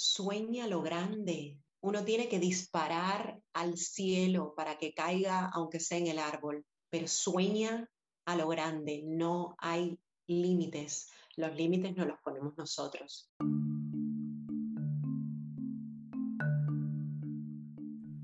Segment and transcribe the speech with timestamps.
[0.00, 1.58] sueña lo grande.
[1.82, 7.06] Uno tiene que disparar al cielo para que caiga, aunque sea en el árbol, pero
[7.06, 7.88] sueña
[8.24, 9.02] a lo grande.
[9.04, 11.10] No hay límites.
[11.36, 13.30] Los límites no los ponemos nosotros.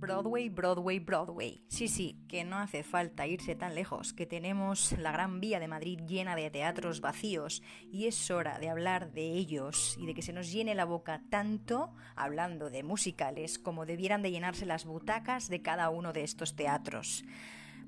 [0.06, 1.64] Broadway, Broadway, Broadway.
[1.66, 5.66] Sí, sí, que no hace falta irse tan lejos, que tenemos la Gran Vía de
[5.66, 7.60] Madrid llena de teatros vacíos
[7.90, 11.22] y es hora de hablar de ellos y de que se nos llene la boca
[11.28, 16.54] tanto hablando de musicales como debieran de llenarse las butacas de cada uno de estos
[16.54, 17.24] teatros.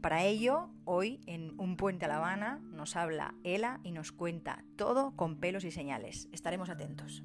[0.00, 4.64] Para ello, hoy en Un Puente a La Habana nos habla Ela y nos cuenta
[4.74, 6.28] todo con pelos y señales.
[6.32, 7.22] Estaremos atentos.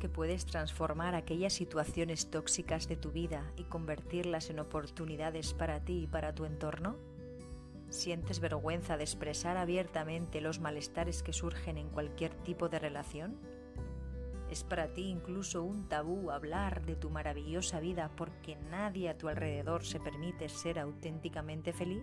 [0.00, 6.02] Que puedes transformar aquellas situaciones tóxicas de tu vida y convertirlas en oportunidades para ti
[6.02, 6.96] y para tu entorno?
[7.88, 13.38] ¿Sientes vergüenza de expresar abiertamente los malestares que surgen en cualquier tipo de relación?
[14.50, 19.28] ¿Es para ti incluso un tabú hablar de tu maravillosa vida porque nadie a tu
[19.28, 22.02] alrededor se permite ser auténticamente feliz?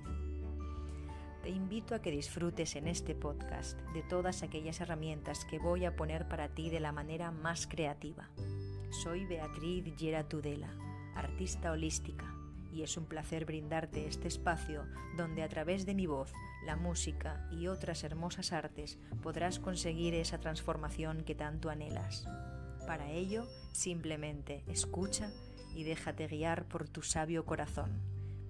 [1.48, 5.96] Te invito a que disfrutes en este podcast de todas aquellas herramientas que voy a
[5.96, 8.30] poner para ti de la manera más creativa.
[8.90, 10.68] Soy Beatriz Gera Tudela,
[11.16, 12.36] artista holística,
[12.74, 14.84] y es un placer brindarte este espacio
[15.16, 16.34] donde a través de mi voz,
[16.66, 22.28] la música y otras hermosas artes podrás conseguir esa transformación que tanto anhelas.
[22.86, 25.32] Para ello, simplemente escucha
[25.74, 28.02] y déjate guiar por tu sabio corazón.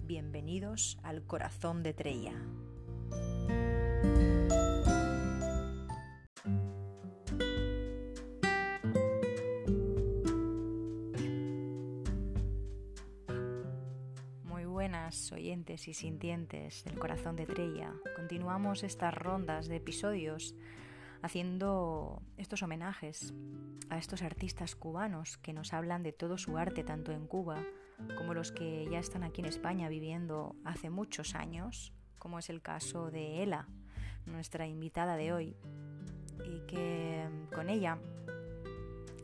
[0.04, 2.34] Bienvenidos al corazón de Treya.
[14.44, 17.92] Muy buenas oyentes y sintientes del corazón de Trella.
[18.14, 20.54] Continuamos estas rondas de episodios
[21.20, 23.34] haciendo estos homenajes
[23.90, 27.64] a estos artistas cubanos que nos hablan de todo su arte tanto en Cuba
[28.16, 32.60] como los que ya están aquí en España viviendo hace muchos años como es el
[32.60, 33.68] caso de Ela,
[34.28, 35.56] nuestra invitada de hoy,
[36.44, 37.98] y que con ella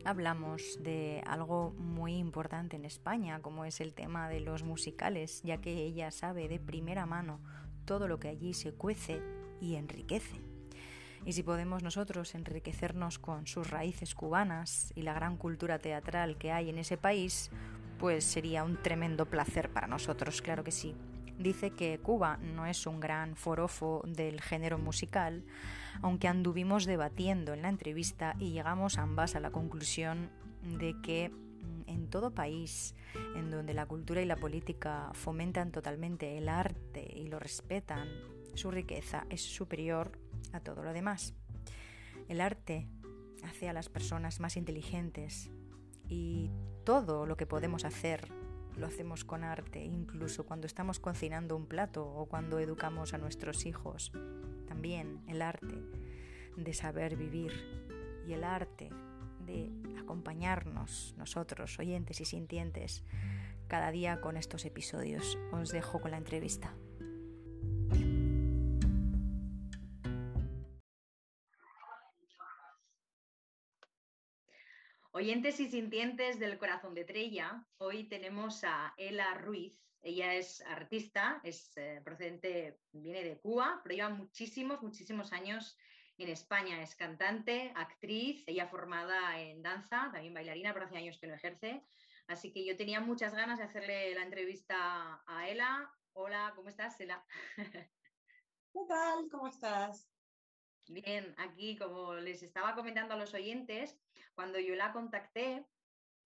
[0.04, 5.58] hablamos de algo muy importante en España, como es el tema de los musicales, ya
[5.58, 7.40] que ella sabe de primera mano
[7.84, 9.22] todo lo que allí se cuece
[9.60, 10.40] y enriquece.
[11.24, 16.52] Y si podemos nosotros enriquecernos con sus raíces cubanas y la gran cultura teatral que
[16.52, 17.50] hay en ese país,
[17.98, 20.94] pues sería un tremendo placer para nosotros, claro que sí
[21.38, 25.44] dice que Cuba no es un gran forofo del género musical,
[26.02, 30.30] aunque anduvimos debatiendo en la entrevista y llegamos ambas a la conclusión
[30.62, 32.94] de que mm, en todo país
[33.36, 38.08] en donde la cultura y la política fomentan totalmente el arte y lo respetan,
[38.54, 40.18] su riqueza es superior
[40.52, 41.34] a todo lo demás.
[42.28, 42.88] El arte
[43.42, 45.50] hace a las personas más inteligentes
[46.08, 46.50] y
[46.84, 48.28] todo lo que podemos hacer
[48.76, 53.66] lo hacemos con arte, incluso cuando estamos cocinando un plato o cuando educamos a nuestros
[53.66, 54.12] hijos.
[54.66, 55.82] También el arte
[56.56, 57.52] de saber vivir
[58.26, 58.90] y el arte
[59.46, 63.04] de acompañarnos nosotros, oyentes y sintientes,
[63.68, 65.38] cada día con estos episodios.
[65.52, 66.74] Os dejo con la entrevista.
[75.16, 79.80] Oyentes y sintientes del corazón de Trella, hoy tenemos a Ela Ruiz.
[80.02, 85.78] Ella es artista, es eh, procedente, viene de Cuba, pero lleva muchísimos, muchísimos años
[86.18, 86.82] en España.
[86.82, 91.86] Es cantante, actriz, ella formada en danza, también bailarina, pero hace años que no ejerce.
[92.26, 95.94] Así que yo tenía muchas ganas de hacerle la entrevista a Ela.
[96.14, 97.24] Hola, ¿cómo estás, Ela?
[97.54, 99.28] ¿Qué tal?
[99.30, 100.10] ¿Cómo estás?
[100.88, 103.96] Bien, aquí como les estaba comentando a los oyentes,
[104.34, 105.66] cuando yo la contacté,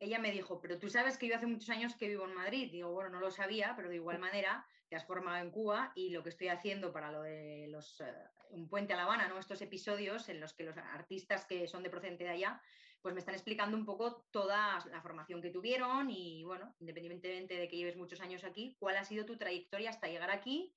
[0.01, 2.71] ella me dijo, pero tú sabes que yo hace muchos años que vivo en Madrid.
[2.71, 6.11] Digo, bueno, no lo sabía, pero de igual manera te has formado en Cuba y
[6.11, 8.15] lo que estoy haciendo para lo de los eh,
[8.51, 9.39] Un Puente a La Habana, ¿no?
[9.39, 12.63] estos episodios en los que los artistas que son de procedente de allá,
[13.03, 17.69] pues me están explicando un poco toda la formación que tuvieron y, bueno, independientemente de
[17.69, 20.75] que lleves muchos años aquí, cuál ha sido tu trayectoria hasta llegar aquí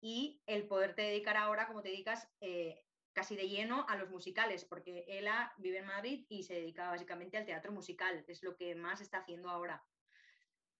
[0.00, 4.64] y el poderte dedicar ahora, como te dedicas, eh, casi de lleno a los musicales,
[4.64, 8.74] porque ella vive en Madrid y se dedica básicamente al teatro musical, es lo que
[8.74, 9.82] más está haciendo ahora.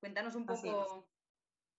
[0.01, 1.09] Cuéntanos un poco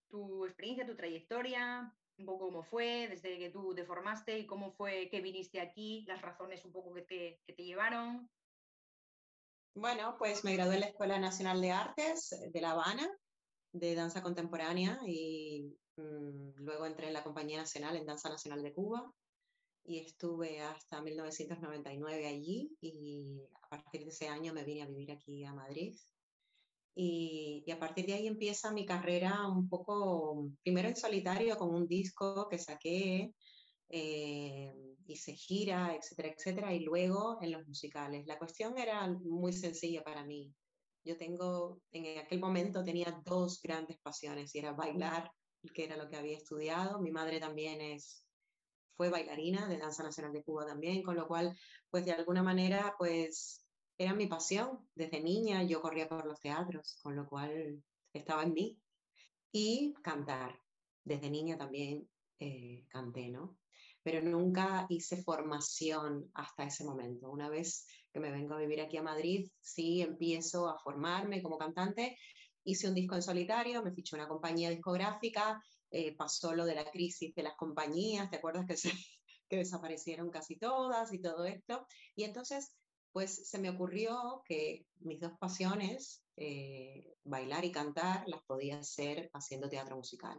[0.09, 4.71] tu experiencia, tu trayectoria, un poco cómo fue desde que tú te formaste y cómo
[4.71, 8.29] fue que viniste aquí, las razones un poco que te, que te llevaron.
[9.75, 13.09] Bueno, pues me gradué en la Escuela Nacional de Artes de La Habana,
[13.73, 18.73] de danza contemporánea, y mm, luego entré en la Compañía Nacional en Danza Nacional de
[18.73, 19.13] Cuba
[19.85, 25.11] y estuve hasta 1999 allí y a partir de ese año me vine a vivir
[25.11, 25.95] aquí a Madrid.
[26.97, 31.75] Y, y, a partir de ahí empieza mi carrera un poco, primero en solitario con
[31.75, 33.33] un disco que saqué,
[33.89, 34.73] eh,
[35.07, 38.25] hice gira, etcétera, etcétera, y luego en los musicales.
[38.25, 40.53] La cuestión era muy sencilla para mí.
[41.03, 45.29] Yo tengo, en aquel momento tenía dos grandes pasiones y era bailar,
[45.73, 46.99] que era lo que había estudiado.
[46.99, 48.24] Mi madre también es
[48.95, 51.57] fue bailarina de Danza Nacional de Cuba también, con lo cual,
[51.89, 53.65] pues de alguna manera, pues
[53.97, 54.87] era mi pasión.
[54.95, 57.83] Desde niña yo corría por los teatros, con lo cual
[58.13, 58.79] estaba en mí.
[59.51, 60.59] Y cantar.
[61.03, 62.09] Desde niña también
[62.39, 63.57] eh, canté, ¿no?
[64.03, 67.29] Pero nunca hice formación hasta ese momento.
[67.29, 71.57] Una vez que me vengo a vivir aquí a Madrid, sí empiezo a formarme como
[71.57, 72.17] cantante.
[72.63, 75.61] Hice un disco en solitario, me fiché una compañía discográfica,
[75.97, 78.89] eh, pasó lo de la crisis de las compañías, ¿te acuerdas que, se,
[79.49, 81.87] que desaparecieron casi todas y todo esto?
[82.17, 82.75] Y entonces,
[83.13, 89.29] pues se me ocurrió que mis dos pasiones, eh, bailar y cantar, las podía hacer
[89.31, 90.37] haciendo teatro musical.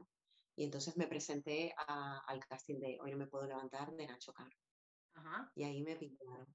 [0.56, 4.50] Y entonces me presenté al casting de Hoy no me puedo levantar de Nacho Caro.
[5.54, 6.54] Y ahí me pillaron.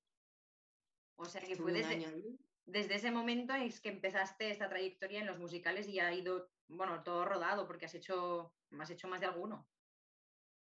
[1.16, 5.40] O sea que fue desde, desde, ese momento es que empezaste esta trayectoria en los
[5.40, 9.68] musicales y ha ido, bueno, todo rodado porque has hecho has hecho más de alguno.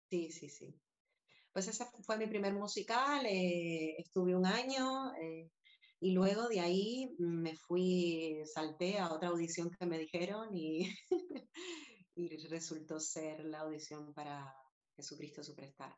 [0.09, 0.75] Sí, sí, sí.
[1.53, 5.51] Pues ese fue mi primer musical, eh, estuve un año eh,
[5.99, 10.89] y luego de ahí me fui, salté a otra audición que me dijeron y,
[12.15, 14.53] y resultó ser la audición para
[14.95, 15.95] Jesucristo Superstar.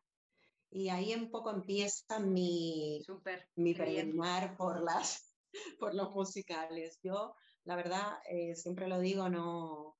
[0.72, 5.34] Y ahí un poco empieza mi, Super, mi peregrinar por, las,
[5.80, 7.00] por los musicales.
[7.04, 7.36] Yo,
[7.66, 9.98] la verdad, eh, siempre lo digo, no,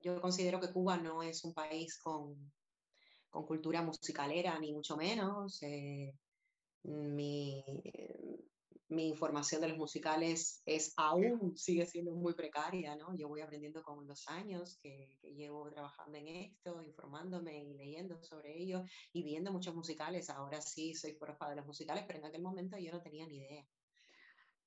[0.00, 2.52] yo considero que Cuba no es un país con,
[3.30, 5.62] con cultura musicalera, ni mucho menos.
[5.62, 6.14] Eh,
[6.84, 7.64] mi,
[8.88, 13.16] mi, información de los musicales es aún, sigue siendo muy precaria, ¿no?
[13.16, 18.22] Yo voy aprendiendo con los años que, que, llevo trabajando en esto, informándome y leyendo
[18.22, 20.30] sobre ello y viendo muchos musicales.
[20.30, 23.38] Ahora sí soy profa de los musicales, pero en aquel momento yo no tenía ni
[23.38, 23.66] idea.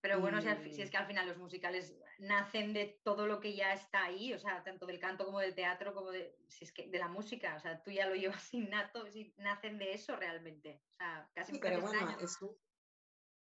[0.01, 3.73] Pero bueno, si, es que al final los musicales nacen de todo lo que ya
[3.73, 6.87] está ahí, o sea, tanto del canto como del teatro, como de, si es que
[6.87, 10.81] de la música, o sea, tú ya lo llevas innato, si nacen de eso realmente.
[10.93, 12.55] O sea, casi sí, pero bueno, es un,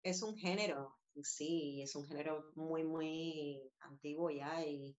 [0.03, 4.95] es un género, sí, es un género muy, muy antiguo ya y,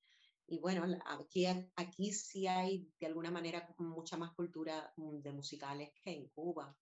[0.48, 1.46] y bueno, aquí,
[1.76, 6.76] aquí sí hay de alguna manera mucha más cultura mm, de musicales que en Cuba.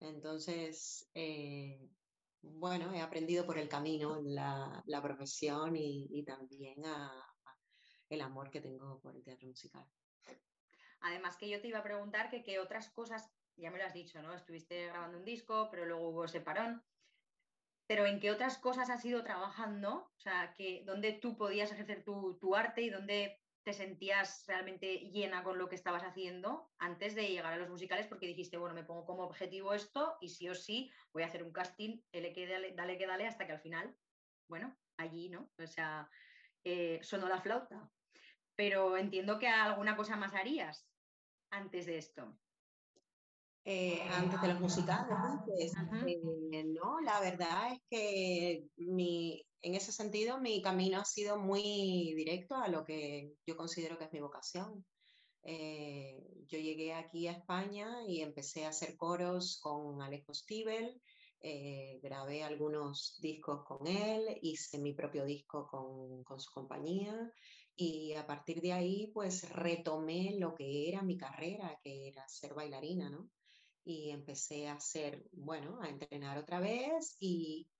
[0.00, 1.88] Entonces, eh,
[2.54, 6.82] bueno, he aprendido por el camino la, la profesión y, también
[8.08, 9.86] el amor que tengo por el teatro musical.
[11.00, 13.94] Además que yo te iba a preguntar que qué otras cosas, ya me lo has
[13.94, 14.34] dicho, ¿no?
[14.34, 16.82] Estuviste grabando un disco, pero luego hubo ese parón.
[17.86, 20.10] Pero ¿en qué otras cosas has ido trabajando?
[20.16, 25.10] O sea, que, ¿dónde tú podías ejercer tu, tu arte y dónde te sentías realmente
[25.10, 28.76] llena con lo que estabas haciendo antes de llegar a los musicales porque dijiste, bueno,
[28.76, 32.32] me pongo como objetivo esto y sí o sí voy a hacer un casting, dale
[32.32, 33.98] que dale, dale que dale hasta que al final,
[34.48, 35.50] bueno, allí, ¿no?
[35.58, 36.08] O sea,
[36.62, 37.90] eh, sonó la flauta.
[38.54, 40.88] Pero entiendo que alguna cosa más harías
[41.50, 42.38] antes de esto.
[43.68, 45.08] Eh, antes de los musicales,
[46.06, 52.14] eh, no, la verdad es que mi, en ese sentido mi camino ha sido muy
[52.14, 54.86] directo a lo que yo considero que es mi vocación.
[55.42, 61.02] Eh, yo llegué aquí a España y empecé a hacer coros con Alejo Stivel,
[62.00, 67.32] grabé algunos discos con él, hice mi propio disco con, con su compañía
[67.74, 72.54] y a partir de ahí pues retomé lo que era mi carrera, que era ser
[72.54, 73.28] bailarina, ¿no?
[73.86, 77.70] Y empecé a hacer, bueno, a entrenar otra vez y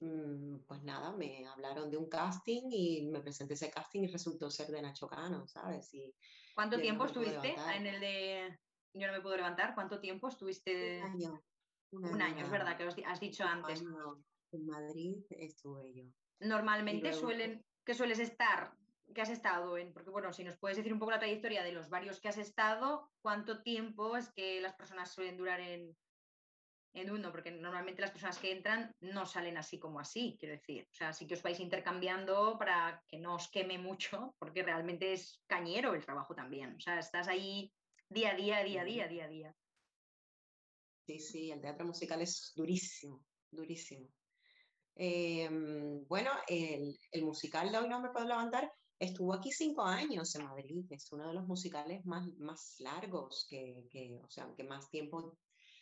[0.00, 4.50] mm, pues nada, me hablaron de un casting y me presenté ese casting y resultó
[4.50, 5.94] ser de Nacho Cano, ¿sabes?
[5.94, 6.12] Y
[6.56, 8.58] ¿Cuánto tiempo estuviste en el de
[8.92, 9.72] Yo no me puedo levantar?
[9.76, 11.00] ¿Cuánto tiempo estuviste?
[11.00, 11.44] Un año.
[11.92, 13.84] Un año, es verdad, que has dicho antes.
[14.50, 16.04] en Madrid estuve yo.
[16.40, 18.74] Normalmente suelen, ¿qué sueles estar?
[19.12, 21.72] Que has estado en, porque bueno, si nos puedes decir un poco la trayectoria de
[21.72, 25.96] los varios que has estado, ¿cuánto tiempo es que las personas suelen durar en,
[26.94, 27.30] en uno?
[27.30, 30.88] Porque normalmente las personas que entran no salen así como así, quiero decir.
[30.90, 35.12] O sea, sí que os vais intercambiando para que no os queme mucho, porque realmente
[35.12, 36.76] es cañero el trabajo también.
[36.76, 37.72] O sea, estás ahí
[38.08, 39.56] día a día, día a día, día a día.
[41.06, 44.08] Sí, sí, el teatro musical es durísimo, durísimo.
[44.94, 48.70] Em, bueno, el, el, musical de hoy no me puedo levantar
[49.02, 53.88] Estuvo aquí cinco años en Madrid, es uno de los musicales más, más largos, que,
[53.90, 55.36] que, o sea, que más tiempo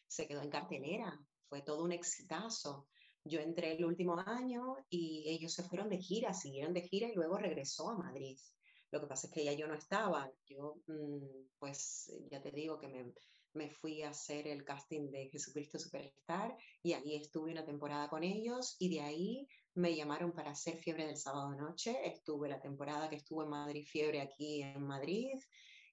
[0.08, 2.88] se quedó en cartelera, fue todo un exitazo.
[3.22, 7.14] Yo entré el último año y ellos se fueron de gira, siguieron de gira y
[7.14, 8.38] luego regresó a Madrid.
[8.90, 10.32] Lo que pasa es que ya yo no estaba.
[10.46, 13.12] Yo, mm, pues, ya te digo que me,
[13.54, 18.22] me fui a hacer el casting de Jesucristo Superstar y ahí estuve una temporada con
[18.22, 21.96] ellos y de ahí me llamaron para hacer Fiebre del Sábado Noche.
[22.04, 25.38] Estuve la temporada que estuve en Madrid Fiebre aquí en Madrid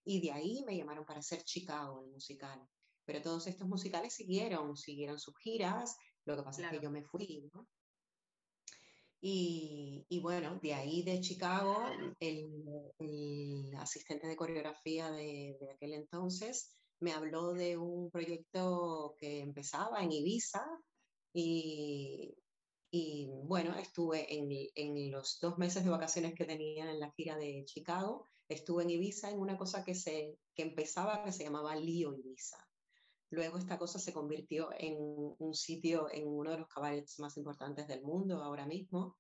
[0.03, 2.61] y de ahí me llamaron para hacer Chicago, el musical.
[3.05, 7.03] Pero todos estos musicales siguieron, siguieron sus giras, lo que pasa es que yo me
[7.03, 7.67] fui, ¿no?
[9.19, 11.85] Y, y, bueno, de ahí de Chicago,
[12.19, 12.47] el,
[12.99, 20.03] el asistente de coreografía de, de, aquel entonces me habló de un proyecto que empezaba
[20.03, 20.65] en Ibiza
[21.33, 22.33] y,
[23.43, 27.63] bueno, estuve en, en, los dos meses de vacaciones que tenía en la gira de
[27.65, 32.15] Chicago, estuve en Ibiza en una cosa que, se, que empezaba que se llamaba Lío
[32.15, 32.57] Ibiza.
[33.29, 37.87] Luego esta cosa se convirtió en un sitio, en uno de los cabarets más importantes
[37.87, 39.17] del mundo ahora mismo.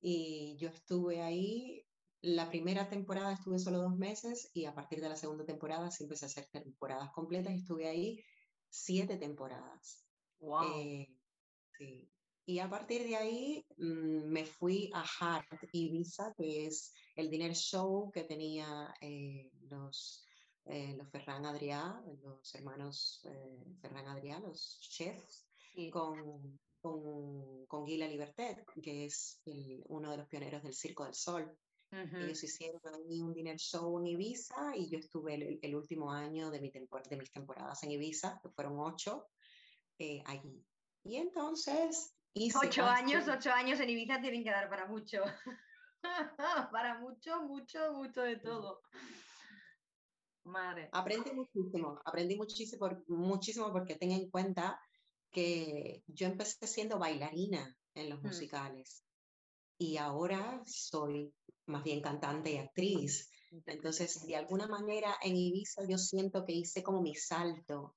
[0.00, 1.84] Y yo estuve ahí,
[2.22, 6.04] la primera temporada estuve solo dos meses y a partir de la segunda temporada sí
[6.04, 8.24] empecé a hacer temporadas completas y estuve ahí
[8.68, 10.06] siete temporadas.
[10.38, 10.78] Wow.
[10.78, 11.08] Eh,
[11.76, 12.08] sí.
[12.46, 17.54] Y a partir de ahí mmm, me fui a Heart Ibiza, que es el dinner
[17.54, 20.24] show que tenía eh, los
[20.64, 25.90] eh, los Ferran Adrià, los hermanos eh, Ferran Adrià, los chefs, sí.
[25.90, 27.98] con, con, con Guy
[28.80, 31.58] que es el, uno de los pioneros del Circo del Sol.
[31.92, 32.24] Uh -huh.
[32.24, 36.50] Ellos hicieron ahí un dinner show en Ibiza y yo estuve el, el último año
[36.50, 39.28] de, mi de, mis temporadas en Ibiza, que fueron ocho,
[39.98, 40.64] eh, allí.
[41.04, 42.14] Y entonces...
[42.34, 45.22] Hice ocho años, ocho años en Ibiza tienen que dar para mucho.
[46.72, 48.80] para mucho, mucho, mucho de todo.
[50.44, 50.88] Madre.
[50.92, 54.80] Aprendí muchísimo, aprendí muchísimo, muchísimo porque ten en cuenta
[55.30, 58.26] que yo empecé siendo bailarina en los mm.
[58.26, 59.01] musicales
[59.82, 61.34] y ahora soy
[61.66, 63.30] más bien cantante y actriz.
[63.66, 67.96] Entonces, de alguna manera en Ibiza yo siento que hice como mi salto.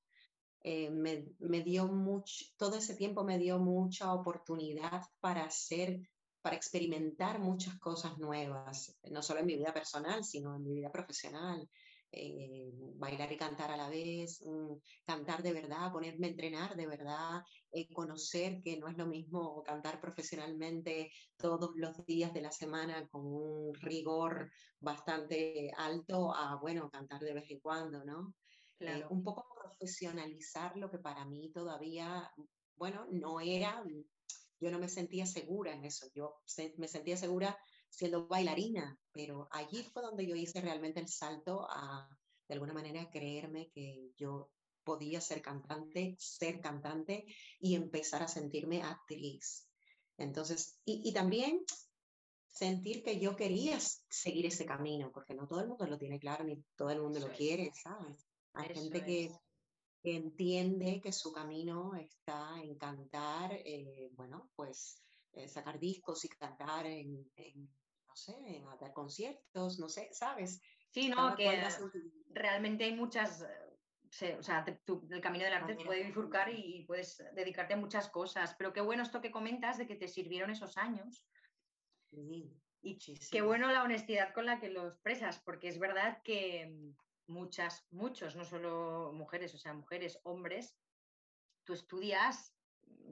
[0.63, 5.99] Eh, me, me, dio mucho, todo ese tiempo me dio mucha oportunidad para hacer,
[6.41, 10.91] para experimentar muchas cosas nuevas, no solo en mi vida personal, sino en mi vida
[10.91, 11.69] profesional
[12.11, 16.87] eh, bailar y cantar a la vez, um, cantar de verdad, ponerme a entrenar de
[16.87, 22.51] verdad, eh, conocer que no es lo mismo cantar profesionalmente todos los días de la
[22.51, 28.33] semana con un rigor bastante alto a, bueno, cantar de vez en cuando, ¿no?
[28.79, 29.07] Eh, claro.
[29.09, 32.31] un poco profesionalizar lo que para mí todavía,
[32.75, 33.83] bueno, no era,
[34.59, 36.41] yo no me sentía segura en eso, yo
[36.77, 37.57] me sentía segura
[37.95, 42.07] siendo bailarina, pero allí fue donde yo hice realmente el salto a,
[42.47, 44.51] de alguna manera, creerme que yo
[44.83, 47.25] podía ser cantante, ser cantante
[47.59, 49.67] y empezar a sentirme actriz.
[50.17, 51.61] Entonces, y, y también
[52.47, 56.43] sentir que yo quería seguir ese camino, porque no todo el mundo lo tiene claro
[56.43, 57.37] ni todo el mundo Eso lo es.
[57.37, 58.27] quiere, ¿sabes?
[58.53, 59.31] Hay Eso gente que,
[60.01, 65.01] que, entiende que su camino está en cantar, eh, bueno, pues
[65.33, 67.69] eh, sacar discos y cantar en, en
[68.15, 70.61] no sé, en hacer conciertos, no sé, ¿sabes?
[70.89, 71.61] Sí, no, que
[72.29, 73.41] realmente hay muchas,
[74.21, 78.09] eh, o sea, el camino del arte te puede bifurcar y puedes dedicarte a muchas
[78.09, 81.27] cosas, pero qué bueno esto que comentas de que te sirvieron esos años.
[82.09, 82.97] Sí, y
[83.29, 86.93] qué bueno la honestidad con la que lo expresas, porque es verdad que
[87.27, 90.77] muchas, muchos, no solo mujeres, o sea, mujeres, hombres,
[91.65, 92.55] tú estudias,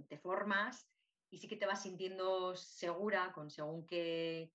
[0.08, 0.90] te formas
[1.30, 4.54] y sí que te vas sintiendo segura con según qué,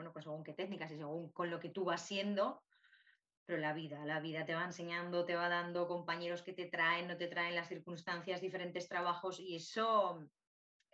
[0.00, 2.62] bueno, pues según qué técnicas y según con lo que tú vas siendo,
[3.44, 7.06] pero la vida, la vida te va enseñando, te va dando compañeros que te traen,
[7.06, 10.26] no te traen las circunstancias, diferentes trabajos y eso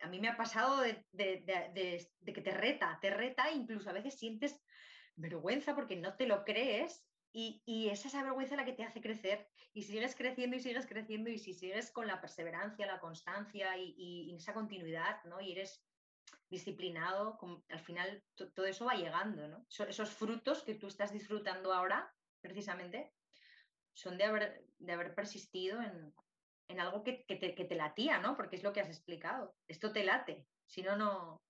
[0.02, 4.60] a mí me ha pasado de, que te reta, te reta, incluso a veces sientes
[5.14, 9.46] vergüenza porque no te lo crees y, es esa vergüenza la que te hace crecer
[9.72, 13.94] y sigues creciendo y sigues creciendo y si sigues con la perseverancia, la constancia y,
[13.96, 15.40] y, y esa continuidad, ¿no?
[15.40, 15.85] Y eres
[16.48, 17.38] disciplinado,
[17.68, 18.22] al final
[18.54, 19.66] todo eso va llegando, ¿no?
[19.88, 23.12] Esos frutos que tú estás disfrutando ahora, precisamente,
[23.92, 26.14] son de haber, de haber persistido en,
[26.68, 28.36] en algo que, que, te, que, latía, ¿no?
[28.36, 29.54] Porque es lo que has explicado.
[29.66, 31.40] Esto te late, si no, no.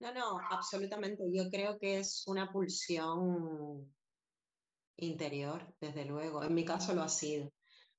[0.00, 1.24] No, no, absolutamente.
[1.32, 3.92] Yo creo que es una pulsión
[4.96, 6.44] interior, desde luego.
[6.44, 7.52] En mi caso lo ha sido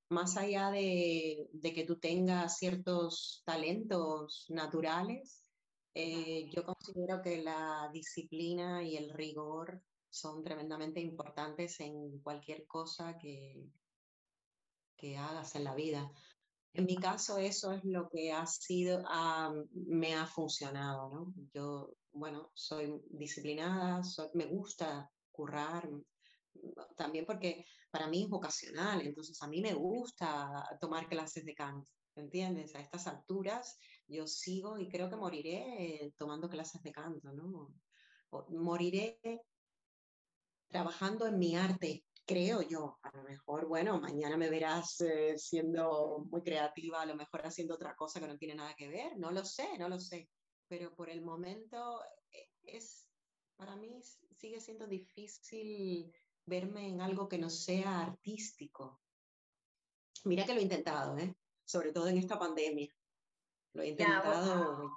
[0.10, 5.44] más allá de, de, que tú tengas ciertos talentos naturales,
[5.93, 13.17] eh, yo considero que la disciplina y el rigor son tremendamente importantes en cualquier cosa
[13.17, 13.63] que,
[14.96, 16.12] que hagas en la vida.
[16.74, 19.03] En mi caso, eso es lo que ha sido,
[19.74, 21.34] me ha funcionado, ¿no?
[21.53, 24.01] Yo, bueno, soy disciplinada,
[24.34, 25.89] me gusta currar,
[26.96, 31.91] también porque para mí es vocacional, entonces a mí me gusta tomar clases de canto,
[32.15, 32.75] ¿entiendes?
[32.75, 33.79] A estas alturas
[34.10, 37.74] yo sigo y creo que moriré tomando clases de canto, ¿no?
[38.50, 39.20] moriré
[40.68, 43.00] trabajando en mi arte, creo yo.
[43.01, 47.75] A lo mejor, bueno, mañana me verás eh, siendo muy creativa, a lo mejor haciendo
[47.75, 50.30] otra cosa que no tiene nada que ver, no lo sé, no lo sé.
[50.68, 52.01] Pero por el momento
[52.32, 53.08] eh, es,
[53.56, 54.00] para mí
[54.38, 56.13] sigue siendo difícil
[56.46, 59.01] verme en algo que no sea artístico.
[60.25, 61.34] Mira que lo he intentado, ¿eh?
[61.66, 62.94] sobre todo en esta pandemia.
[63.73, 64.91] Lo he intentado.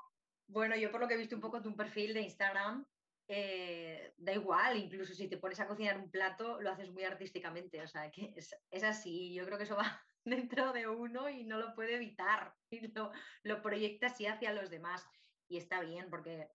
[0.47, 2.87] bueno, yo por lo que he visto un poco tu perfil de Instagram,
[3.29, 7.81] eh, da igual, incluso si te pones a cocinar un plato, lo haces muy artísticamente,
[7.81, 11.45] o sea, que es, es así, yo creo que eso va dentro de uno y
[11.45, 13.13] no lo puede evitar, y lo,
[13.45, 15.07] lo proyecta así hacia los demás,
[15.49, 16.49] y está bien, porque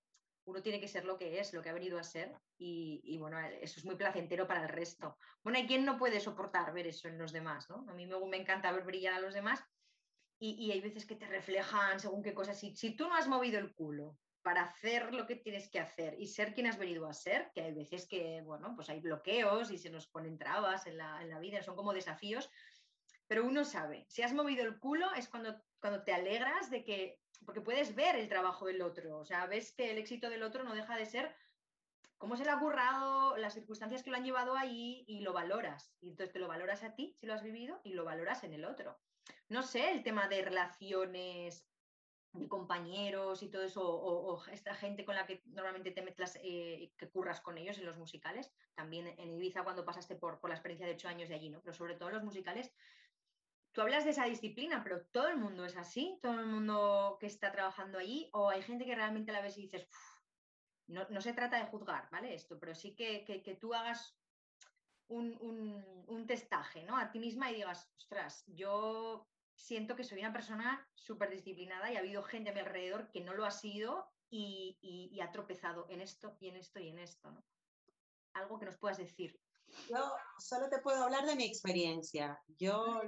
[0.45, 3.17] uno tiene que ser lo que es, lo que ha venido a ser, y, y,
[3.17, 5.17] bueno, eso es muy placentero para el resto.
[5.43, 7.86] Bueno, hay quien no puede soportar ver eso en los demás, ¿no?
[7.89, 9.63] A mí me, me encanta ver brillar a los demás,
[10.39, 12.60] y, hay veces que te reflejan según qué cosas.
[12.60, 16.15] Si, si tú no has movido el culo para hacer lo que tienes que hacer
[16.20, 19.72] y ser quien has venido a ser, que hay veces que, bueno, pues hay bloqueos
[19.72, 22.50] y se nos ponen trabas en la, en la vida, son como desafíos,
[23.27, 27.20] pero uno sabe, si has movido el culo es cuando, cuando te alegras de que,
[27.46, 30.63] porque puedes ver el trabajo del otro, o sea, ves que el éxito del otro
[30.63, 31.36] no deja de ser
[32.17, 35.94] cómo se le ha currado, las circunstancias que lo han llevado ahí y lo valoras.
[36.00, 38.53] Y entonces te lo valoras a ti si lo has vivido y lo valoras en
[38.53, 38.98] el otro.
[39.50, 41.65] No sé, el tema de relaciones
[42.34, 46.91] de compañeros y todo eso, o, esta gente con la que normalmente te metes, eh,
[46.98, 50.55] que curras con ellos en los musicales, también en Ibiza cuando pasaste por, por la
[50.55, 51.62] experiencia de ocho años de allí, ¿no?
[51.62, 52.72] Pero sobre todo en los musicales,
[53.72, 57.27] tú hablas de esa disciplina, pero todo el mundo es así, todo el mundo que
[57.27, 59.88] está trabajando allí, o hay gente que realmente la ves y dices,
[60.88, 62.34] no, no, se trata de juzgar, ¿vale?
[62.34, 64.16] Esto, pero sí que, que tú hagas
[65.10, 66.98] un, un, un, testaje, ¿no?
[66.98, 71.96] A ti misma y digas, ostras, yo siento que soy una persona súper disciplinada y
[71.96, 75.88] ha habido gente a mi alrededor que no lo ha sido y, y, ha tropezado
[75.89, 77.32] en esto y en esto y en esto.
[77.32, 77.43] ¿no?
[78.34, 79.39] Algo que nos puedas decir.
[79.89, 82.41] Yo solo te puedo hablar de mi experiencia.
[82.58, 83.02] Yo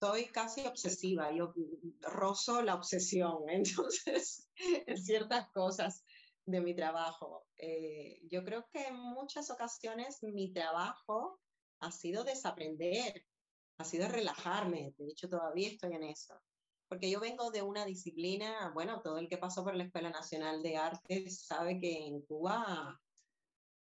[0.00, 1.54] soy casi obsesiva, yo
[2.00, 6.04] rozo la obsesión, entonces, en ciertas cosas
[6.46, 7.46] de mi trabajo.
[7.56, 11.40] Eh, yo creo que en muchas ocasiones mi trabajo
[11.80, 13.24] ha sido desaprender
[13.78, 16.40] ha sido relajarme, de hecho todavía estoy en eso,
[16.88, 20.62] porque yo vengo de una disciplina, bueno, todo el que pasó por la Escuela Nacional
[20.62, 23.00] de Artes sabe que en Cuba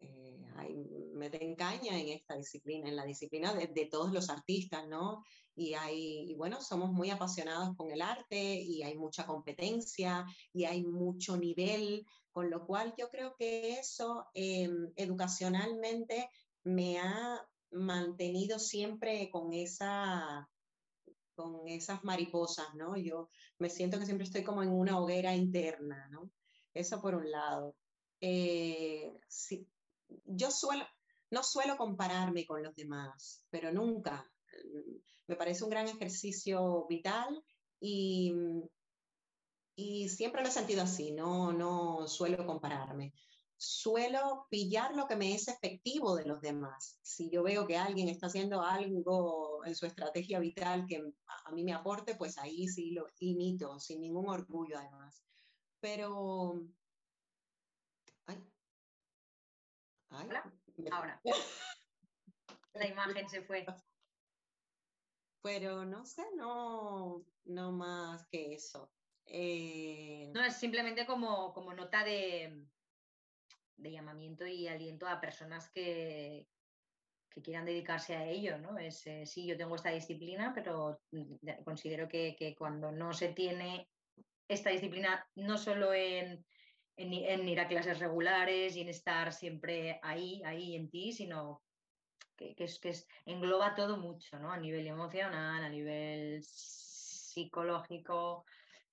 [0.01, 0.75] eh, hay,
[1.13, 5.23] meten caña en esta disciplina, en la disciplina de, de todos los artistas, ¿no?
[5.57, 10.64] Y, hay, y bueno, somos muy apasionados con el arte y hay mucha competencia y
[10.64, 16.29] hay mucho nivel, con lo cual yo creo que eso eh, educacionalmente
[16.64, 20.49] me ha mantenido siempre con esa
[21.35, 22.97] con esas mariposas, ¿no?
[22.97, 26.31] Yo me siento que siempre estoy como en una hoguera interna, ¿no?
[26.73, 27.77] Eso por un lado.
[28.21, 29.69] Eh, sí,
[30.25, 30.85] yo suelo,
[31.31, 34.31] no suelo compararme con los demás, pero nunca.
[35.27, 37.43] Me parece un gran ejercicio vital
[37.81, 38.33] y,
[39.77, 43.13] y siempre lo he sentido así, no, no suelo compararme
[43.65, 46.99] suelo pillar lo que me es efectivo de los demás.
[47.03, 51.65] Si yo veo que alguien está haciendo algo en su estrategia vital que a mí
[51.65, 55.23] me aporte, pues ahí sí lo imito, sin ningún orgullo además.
[55.81, 56.61] Pero...
[58.27, 58.43] Ay.
[60.11, 60.29] Ay.
[60.91, 61.21] Ahora.
[62.75, 63.65] La imagen se fue.
[65.45, 68.91] Pero no sé, no, no más que eso.
[69.27, 72.65] Eh, no, es simplemente como, como nota de,
[73.77, 76.49] de llamamiento y aliento a personas que,
[77.29, 78.79] que quieran dedicarse a ello, ¿no?
[78.79, 81.03] Es, eh, sí, yo tengo esta disciplina, pero
[81.63, 83.91] considero que, que, cuando no se tiene
[84.49, 86.43] esta disciplina, no solo en,
[86.97, 91.63] en, en, ir a clases regulares y en estar siempre ahí, ahí en ti, sino
[92.37, 94.53] que, que, es, que es, engloba todo mucho, ¿no?
[94.53, 96.42] A nivel emocional, a nivel
[97.35, 98.44] psicológico,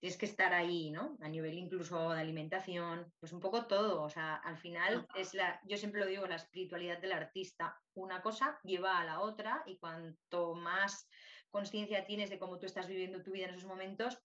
[0.01, 1.15] tienes que estar ahí, ¿no?
[1.21, 4.01] A nivel incluso de alimentación, pues un poco todo.
[4.01, 7.79] O sea, al final es la, yo siempre lo digo, la espiritualidad del artista.
[7.93, 11.07] Una cosa lleva a la otra y cuanto más
[11.51, 14.19] conciencia tienes de cómo tú estás viviendo tu vida en esos momentos,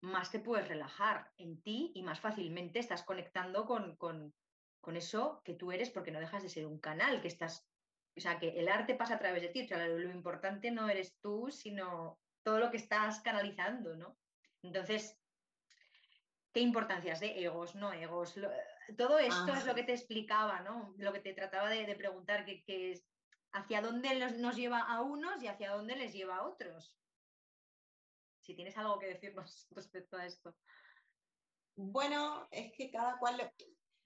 [0.00, 4.34] más te puedes relajar en ti y más fácilmente estás conectando con, con,
[4.80, 7.66] con eso que tú eres porque no dejas de ser un canal que estás
[8.16, 9.62] O sea, que el arte pasa a través de ti.
[9.62, 14.16] O sea, lo, importante no eres tú, sino todo lo que estás canalizando, ¿no?
[14.62, 15.18] Entonces,
[16.52, 18.34] ¿qué importancias de egos, no egos?
[18.96, 19.74] todo esto es lo ah.
[19.74, 20.94] que te explicaba, ¿no?
[20.98, 23.02] Lo que te trataba de, preguntar, que, que,
[23.52, 26.94] hacia dónde nos lleva a unos y hacia dónde les lleva a otros.
[28.40, 30.54] Si tienes algo que decirnos respecto a esto.
[31.76, 33.52] Bueno, es que cada cual,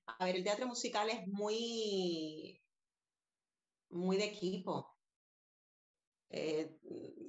[0.07, 2.63] a ver, el teatro musical es muy,
[3.91, 4.95] muy de equipo.
[6.31, 6.77] Eh,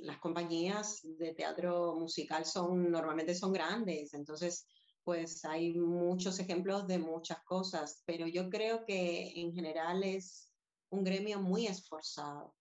[0.01, 4.67] las compañías de teatro musical son normalmente son grandes, entonces
[5.03, 10.51] pues hay muchos ejemplos de muchas cosas, pero yo creo que en general es
[10.89, 12.53] un gremio muy esforzado,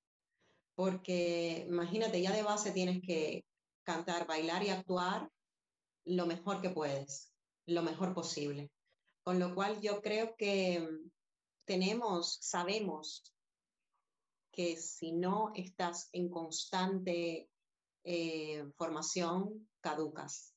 [0.75, 3.45] porque imagínate, ya de base tienes que
[3.83, 5.29] cantar, bailar y actuar
[6.05, 7.33] lo mejor que puedes,
[7.67, 8.71] lo mejor posible.
[9.23, 10.89] Con lo cual yo creo que
[11.67, 13.23] tenemos, sabemos
[14.59, 17.49] que si no estás en constante
[18.03, 20.53] eh, formación, caducas.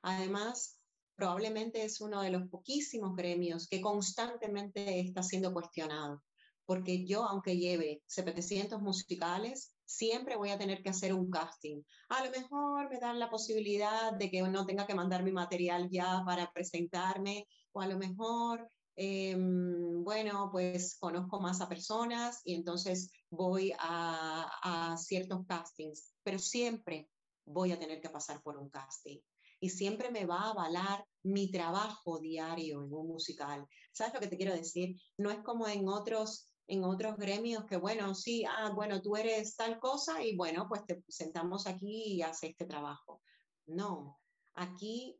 [0.00, 0.80] Además,
[1.14, 6.22] probablemente es uno de los poquísimos gremios que constantemente está siendo cuestionado,
[6.64, 11.82] porque yo, aunque lleve 700 musicales, siempre voy a tener que hacer un casting.
[12.08, 15.90] A lo mejor me dan la posibilidad de que no tenga que mandar mi material
[15.90, 22.54] ya para presentarme, o a lo mejor, em, bueno, pues conozco más a personas y
[22.54, 27.08] entonces voy a, ciertos castings, pero siempre
[27.44, 29.18] voy a tener que pasar por un casting
[29.60, 33.66] y siempre me va a avalar mi trabajo diario en un musical.
[33.92, 34.96] ¿Sabes lo que te quiero decir?
[35.16, 39.54] No es como en otros en otros gremios que, bueno, sí, ah, bueno, tú eres
[39.54, 43.20] tal cosa y bueno, pues te sentamos aquí y haces este trabajo.
[43.66, 44.18] No,
[44.54, 45.18] aquí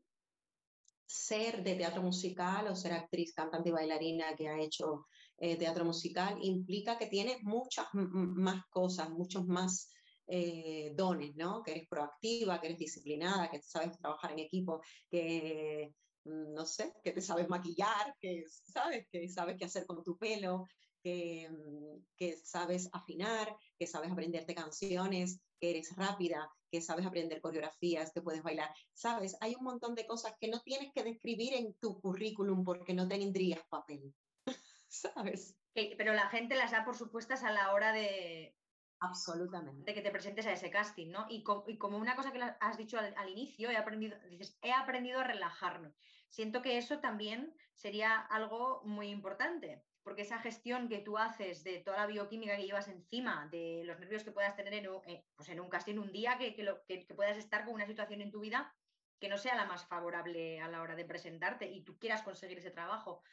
[1.05, 5.05] ser de teatro musical o ser actriz, cantante y bailarina que ha hecho
[5.37, 9.91] eh, teatro musical implica que tienes muchas más cosas, muchos más
[10.27, 11.61] eh, dones, ¿no?
[11.61, 16.93] Que eres proactiva, que eres disciplinada, que sabes trabajar en equipo, que mm, no sé,
[17.03, 20.65] que te sabes maquillar, que sabes, que sabes qué hacer con tu pelo,
[21.05, 27.41] que, mm, que sabes afinar, que sabes aprenderte canciones, que eres rápida, que sabes aprender
[27.41, 28.73] coreografías, que puedes bailar.
[28.93, 32.95] Sabes, hay un montón de cosas que no tienes que describir en tu currículum porque
[32.95, 34.15] no tendrías papel.
[34.87, 35.55] ¿Sabes?
[35.75, 38.55] Pero la gente las da por supuestas a la hora de,
[38.99, 39.83] Absolutamente.
[39.83, 41.27] De que te presentes a ese casting, ¿no?
[41.29, 45.23] Y, como una cosa que has dicho al, inicio, he aprendido, dices, he aprendido a
[45.23, 45.93] relajarme.
[46.29, 51.79] Siento que eso también sería algo muy importante, porque esa gestión que tú haces de
[51.79, 55.25] toda la bioquímica que llevas encima, de los nervios que puedas tener en un, eh,
[55.35, 58.29] pues en un casting un día, que, que, que puedas estar con una situación en
[58.29, 58.71] tu vida
[59.19, 62.59] que no sea la más favorable a la hora de presentarte y tú quieras conseguir
[62.59, 63.23] ese trabajo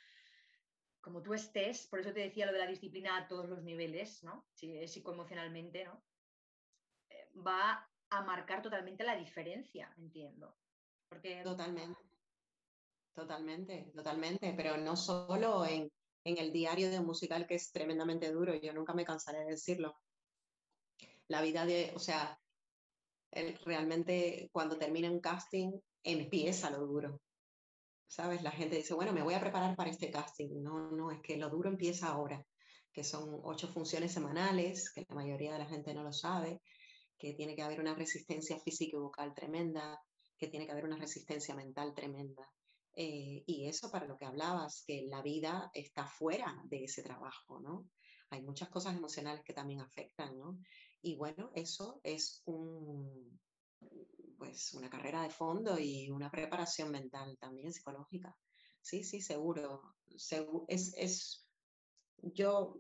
[1.03, 4.23] como tú estés, por eso te decía lo de la disciplina a todos los niveles,
[4.23, 4.47] ¿no?
[4.55, 6.03] psicoemocionalmente, ¿no?
[7.11, 10.57] Eh, va a marcar totalmente la diferencia, entiendo.
[11.11, 11.43] Porque...
[11.43, 12.01] Totalmente.
[13.13, 15.93] Totalmente, totalmente, pero no solo en,
[16.25, 19.51] en el diario de un musical que es tremendamente duro, yo nunca me cansaré de
[19.51, 19.97] decirlo.
[21.29, 22.39] La vida de, o sea,
[23.65, 27.21] realmente cuando termina un casting empieza lo duro.
[28.13, 28.43] ¿sabes?
[28.43, 30.63] La gente dice, bueno, me voy a preparar para este casting.
[30.63, 32.45] No, no, es que lo duro empieza ahora,
[32.93, 36.61] que son ocho funciones semanales, que la mayoría de la gente no lo sabe,
[37.17, 39.99] que tiene que haber una resistencia física y vocal tremenda,
[40.37, 42.47] que tiene que haber una resistencia mental tremenda.
[42.95, 47.61] Eh, y eso para lo que hablabas, que la vida está fuera de ese trabajo,
[47.61, 47.89] ¿no?
[48.31, 50.59] Hay muchas cosas emocionales que también afectan, ¿no?
[51.01, 53.41] Y bueno, eso es un,
[54.39, 58.37] pues una carrera de fondo y una preparación mental también psicológica.
[58.81, 59.95] Sí, sí, seguro.
[60.69, 61.47] es, es,
[62.17, 62.77] yo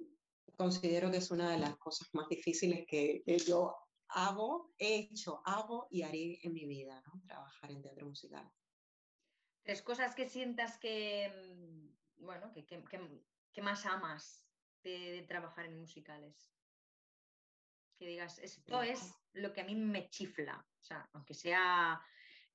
[0.56, 3.74] considero que es una de las cosas más difíciles que, yo
[4.08, 7.22] hago, he hecho, hago y haré en mi vida, ¿no?
[7.26, 8.50] Trabajar en teatro musical.
[9.62, 14.44] Tres cosas que sientas que, mm, bueno, que, que, más amas
[14.82, 16.52] de, trabajar en musicales.
[17.96, 20.66] Que digas, esto es lo que a mí me chifla.
[20.80, 22.02] O sea, aunque sea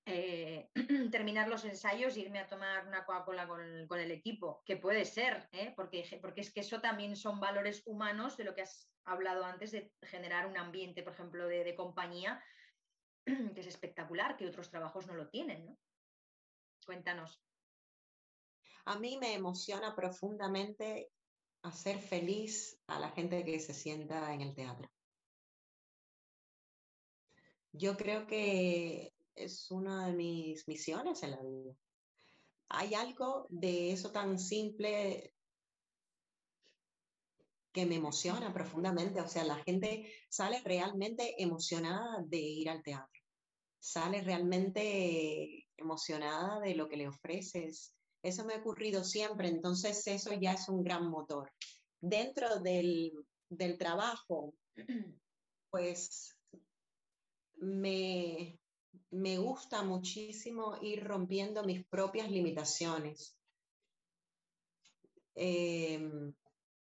[0.05, 0.69] eh,
[1.11, 5.49] terminar los ensayos e irme a tomar una Coca-Cola con, el equipo, que puede ser,
[5.51, 5.73] ¿eh?
[5.75, 9.71] porque, porque es que eso también son valores humanos de lo que has hablado antes
[9.71, 12.41] de generar un ambiente, por ejemplo, de, compañía,
[13.25, 15.65] que es espectacular, que otros trabajos no lo tienen.
[15.65, 15.77] ¿no?
[16.87, 17.43] Cuéntanos.
[18.85, 21.11] A mí me emociona profundamente
[21.63, 24.89] hacer feliz a la gente que se sienta en el teatro.
[27.73, 31.75] Yo creo que es una de mis misiones en la vida.
[32.69, 35.33] Hay algo de eso tan simple
[37.73, 39.19] que me emociona profundamente.
[39.19, 43.21] O sea, la gente sale realmente emocionada de ir al teatro,
[43.77, 47.93] sale realmente emocionada de lo que le ofreces.
[48.23, 51.51] Eso me ha ocurrido siempre, entonces eso ya es un gran motor.
[51.99, 53.13] Dentro del,
[53.49, 54.53] del trabajo,
[55.69, 56.35] pues
[57.57, 58.59] me,
[59.11, 63.35] me gusta muchísimo ir rompiendo mis propias limitaciones.
[65.35, 66.33] Em,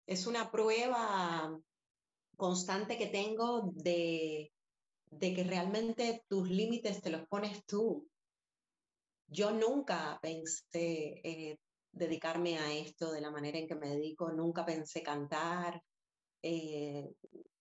[0.06, 1.58] es una prueba
[2.36, 4.52] constante que tengo de,
[5.10, 8.08] de que realmente tus límites te los pones tú.
[9.34, 11.58] Yo nunca pensé eh,
[11.90, 15.82] dedicarme a esto de la manera en que me dedico, nunca pensé cantar,
[16.40, 17.10] eh,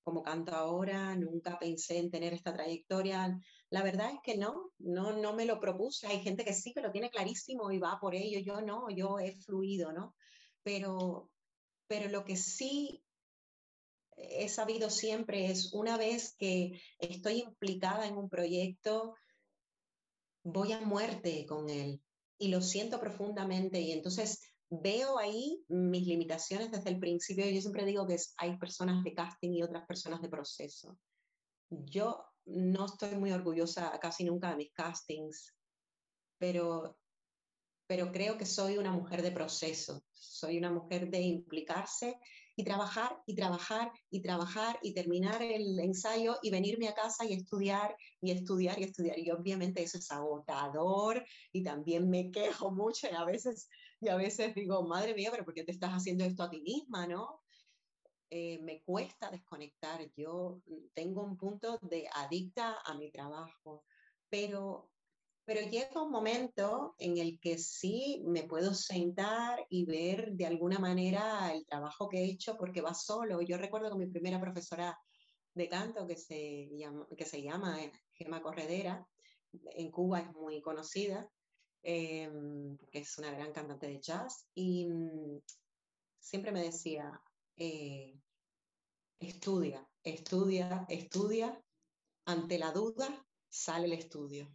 [0.04, 3.40] como canto ahora, nunca pensé en tener esta trayectoria.
[3.72, 6.06] La verdad es que no, no, no me lo propuse.
[6.06, 8.40] Hay gente que sí, que lo tiene clarísimo y va por ello.
[8.40, 10.14] Yo no, yo he fluido, ¿no?
[10.62, 11.32] Pero,
[11.88, 13.04] pero lo que sí
[14.16, 19.16] he sabido siempre es una vez que estoy implicada en un proyecto,
[20.44, 22.02] voy a muerte con él
[22.38, 27.46] y lo siento profundamente y entonces veo ahí mis limitaciones desde el principio.
[27.46, 30.98] Yo siempre digo que hay personas de casting y otras personas de proceso.
[31.70, 35.54] Yo no estoy muy orgullosa casi nunca de mis castings,
[36.38, 36.98] pero,
[37.88, 42.20] pero creo que soy una mujer de proceso, soy una mujer de implicarse
[42.56, 47.34] y trabajar y trabajar y trabajar y terminar el ensayo y venirme a casa y
[47.34, 49.18] estudiar y estudiar y estudiar.
[49.20, 54.16] Y obviamente eso es agotador y también me quejo mucho y a veces, y a
[54.16, 57.42] veces digo, madre mía, pero ¿por qué te estás haciendo esto a ti misma, no?
[58.30, 60.02] Eh, me cuesta desconectar.
[60.16, 60.62] Yo
[60.94, 63.84] tengo un punto de adicta a mi trabajo,
[64.30, 64.93] pero
[65.46, 70.80] pero llega un momento en el que sí me puedo sentar y ver de alguna
[70.80, 73.42] manera el trabajo que he hecho porque va solo.
[73.42, 74.98] Yo recuerdo que mi primera profesora
[75.54, 77.78] de canto, que se llama, que se llama
[78.14, 79.06] Gema Corredera,
[79.76, 81.30] en Cuba es muy conocida,
[81.82, 82.30] que
[82.94, 85.42] es una gran cantante de jazz, y mm,
[86.20, 87.22] siempre me decía,
[87.58, 88.18] eh,
[89.20, 91.62] estudia, estudia, estudia,
[92.26, 94.50] ante la duda sale el estudio.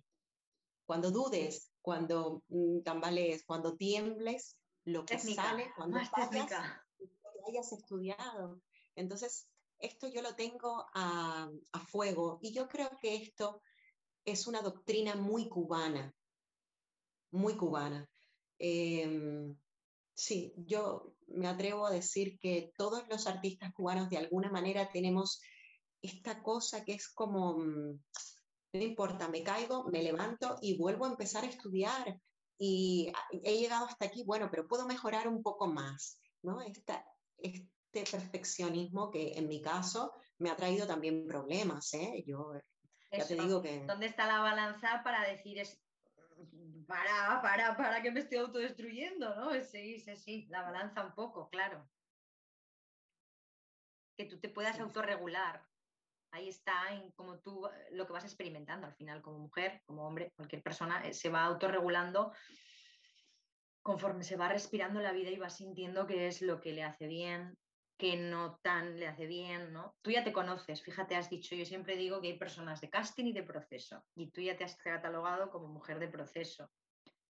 [0.89, 8.63] Cuando dudes, cuando mm, tambalees, cuando tiembles, lo que sale cuando hayas estudiado.
[8.97, 11.51] Entonces, esto yo lo tengo a,
[11.89, 13.61] fuego y yo creo que esto
[14.25, 16.15] es una doctrina muy cubana,
[17.33, 18.09] muy cubana.
[18.59, 19.55] Em,
[20.15, 25.43] sí, yo me atrevo a decir que todos los artistas cubanos de alguna manera tenemos
[26.01, 28.01] esta cosa que es como, mm,
[28.73, 32.21] no importa, me caigo, me levanto y vuelvo a empezar a estudiar.
[32.59, 33.13] Y
[33.45, 36.61] he llegado hasta aquí, bueno, pero puedo mejorar un poco más, ¿no?
[36.61, 37.05] Esta,
[37.39, 42.25] este perfeccionismo que en mi caso me ha traído también problemas, ¿eh?
[42.27, 42.53] Yo
[43.13, 43.85] ya te digo que...
[43.87, 45.81] ¿Dónde está la balanza para decir es...
[46.87, 49.53] Para, para, para que me estoy autodestruyendo, ¿no?
[49.63, 51.89] Sí, sí, sí, la balanza un poco, claro.
[54.17, 55.67] Que tú te puedas autorregular
[56.31, 60.07] ahí está en como tú eh, lo que vas experimentando al final como mujer, como
[60.07, 62.33] hombre, cualquier persona eh, se va autorregulando
[63.83, 67.07] conforme se va respirando la vida y va sintiendo qué es lo que le hace
[67.07, 67.57] bien,
[67.97, 69.97] qué no tan le hace bien, ¿no?
[70.03, 73.27] Tú ya te conoces, fíjate, has dicho, yo siempre digo que hay personas de casting
[73.27, 76.71] y de proceso, y tú ya te has catalogado como mujer de proceso.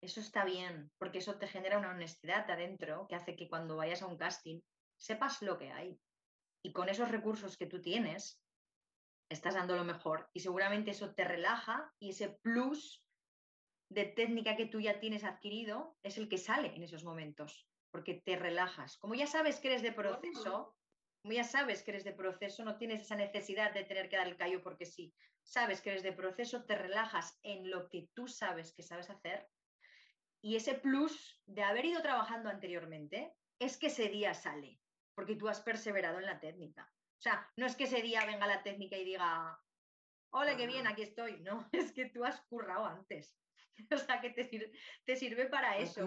[0.01, 4.03] Eso está bien, porque eso te genera una honestidad adentro que hace que cuando vayas
[4.03, 4.61] a un casting
[4.97, 5.99] sepas lo que hay.
[6.63, 8.41] Y con esos recursos que tú tienes,
[9.29, 13.05] estás dando lo mejor y seguramente eso te relaja y ese plus
[13.91, 18.23] de técnica que tú ya tienes adquirido es el que sale en esos momentos, porque
[18.25, 18.99] te relajas.
[18.99, 20.77] Como ya sabes que eres de proceso,
[21.23, 24.27] como ya sabes que eres de proceso, no tienes esa necesidad de tener que dar
[24.27, 25.15] el callo porque sí.
[25.43, 29.49] Sabes que eres de proceso, te relajas en lo que tú sabes que sabes hacer
[30.45, 34.79] y ese plus de haber ido trabajando anteriormente es que ese día sale,
[35.15, 36.94] porque tú has perseverado en la técnica.
[37.25, 39.59] O sea, no es que ese día venga la técnica y diga,
[40.33, 41.41] ole, qué bien, aquí estoy.
[41.41, 43.35] No, es que tú has currado antes.
[43.91, 44.71] O sea, que te, sirve,
[45.05, 46.07] te sirve para eso.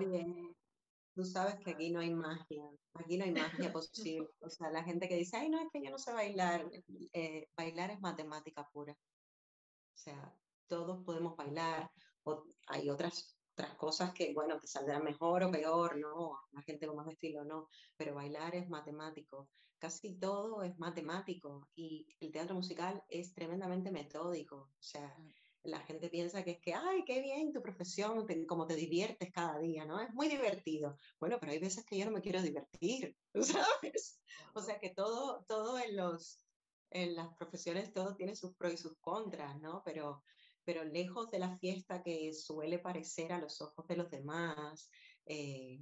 [1.13, 4.29] Tú sabes que aquí no hay magia, aquí no hay magia posible.
[4.39, 6.63] O sea, la gente que dice, ay, no, es que yo no sé bailar,
[7.11, 8.93] eh, bailar es matemática pura.
[8.93, 10.33] O sea,
[10.67, 11.89] todos podemos bailar,
[12.23, 16.39] o hay otras otras cosas que, bueno, te saldrán mejor o peor, ¿no?
[16.51, 17.69] La gente con más estilo, no.
[17.97, 19.49] Pero bailar es matemático.
[19.79, 24.55] Casi todo es matemático y el teatro musical es tremendamente metódico.
[24.57, 25.15] O sea,
[25.63, 29.57] la gente piensa que es que, ay, qué bien tu profesión, como te diviertes cada
[29.57, 29.99] día, ¿no?
[29.99, 30.95] Es muy divertido.
[31.19, 33.15] Bueno, pero hay veces que yo no me quiero divertir,
[33.81, 34.21] ¿sabes?
[34.53, 36.45] O sea que todo, todo en, los,
[36.91, 39.81] en las profesiones, todo tiene sus pros y sus contras, ¿no?
[39.83, 40.23] Pero,
[40.67, 44.89] pero lejos de la fiesta que suele parecer a los ojos de los demás,
[45.25, 45.79] eh,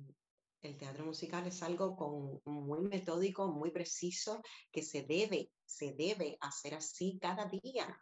[0.61, 6.37] el teatro musical es algo con, muy metódico, muy preciso, que se debe, se debe
[6.39, 7.99] hacer así cada día.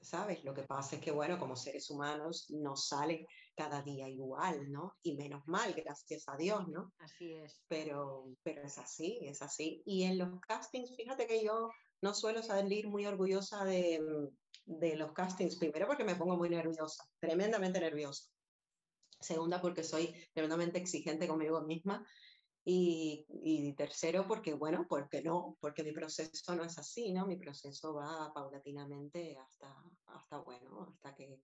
[0.00, 0.44] ¿Sabes?
[0.44, 4.94] Lo que pasa es que, bueno, como seres humanos nos sale cada día igual, ¿no?
[5.02, 6.92] Y menos mal, gracias a Dios, ¿no?
[6.98, 7.62] Así es.
[7.68, 9.82] Pero, pero es así, es así.
[9.84, 14.00] Y en los castings, fíjate que yo no suelo salir muy orgullosa de,
[14.64, 18.28] de los castings, primero porque me pongo muy nerviosa, tremendamente nerviosa.
[19.20, 22.04] Segunda, porque soy tremendamente exigente conmigo misma.
[22.64, 27.26] Y, tercero, porque, bueno, porque no, porque mi proceso no es así, ¿no?
[27.26, 29.74] Mi proceso va paulatinamente hasta,
[30.06, 31.40] hasta bueno, hasta que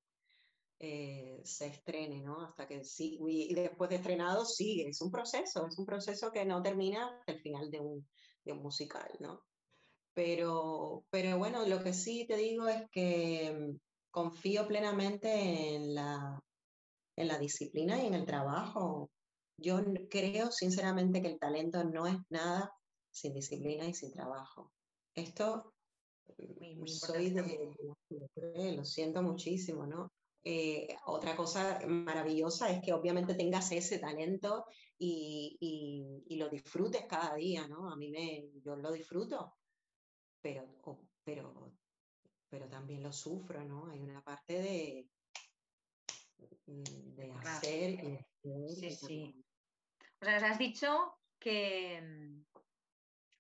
[0.79, 2.41] eh, se estrene, ¿no?
[2.41, 6.45] Hasta que sí, y, después de estrenado sigue, es un proceso, es un proceso que
[6.45, 8.09] no termina el final de un,
[8.45, 9.43] de un musical, ¿no?
[10.15, 13.75] Pero, pero bueno, lo que sí te digo es que
[14.11, 16.41] confío plenamente en la,
[17.17, 19.11] en la disciplina y en el trabajo.
[19.59, 22.73] Yo creo sinceramente que el talento no es nada
[23.11, 24.73] sin disciplina y sin trabajo.
[25.15, 25.75] Esto
[26.37, 27.75] mm, soy de,
[28.77, 30.13] lo siento muchísimo, ¿no?
[30.45, 34.65] Eh, otra cosa maravillosa es que obviamente tengas ese talento
[34.97, 37.91] y, y, lo disfrutes cada día, ¿no?
[37.91, 39.57] A mí me, yo lo disfruto,
[40.41, 40.65] pero,
[41.25, 41.73] pero,
[42.49, 43.91] pero también lo sufro, ¿no?
[43.91, 45.09] Hay una parte de,
[46.67, 48.25] de hacer.
[48.69, 49.45] sí, sí.
[50.21, 52.43] O sea, has dicho que mm,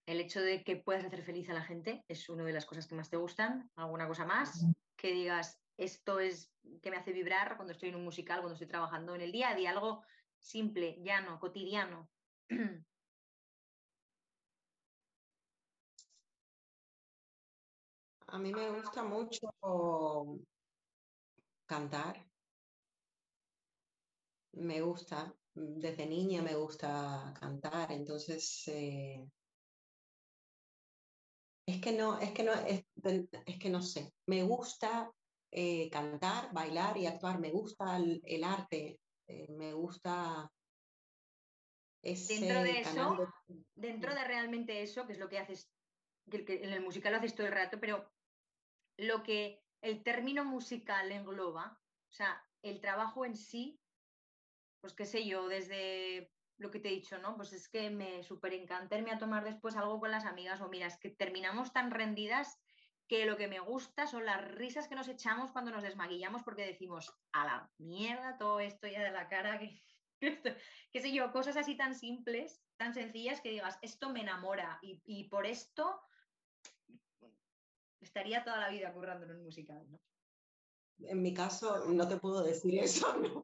[0.06, 2.86] el hecho de que puedas hacer feliz a la gente es una de las cosas
[2.86, 3.70] que más te gustan.
[3.76, 4.64] ¿Alguna cosa más?
[4.96, 8.68] Que digas, esto es que me hace vibrar cuando estoy en un musical, cuando estoy
[8.68, 10.04] trabajando en el día a día, algo
[10.38, 12.10] simple, llano, cotidiano.
[18.30, 19.48] A mí me gusta mucho
[21.66, 22.26] cantar.
[24.52, 29.26] Me gusta, desde niña me gusta cantar, entonces eh,
[31.66, 32.84] es que no, es que no, es,
[33.58, 34.12] que no sé.
[34.26, 35.10] Me gusta
[35.50, 37.38] eh, cantar, bailar y actuar.
[37.40, 40.50] Me gusta el, arte, eh, me gusta
[42.02, 43.16] dentro de eso,
[43.74, 45.70] dentro de realmente eso, que es lo que haces,
[46.30, 48.10] que, en el musical lo haces todo el rato, pero
[48.96, 51.78] lo que el término musical engloba,
[52.10, 53.78] o sea, el trabajo en sí,
[54.80, 57.36] pues qué sé yo, desde lo que te he dicho, ¿no?
[57.36, 60.68] Pues es que me súper encanta irme a tomar después algo con las amigas o
[60.68, 62.58] mira, es que terminamos tan rendidas
[63.06, 66.66] que lo que me gusta son las risas que nos echamos cuando nos desmaquillamos porque
[66.66, 69.80] decimos, a la mierda todo esto ya de la cara, que,
[70.92, 75.24] qué sé yo, cosas así tan simples, tan sencillas que digas, esto me enamora y,
[75.28, 76.00] por esto
[78.00, 80.00] estaría toda la vida currando en un musical, ¿no?
[81.00, 83.42] En mi caso no te puedo decir eso, ¿no?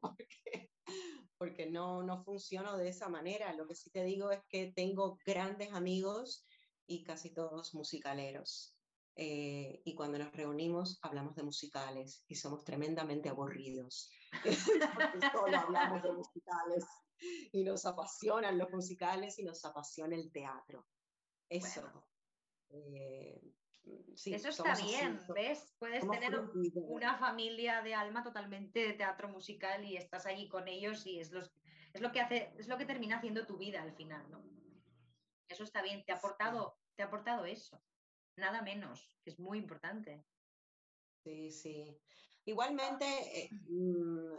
[1.37, 3.53] Porque no, no funciono de esa manera.
[3.53, 6.45] Lo que sí te digo es que tengo grandes amigos
[6.87, 8.75] y casi todos musicaleros.
[9.17, 14.09] Eh, y cuando nos reunimos hablamos de musicales y somos tremendamente aburridos.
[15.31, 16.85] solo hablamos de musicales
[17.53, 20.85] y nos apasionan los musicales y nos apasiona el teatro.
[21.47, 21.89] Eso.
[22.69, 23.41] Eh,
[24.25, 25.75] Eso está bien, ¿ves?
[25.77, 26.39] Puedes tener
[26.73, 31.31] una familia de alma totalmente de teatro musical y estás allí con ellos y es,
[31.31, 31.51] los,
[31.93, 34.43] es, lo que hace, es lo que termina haciendo tu vida al final, ¿no?
[35.47, 37.81] Eso está bien, te ha aportado, te ha aportado eso
[38.37, 40.23] nada menos, que es muy importante.
[41.23, 41.97] Sí, sí.
[42.45, 44.35] Igualmente, eh, mm,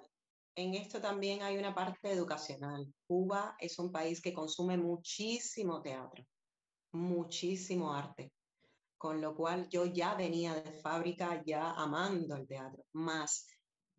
[0.57, 2.93] en esto también hay una parte educacional.
[3.07, 6.25] Cuba es un país que consume muchísimo teatro,
[6.93, 8.33] muchísimo arte,
[8.99, 13.47] con lo cual yo ya venía de fábrica ya amando el teatro, más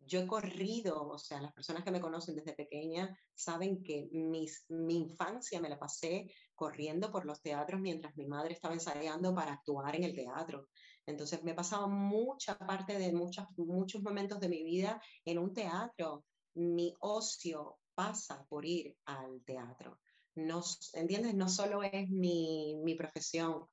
[0.00, 4.64] yo he corrido, o sea, las personas que me conocen desde pequeña saben que mis,
[4.68, 9.52] mi infancia me la pasé corriendo por los teatros mientras mi madre estaba ensayando para
[9.52, 10.68] actuar en el teatro.
[11.06, 15.52] Entonces me he pasado mucha parte de muchos, muchos momentos de mi vida en un
[15.52, 16.24] teatro.
[16.54, 19.98] Mi ocio pasa por ir al teatro.
[20.34, 20.62] No,
[20.94, 21.34] ¿Entiendes?
[21.34, 23.66] No solo es mi, mi profesión.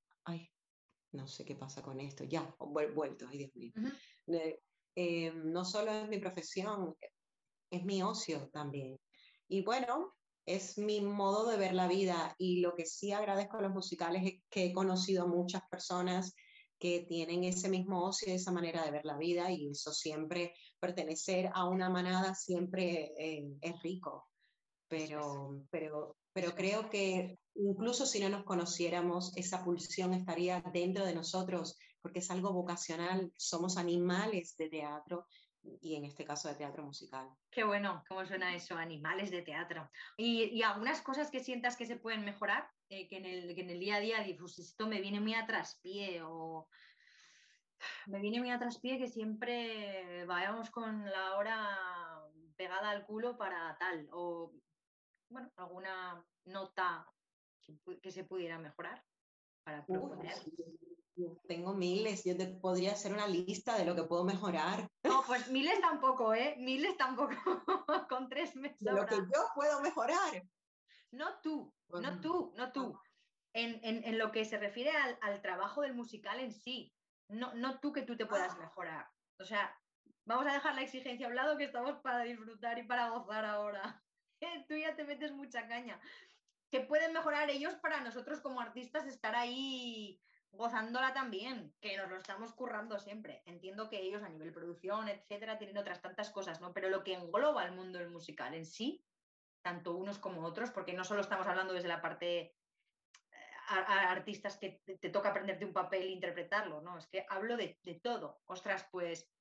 [1.16, 2.24] No sé qué pasa con esto.
[2.24, 3.72] Ya, vuelto, ay Dios mío.
[4.98, 6.96] Eh, no solo es mi profesión,
[7.70, 8.98] es mi ocio también.
[9.48, 10.14] Y bueno,
[10.46, 14.24] es mi modo de ver la vida y lo que sí agradezco a los musicales
[14.26, 16.34] es que he conocido muchas personas
[16.78, 21.50] que tienen ese mismo ocio, esa manera de ver la vida y eso siempre, pertenecer
[21.54, 24.30] a una manada siempre eh, es rico.
[24.88, 31.16] Pero, pero, pero creo que incluso si no nos conociéramos, esa pulsión estaría dentro de
[31.16, 35.26] nosotros porque es algo vocacional, somos animales de teatro
[35.82, 37.28] y en este caso de teatro musical.
[37.50, 38.76] Qué bueno, ¿cómo suena eso?
[38.78, 39.90] Animales de teatro.
[40.16, 42.70] ¿Y, algunas cosas que sientas que se pueden mejorar?
[42.90, 45.34] Eh, que, en el, que, en el, día a día dices, esto me viene muy
[45.34, 46.68] a traspié o
[48.06, 51.80] me viene muy a traspié que siempre vayamos con la hora
[52.56, 54.54] pegada al culo para tal o
[55.30, 57.06] bueno, alguna nota
[58.02, 59.04] que, se pudiera mejorar
[59.64, 60.34] para proponer.
[61.48, 64.90] Tengo miles, yo te podría hacer una lista de lo que puedo mejorar.
[65.04, 66.56] No, pues miles tampoco, ¿eh?
[66.60, 67.36] Miles tampoco,
[68.10, 68.78] con tres meses.
[68.82, 70.44] lo que yo puedo mejorar.
[71.12, 73.00] No tú, no tú, no tú.
[73.54, 76.94] En, en, en lo que se refiere al, al, trabajo del musical en sí,
[77.30, 78.58] no, no tú que tú te puedas ah.
[78.58, 79.08] mejorar.
[79.40, 79.74] O sea,
[80.26, 83.46] vamos a dejar la exigencia a un lado que estamos para disfrutar y para gozar
[83.46, 84.04] ahora.
[84.68, 86.00] tú ya te metes mucha caña.
[86.76, 90.22] Que pueden mejorar ellos para nosotros como artistas estar ahí
[90.52, 93.44] gozándola también, que nos lo estamos currando siempre.
[93.46, 96.74] Entiendo que ellos a nivel producción, etcétera, tienen otras tantas cosas, ¿no?
[96.74, 99.02] Pero lo que engloba el mundo del musical en sí,
[99.62, 102.56] tanto unos como otros, porque no solo estamos hablando desde la parte eh,
[103.88, 106.98] artistas que te, toca aprenderte un papel e interpretarlo, ¿no?
[106.98, 108.42] Es que hablo de, todo.
[108.48, 109.32] Ostras, pues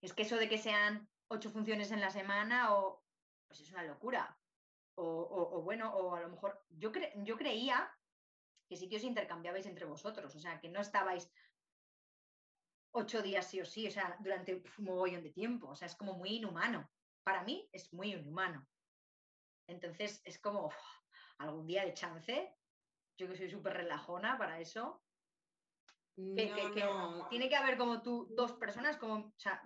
[0.00, 3.04] es que eso de que sean ocho funciones en la semana o
[3.48, 4.39] pues es una locura.
[5.02, 6.92] O, bueno, o a lo mejor yo,
[7.24, 7.90] yo creía
[8.68, 11.32] que sí que os intercambiabais entre vosotros, o sea, que no estabais
[12.92, 15.96] ocho días sí o sí, o sea, durante un mogollón de tiempo, o sea, es
[15.96, 16.90] como muy inhumano.
[17.24, 18.66] Para mí es muy inhumano.
[19.66, 20.70] Entonces es como
[21.38, 22.54] algún día de chance,
[23.16, 25.02] yo que soy súper relajona para eso.
[27.30, 29.62] tiene que haber como tú dos personas, como, o sea,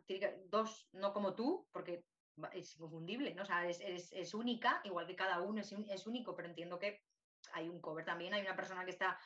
[0.47, 2.05] dos, no como tú, porque
[2.53, 3.43] es inconfundible, ¿no?
[3.43, 7.03] O sea, es, única, igual que cada uno es, es único, pero entiendo que
[7.53, 9.19] hay un cover también, hay una persona que está...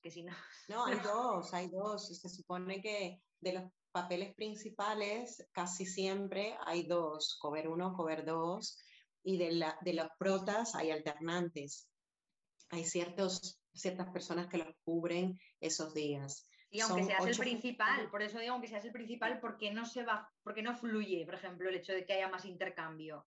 [0.00, 0.32] que si no...
[0.68, 2.08] No, hay dos, hay dos.
[2.08, 8.78] Se supone que de los papeles principales casi siempre hay dos, cover uno, cover dos,
[9.22, 11.88] y de, la, de los protas hay alternantes.
[12.70, 16.48] Hay ciertos, ciertas personas que los cubren esos días.
[16.72, 20.04] Y aunque seas el principal, por eso digo aunque seas el principal, porque no se
[20.04, 23.26] va, porque no fluye, por ejemplo, el hecho de que haya más intercambio.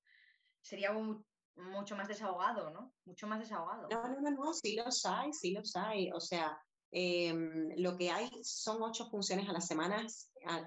[0.61, 1.23] Sería un,
[1.55, 2.93] mucho más desahogado, ¿no?
[3.05, 3.87] Mucho más desahogado.
[3.91, 6.11] No, no, no, no, sí los hay, sí los hay.
[6.11, 6.59] O sea,
[6.91, 10.03] em, lo que hay son ocho funciones a la semana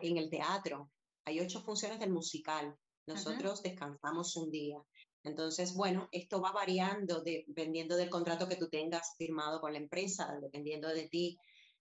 [0.01, 0.93] en el teatro.
[1.25, 2.77] Hay ocho funciones del musical.
[3.09, 4.79] Nosotros descansamos un día.
[5.25, 10.39] Entonces, bueno, esto va variando dependiendo del contrato que tú tengas firmado con la empresa,
[10.41, 11.39] dependiendo de ti.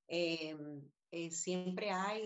[0.08, 2.24] Em, eh, siempre hay,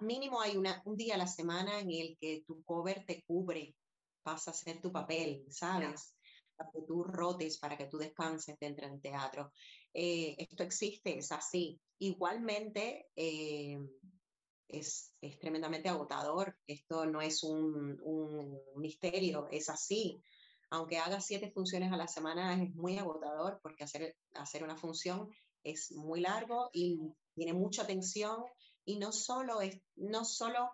[0.00, 3.74] mínimo hay una, un día a la semana en el que tu cover te cubre
[4.22, 6.16] pasa a ser tu papel, ¿sabes?
[6.56, 9.52] Para que tú rotes, para que tú descanses dentro del teatro.
[9.92, 11.78] Eh, esto existe, es así.
[11.98, 13.78] Igualmente, eh,
[14.68, 16.56] es, es, tremendamente agotador.
[16.66, 20.22] Esto no es un, un, misterio, es así.
[20.70, 25.28] Aunque haga siete funciones a la semana, es muy agotador porque hacer, hacer una función
[25.64, 27.00] es muy largo y
[27.34, 28.44] tiene mucha tensión
[28.84, 30.70] y no solo es, no solo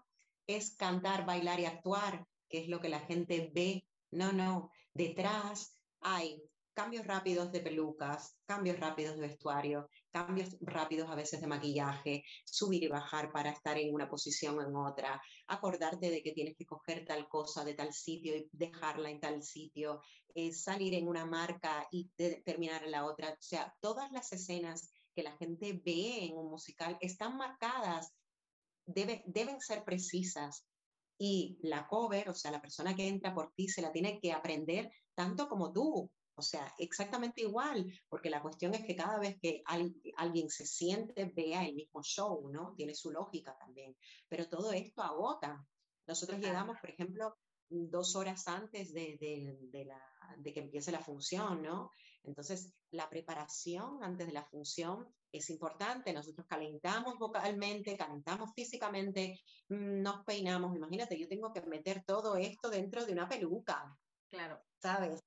[0.47, 3.84] es cantar, bailar y actuar, que es lo que la gente ve.
[4.11, 6.43] No, no, detrás hay
[6.74, 12.85] cambios rápidos de pelucas, cambios rápidos de vestuario, cambios rápidos a veces de maquillaje, subir
[12.85, 16.67] y bajar para estar en una posición o en otra, acordarte de que tienes que
[16.67, 20.03] coger tal cosa de tal sitio y dejarla en tal sitio,
[20.35, 22.09] eh, salir en una marca y
[22.45, 23.31] terminar en la otra.
[23.31, 28.13] O sea, todas las escenas que la gente ve en un musical están marcadas,
[28.87, 30.65] deben ser precisas,
[31.23, 34.33] y la cover, o sea, la persona que entra por ti se la tiene que
[34.33, 39.38] aprender tanto como tú, o sea, exactamente igual, porque la cuestión es que cada vez
[39.41, 39.62] que
[40.16, 42.74] alguien se siente, vea el mismo show, ¿no?
[42.74, 43.95] Tiene su lógica también,
[44.26, 45.62] pero todo esto agota.
[46.07, 47.36] Nosotros llegamos, por ejemplo,
[47.68, 49.18] dos horas antes de,
[49.70, 50.03] de, la,
[50.38, 51.91] de, que empiece la función, ¿no?
[52.24, 56.12] Entonces, la preparación antes de la función es importante.
[56.12, 60.74] Nosotros calentamos vocalmente, calentamos físicamente, mm, nos peinamos.
[60.74, 63.97] Imagínate, yo tengo que meter todo esto dentro de una peluca.
[64.28, 64.61] Claro.
[64.78, 65.20] ¿Sabes?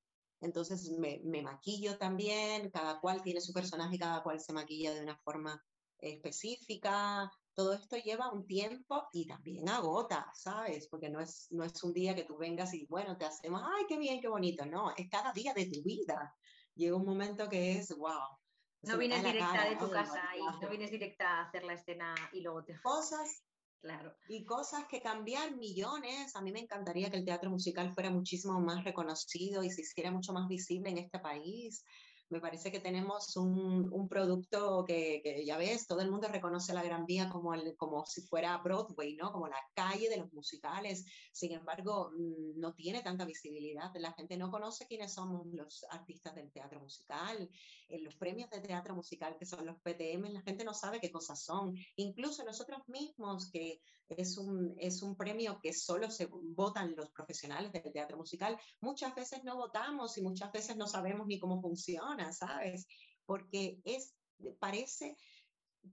[0.44, 5.02] Entonces me, me maquillo también, cada cual tiene su personaje, cada cual se maquilla de
[5.02, 5.62] una forma
[6.00, 10.88] específica, todo esto lleva un tiempo y también agota, ¿sabes?
[10.90, 13.86] Porque no es, no es un día que tú vengas y, bueno, te hacemos, ay,
[13.88, 16.36] qué bien, qué bonito, no, es cada día de tu vida.
[16.76, 18.38] Llega un momento que es, wow,
[18.82, 22.42] No vienes directa de tu casa y no vienes directa a hacer la escena y
[22.42, 22.80] luego te...
[22.82, 23.44] Cosas
[23.84, 24.16] Claro.
[24.28, 26.38] Y cosas que cambiar millones.
[26.38, 30.10] A mí me encantaría que el teatro musical fuera muchísimo más reconocido y se hiciera
[30.10, 31.84] mucho más visible en este país
[32.30, 36.74] me parece que tenemos un, un producto que, que, ya ves, todo el mundo reconoce
[36.74, 39.32] la Gran Vía como, el, como si fuera Broadway, ¿no?
[39.32, 41.06] Como la calle de los musicales.
[41.32, 43.92] Sin embargo, mm, no tiene tanta visibilidad.
[43.96, 47.50] La gente no conoce quiénes somos los artistas del teatro musical.
[47.90, 51.12] En los premios de teatro musical, que son los PTM, la gente no sabe qué
[51.12, 51.76] cosas son.
[51.98, 57.72] Incluso nosotros mismos, que es un, es un premio que solo se votan los profesionales
[57.72, 62.23] del teatro musical, muchas veces no votamos y muchas veces no sabemos ni cómo funciona
[62.32, 62.88] ¿sabes?
[63.26, 64.14] Porque es,
[64.60, 65.18] parece,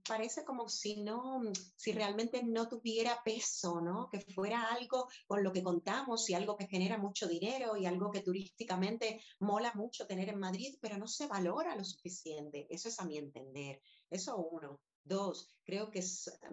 [0.07, 1.41] parece como si no,
[1.75, 4.09] si realmente no tuviera peso, ¿no?
[4.09, 8.11] Que fuera algo con lo que contamos y algo que genera mucho dinero y algo
[8.11, 12.67] que turísticamente mola mucho tener en Madrid, pero no se valora lo suficiente.
[12.69, 13.81] Eso es a mi entender.
[14.09, 14.79] Eso uno.
[15.03, 16.03] Dos, creo que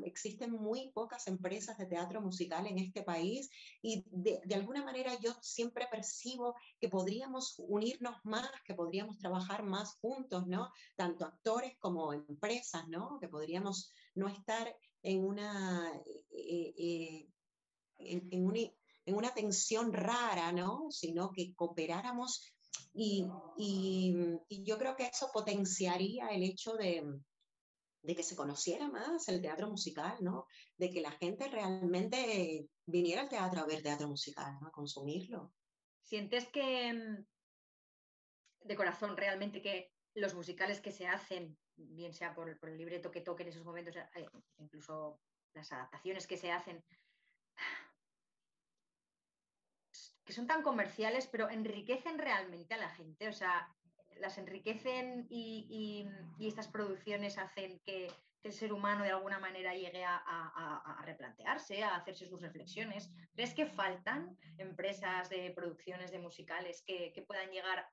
[0.04, 3.50] existen muy pocas empresas de teatro musical en este país
[3.82, 9.96] y de, alguna manera yo siempre percibo que podríamos unirnos más, que podríamos trabajar más
[10.00, 10.70] juntos, ¿no?
[10.96, 13.18] Tanto actores como empresas, ¿no?
[13.20, 15.92] Que podríamos no estar en una,
[16.30, 17.28] eh, eh,
[17.98, 20.86] en, en una tensión rara, ¿no?
[20.90, 22.42] Sino que cooperáramos
[22.94, 23.26] y,
[23.56, 24.12] y,
[24.64, 27.04] yo creo que eso potenciaría el hecho de,
[28.08, 30.46] de que se conociera más el teatro musical, ¿no?
[30.78, 34.68] De que la gente realmente viniera al teatro a ver teatro musical, ¿no?
[34.68, 35.52] A consumirlo.
[36.00, 37.26] ¿Sientes que, mm,
[38.66, 43.20] de corazón, realmente que los musicales que se hacen, bien sea por, el libreto que
[43.20, 45.20] toque en esos momentos, eh, incluso
[45.52, 46.82] las adaptaciones que se hacen,
[50.24, 53.28] que son tan comerciales, pero enriquecen realmente a la gente?
[53.28, 53.68] O sea,
[54.20, 56.06] las enriquecen y,
[56.40, 58.10] estas producciones hacen que,
[58.44, 63.10] el ser humano de alguna manera llegue a, replantearse, a hacerse sus reflexiones.
[63.34, 67.86] ¿Crees que faltan empresas de producciones de musicales que, puedan llegar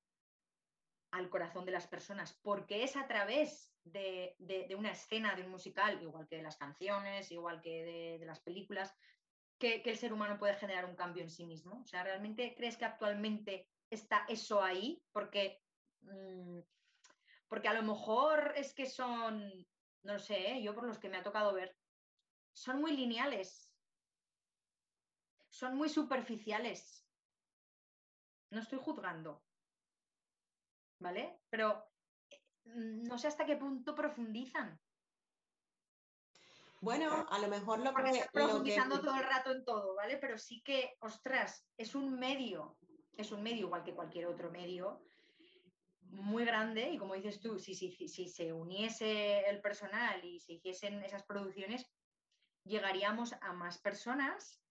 [1.11, 2.39] al corazón de las personas?
[2.43, 4.35] Porque es a través de,
[4.77, 8.95] una escena de un musical, igual que de las canciones, igual que de, las películas,
[9.57, 11.81] que, que el ser humano puede generar un cambio en sí mismo.
[11.81, 15.03] O sea, ¿realmente crees que actualmente está eso ahí?
[15.11, 15.64] Porque
[17.47, 19.49] porque a lo mejor es que son,
[20.03, 20.63] no lo sé, ¿eh?
[20.63, 21.75] yo por los que me ha tocado ver,
[22.53, 23.71] son muy lineales,
[25.49, 27.05] son muy superficiales.
[28.51, 29.43] No estoy juzgando,
[30.99, 31.39] ¿vale?
[31.49, 31.89] Pero
[32.65, 34.79] mm, no sé hasta qué punto profundizan.
[36.81, 38.29] Bueno, a lo mejor lo Porque que...
[38.31, 40.17] profundizando todo el rato en todo, ¿vale?
[40.17, 42.77] Pero sí que, ostras, es un medio,
[43.17, 45.01] es un medio igual que cualquier otro medio,
[46.09, 50.53] muy grande y como dices tú, si, si, si, se uniese el personal y se
[50.53, 51.85] hiciesen esas producciones,
[52.63, 54.61] llegaríamos a más personas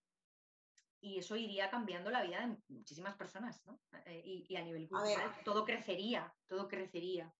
[1.01, 3.79] y eso iría cambiando la vida de muchísimas personas, ¿no?
[4.05, 7.33] Eh, y, a nivel cultural todo crecería, todo crecería.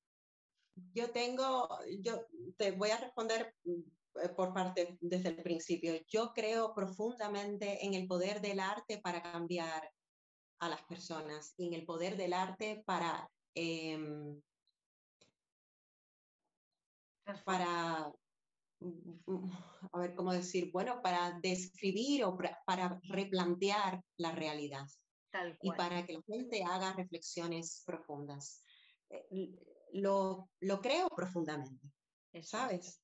[0.93, 1.67] Yo tengo,
[1.99, 2.25] yo
[2.57, 5.93] te voy a responder eh, por parte desde el principio.
[6.07, 9.89] Yo creo profundamente en el poder del arte para cambiar
[10.59, 14.41] a las personas y en el poder del arte para Em,
[17.43, 18.11] para,
[19.91, 24.85] a ver cómo decir, bueno, para describir o para replantear la realidad
[25.61, 28.63] y para que la gente haga reflexiones profundas.
[29.09, 29.51] Eh,
[29.93, 31.91] lo, lo creo profundamente,
[32.41, 33.01] ¿sabes?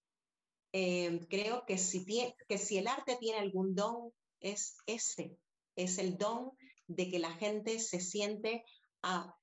[0.73, 2.05] Em, creo que si,
[2.47, 5.37] que si el arte tiene algún don, es ese,
[5.75, 6.51] es el don
[6.87, 8.63] de que la gente se siente
[9.01, 9.35] a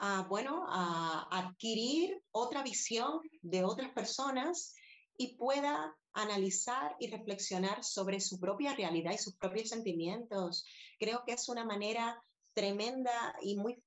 [0.00, 4.74] a, bueno, a adquirir otra visión de otras personas
[5.18, 10.64] y pueda analizar y reflexionar sobre su propia realidad y sus propios sentimientos.
[10.98, 12.20] Creo que es una manera
[12.54, 13.82] tremenda y muy,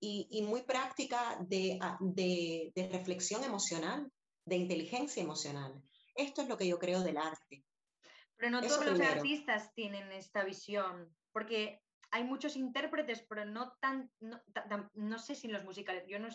[0.00, 4.10] y, muy práctica de, de, de reflexión emocional,
[4.44, 5.82] de inteligencia emocional.
[6.14, 7.64] Esto es lo que yo creo del arte.
[8.36, 14.10] Pero no todos los artistas tienen esta visión, porque hay muchos intérpretes, pero no tan,
[14.94, 16.28] no, sé si los musicales, yo no,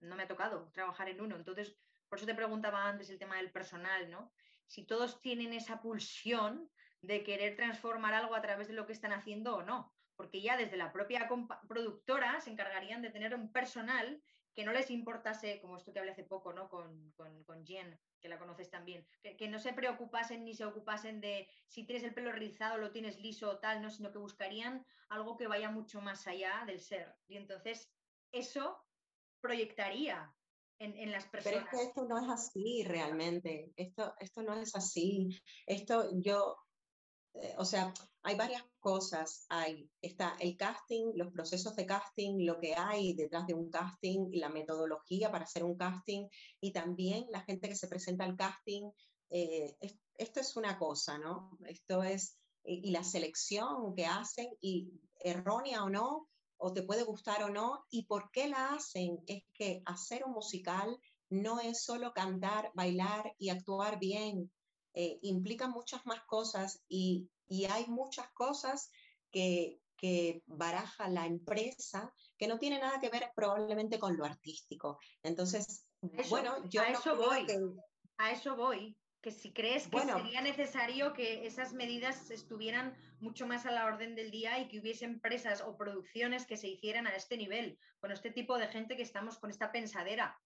[0.00, 1.76] no me ha tocado trabajar en uno, entonces
[2.08, 4.32] por eso te preguntaba antes el tema del personal, ¿no?
[4.66, 9.12] Si todos tienen esa pulsión de querer transformar algo a través de lo que están
[9.12, 11.28] haciendo o no, porque ya desde la propia
[11.68, 14.22] productora se encargarían de tener un personal
[14.56, 16.70] que no les importase, como esto que hablé hace poco, ¿no?
[16.70, 20.64] Con, con, con Jen, que la conoces también, que, que, no se preocupasen ni se
[20.64, 23.90] ocupasen de si tienes el pelo rizado, lo tienes liso o tal, ¿no?
[23.90, 27.14] Sino que buscarían algo que vaya mucho más allá del ser.
[27.28, 27.92] Y entonces,
[28.32, 28.82] eso
[29.42, 30.34] proyectaría
[30.78, 31.64] en, las personas.
[31.64, 35.28] Pero es que esto no es así realmente, esto, esto no es así.
[35.66, 36.56] Esto yo,
[37.34, 37.92] eh, o sea,
[38.26, 39.46] hay varias cosas.
[40.02, 44.48] Está el casting, los procesos de casting, lo que hay detrás de un casting, la
[44.48, 46.26] metodología para hacer un casting
[46.60, 48.90] y también la gente que se presenta al casting.
[49.30, 49.76] Eh,
[50.18, 51.56] esto es una cosa, ¿no?
[51.66, 57.04] Esto es, y, y la selección que hacen, y errónea o no, o te puede
[57.04, 60.98] gustar o no, y por qué la hacen, es que hacer un musical
[61.30, 64.50] no es solo cantar, bailar y actuar bien,
[64.94, 68.90] eh, implica muchas más cosas y, hay muchas cosas
[69.30, 74.98] que, que baraja la empresa que no tiene nada que ver probablemente con lo artístico.
[75.22, 75.86] Entonces,
[76.28, 77.46] bueno, yo a eso voy.
[78.18, 83.66] A eso voy que si crees que sería necesario que esas medidas estuvieran mucho más
[83.66, 87.16] a la orden del día y que hubiese empresas o producciones que se hicieran a
[87.16, 90.40] este nivel, con este tipo de gente que estamos con esta pensadera,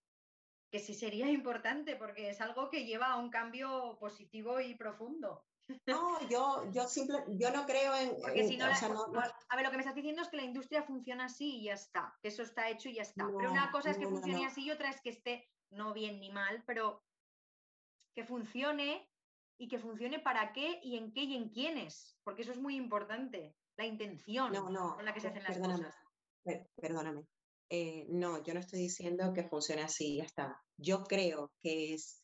[0.71, 5.45] que sí sería importante porque es algo que lleva a un cambio positivo y profundo.
[5.87, 8.17] No, yo, yo, simple, yo no creo en...
[8.21, 11.27] Porque si no, a ver, lo que me estás diciendo es que la industria funciona
[11.27, 13.27] así y ya está, que eso está hecho y ya está.
[13.27, 16.31] pero una cosa es que funcione así y otra es que esté no bien ni
[16.31, 17.03] mal, pero
[18.15, 19.09] que funcione
[19.59, 22.77] y que funcione para qué y en qué y en quiénes, porque eso es muy
[22.77, 25.95] importante, la intención con la que se hacen las cosas.
[26.77, 27.27] Perdóname.
[27.69, 30.61] Eh, no, yo no estoy diciendo que funcione así, ya está.
[30.77, 32.21] Yo creo que es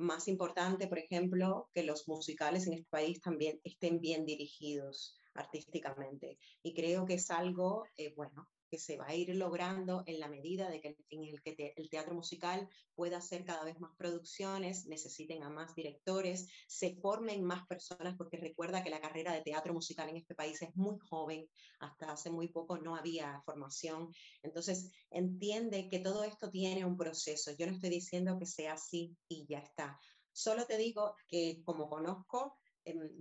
[0.00, 6.38] más importante, por ejemplo, que los musicales en este país también estén bien dirigidos artísticamente.
[6.62, 10.28] Y creo que es algo, eh, bueno, que se va a ir logrando en la
[10.28, 14.86] medida de que en el que el teatro musical pueda hacer cada vez más producciones,
[14.86, 19.74] necesiten a más directores, se formen más personas, porque recuerda que la carrera de teatro
[19.74, 21.48] musical en este país es muy joven,
[21.80, 24.12] hasta hace muy poco no había formación.
[24.42, 27.52] Entonces, entiende que todo esto tiene un proceso.
[27.58, 29.98] Yo no estoy diciendo que sea así y ya está.
[30.32, 32.59] Solo te digo que como conozco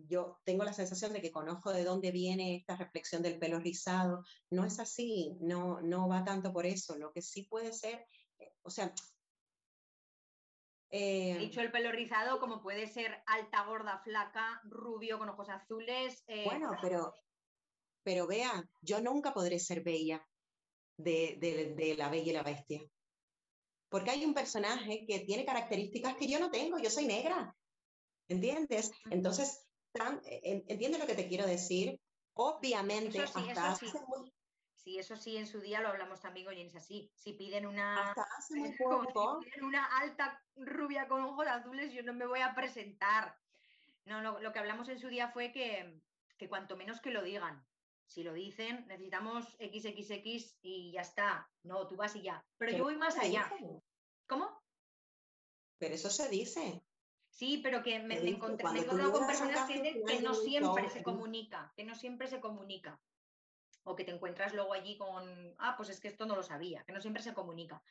[0.07, 4.23] yo tengo la sensación de que conozco de dónde viene esta reflexión del pelo rizado.
[4.49, 6.97] No es así, no, no va tanto por eso.
[6.97, 8.05] Lo que sí puede ser,
[8.37, 8.93] eh, o sea...
[10.91, 15.49] He eh, dicho el pelo rizado como puede ser alta, gorda, flaca, rubio con ojos
[15.49, 16.23] azules.
[16.27, 17.13] Eh, bueno, pero,
[18.01, 20.25] pero vea, yo nunca podré ser bella
[20.97, 22.81] de, de, de la bella y la bestia.
[23.87, 27.55] Porque hay un personaje que tiene características que yo no tengo, yo soy negra.
[28.29, 28.91] ¿Entiendes?
[29.09, 29.67] Entonces,
[30.23, 31.99] ¿entiendes lo que te quiero decir?
[32.35, 33.91] Obviamente, eso sí, eso sí.
[34.75, 37.11] Sí, eso sí, en su día lo hablamos también con es así.
[37.13, 38.15] Si piden una,
[38.49, 43.35] piden una alta rubia con ojos azules, yo no me voy a presentar.
[44.05, 46.01] No, lo, que hablamos en su día fue que,
[46.37, 47.65] que cuanto menos que lo digan.
[48.05, 51.47] Si lo dicen, necesitamos XXX y ya está.
[51.63, 52.43] No, tú vas y ya.
[52.57, 53.51] Pero, yo voy más allá.
[54.27, 54.63] ¿Cómo?
[55.77, 56.81] Pero eso se dice.
[57.39, 61.71] Sí, pero que me, encontré, me encontrado con personas que, que no siempre se comunica,
[61.77, 62.99] que no siempre se comunica.
[63.83, 66.83] O que te encuentras luego allí con, ah, pues es que esto no lo sabía,
[66.83, 67.81] que no siempre se comunica.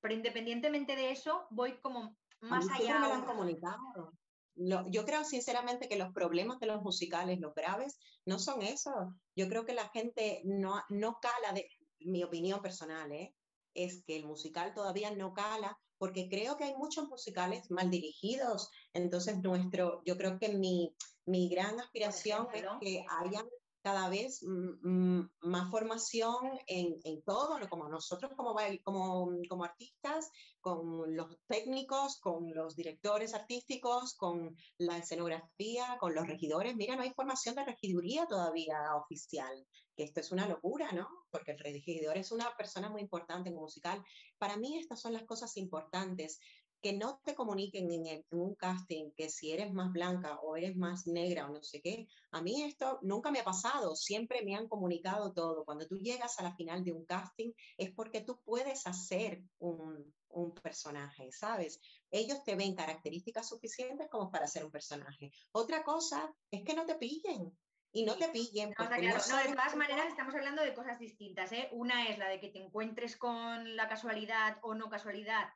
[0.00, 2.98] Pero independientemente de eso, voy como más allá.
[2.98, 4.14] Me lo han comunicado.
[4.54, 8.94] yo creo sinceramente que los problemas de los musicales, los graves, no son esos.
[9.36, 11.68] Yo creo que la gente no, no cala, de
[12.00, 13.34] mi opinión personal, ¿eh?
[13.74, 18.70] es que el musical todavía no cala porque creo que hay muchos musicales mal dirigidos.
[18.92, 20.94] Entonces, nuestro, yo creo que mi,
[21.26, 23.44] mi gran aspiración es que haya
[23.84, 30.30] cada vez más formación en, en, todo, como nosotros como, como, como artistas,
[30.62, 36.74] con los técnicos, con los directores artísticos, con la escenografía, con los regidores.
[36.76, 39.54] Mira, no hay formación de regiduría todavía oficial,
[39.94, 41.06] que esto es una locura, ¿no?
[41.30, 44.02] Porque el regidor es una persona muy importante en musical.
[44.38, 46.40] Para mí estas son las cosas importantes
[46.84, 51.06] que no te comuniquen en, un casting que si eres más blanca o eres más
[51.06, 52.06] negra o no sé qué.
[52.30, 55.64] A mí esto nunca me ha pasado, siempre me han comunicado todo.
[55.64, 60.12] Cuando tú llegas a la final de un casting es porque tú puedes hacer un,
[60.28, 61.80] un personaje, ¿sabes?
[62.10, 65.30] Ellos te ven características suficientes como para ser un personaje.
[65.52, 67.50] Otra cosa es que no te pillen,
[67.92, 68.74] y no te pillen.
[68.76, 71.50] No, de todas maneras estamos hablando de cosas distintas.
[71.52, 71.68] ¿eh?
[71.72, 75.48] Una es la de que te encuentres con la casualidad o no casualidad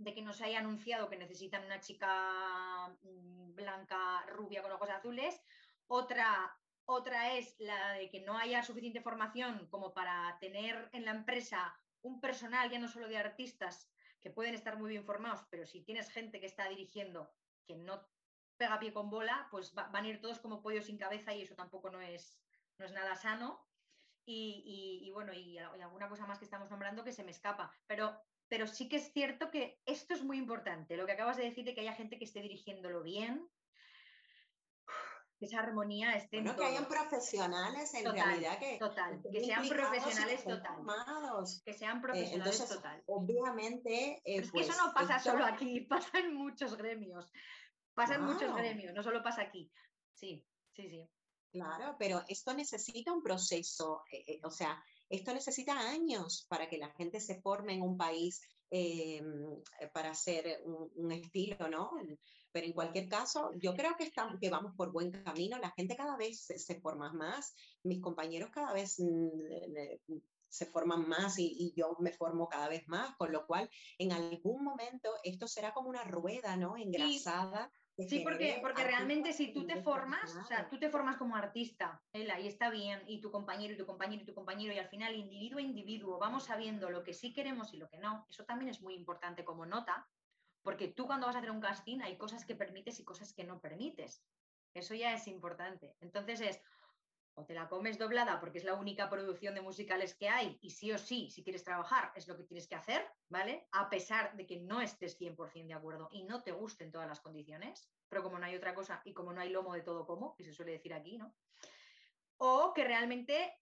[0.00, 4.88] de que no se haya anunciado que necesitan una chica mm, blanca, rubia con ojos
[4.88, 5.38] azules.
[5.88, 11.10] Otra, otra es la de que no haya suficiente formación como para tener en la
[11.10, 13.90] empresa un personal, ya no solo de artistas,
[14.22, 17.30] que pueden estar muy bien formados, pero si tienes gente que está dirigiendo
[17.66, 18.08] que no
[18.56, 21.54] pega pie con bola, pues van a ir todos como pollos sin cabeza y eso
[21.54, 22.40] tampoco no es,
[22.78, 23.66] no es nada sano.
[24.24, 27.72] y, bueno, y, alguna cosa más que estamos nombrando que se me escapa.
[27.86, 28.18] Pero,
[28.50, 31.64] pero sí que es cierto que esto es muy importante, lo que acabas de decir
[31.64, 33.48] de que haya gente que esté dirigiéndolo bien,
[35.38, 40.44] que esa armonía esté bueno, que hayan profesionales en realidad que total que sean profesionales
[40.44, 40.76] total.
[41.64, 43.02] que sean eh, profesionales total.
[43.06, 47.32] obviamente es que pues, eso no pasa solo aquí pasa en muchos gremios.
[47.94, 49.72] Pasa en muchos gremios no solo pasa aquí.
[50.12, 50.44] Sí
[50.74, 51.08] sí sí.
[51.52, 56.78] Claro pero esto necesita un proceso eh, eh, o sea esto necesita años para que
[56.78, 58.40] la gente se forme en un país
[59.92, 61.90] para hacer un, un, estilo, ¿no?
[62.52, 65.58] Pero en cualquier caso, yo creo que, estamos, que vamos por buen camino.
[65.58, 67.54] La gente cada vez se, forma más.
[67.82, 70.16] Mis compañeros cada vez mm,
[70.48, 74.64] se forman más y, yo me formo cada vez más, con lo cual en algún
[74.64, 76.76] momento esto será como una rueda, ¿no?
[76.76, 77.70] Engrasada.
[78.08, 82.02] Sí, porque, porque realmente si tú te formas, o sea, tú te formas como artista,
[82.12, 84.88] él ahí está bien, y tu compañero, y tu compañero, y tu compañero, y al
[84.88, 88.26] final, individuo a individuo, vamos sabiendo lo que sí queremos y lo que no.
[88.28, 90.08] Eso también es muy importante como nota,
[90.62, 93.44] porque tú cuando vas a hacer un casting hay cosas que permites y cosas que
[93.44, 94.22] no permites.
[94.74, 95.96] Eso ya es importante.
[96.00, 96.60] Entonces es,
[97.46, 100.92] te la comes doblada porque es la única producción de musicales que hay y sí
[100.92, 103.68] o sí, si quieres trabajar, es lo que tienes que hacer, ¿vale?
[103.72, 107.20] A pesar de que no estés 100% de acuerdo y no te gusten todas las
[107.20, 110.34] condiciones, pero como no hay otra cosa y como no hay lomo de todo como,
[110.36, 111.34] que se suele decir aquí, ¿no?
[112.38, 113.54] O que realmente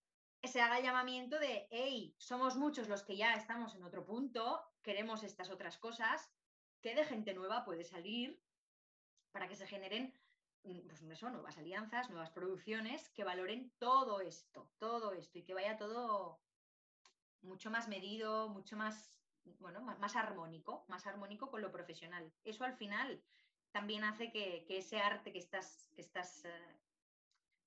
[0.43, 4.63] se haga el llamamiento de, hey, somos muchos los que ya estamos en otro punto,
[4.83, 6.31] queremos estas otras cosas,
[6.81, 8.41] que de gente nueva puede salir
[9.33, 10.15] para que se generen
[10.63, 15.77] pues eso, nuevas alianzas, nuevas producciones que valoren todo esto, todo esto y que vaya
[15.77, 16.41] todo
[17.43, 19.17] mucho más medido, mucho más,
[19.59, 22.33] bueno, más, armónico, más armónico con lo profesional.
[22.45, 23.23] Eso al final
[23.71, 26.81] también hace que, ese arte que estás, que estás eh,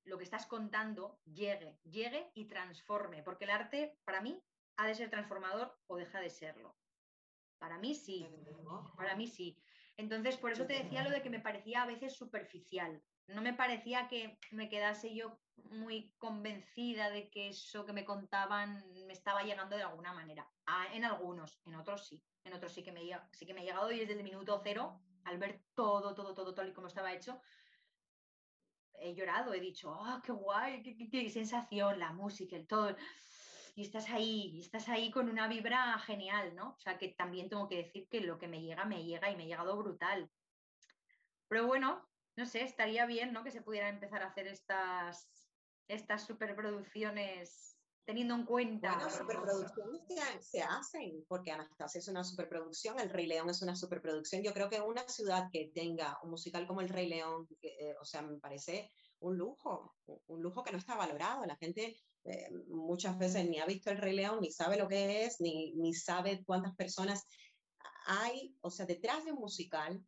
[0.03, 4.41] lo que estás contando llegue, llegue y transforme, porque el arte para mí
[4.77, 6.75] ha de ser transformador o deja de serlo.
[7.59, 8.27] Para mí sí,
[8.95, 9.55] para mí sí.
[10.01, 12.99] Entonces, por eso te decía lo de que me parecía a veces superficial.
[13.27, 15.39] No me parecía que me quedase yo
[15.69, 20.49] muy convencida de que eso que me contaban me estaba llegando de alguna manera.
[20.65, 22.19] Ah, en algunos, en otros sí.
[22.43, 24.99] En otros sí que, me, sí que me ha llegado y desde el minuto cero,
[25.23, 27.39] al ver todo, todo, todo, todo y cómo estaba hecho,
[28.95, 30.81] he llorado, he dicho, ¡ah, qué guay!
[30.81, 31.99] Qué, qué, sensación!
[31.99, 32.95] La música, el todo
[33.75, 36.71] y estás ahí, y estás ahí con una vibra genial, ¿no?
[36.71, 39.35] O sea que también tengo que decir que lo que me llega, me llega y
[39.35, 40.29] me ha llegado brutal.
[41.47, 43.43] Pero bueno, no sé, estaría bien, ¿no?
[43.43, 45.29] Que se pudieran empezar a hacer estas,
[45.87, 48.95] estas superproducciones teniendo en cuenta.
[48.95, 50.01] Bueno, superproducciones
[50.41, 54.43] se, hacen, porque Anastasia es una superproducción, El Rey León es una superproducción.
[54.43, 58.05] Yo creo que una ciudad que tenga un musical como El Rey León, eh, o
[58.05, 59.95] sea, me parece un lujo,
[60.27, 61.45] un lujo que no está valorado.
[61.45, 65.25] La gente eh, muchas veces ni ha visto el Rey León, ni sabe lo que
[65.25, 67.25] es, ni, ni sabe cuántas personas
[68.05, 70.03] hay, o sea, detrás de un musical,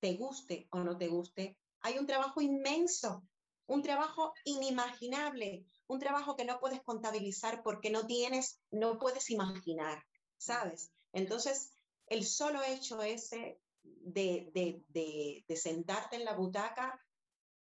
[0.00, 3.26] te guste o no te guste, hay un trabajo inmenso,
[3.66, 10.02] un trabajo inimaginable, un trabajo que no puedes contabilizar porque no tienes, no puedes imaginar,
[10.36, 10.92] ¿sabes?
[11.12, 11.72] Entonces,
[12.06, 16.98] el solo hecho ese de, de, de, de sentarte en la butaca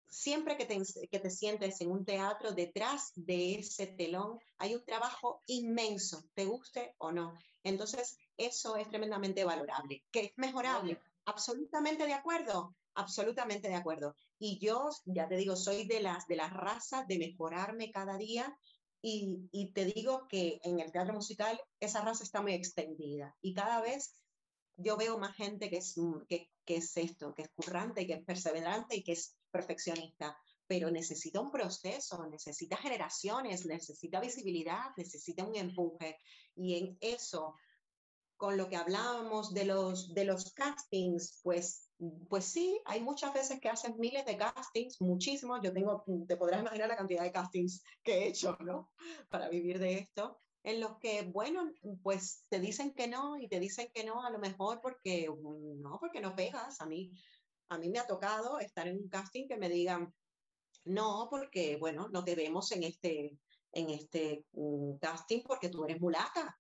[0.10, 4.84] siempre que te, que te sientes en un teatro, detrás de ese telón hay un
[4.84, 7.38] trabajo inmenso, te guste o no.
[7.64, 10.04] Entonces, eso es tremendamente valorable.
[10.12, 11.00] ¿Que es mejorable?
[11.26, 14.16] Absolutamente de acuerdo, absolutamente de acuerdo.
[14.40, 18.58] Y yo, ya te digo, soy de las, de las razas de mejorarme cada día
[19.02, 23.54] y, y, te digo que en el teatro musical esa raza está muy extendida y
[23.54, 24.20] cada vez
[24.76, 25.96] yo veo más gente que es,
[26.28, 30.38] que, que es esto, que es currante, que es perseverante y que es perfeccionista,
[30.68, 36.18] pero necesita un proceso, necesita generaciones, necesita visibilidad, necesita un empuje.
[36.56, 37.56] Y en eso,
[38.38, 41.90] con lo que hablábamos de los, de los castings, pues,
[42.30, 45.60] pues sí, hay muchas veces que hacen miles de castings, muchísimos.
[45.64, 48.92] Yo tengo, te podrás imaginar la cantidad de castings que he hecho, ¿no?
[49.30, 51.72] Para vivir de esto en los que, bueno,
[52.04, 55.98] pues te dicen que no y te dicen que no a lo mejor porque no,
[56.00, 56.82] porque no pegas.
[56.82, 57.12] A mí,
[57.70, 60.14] a mí me ha tocado estar en un casting que me digan,
[60.86, 63.38] no, porque, bueno, no te vemos en este,
[63.72, 66.60] en este mm, casting porque tú eres mulata.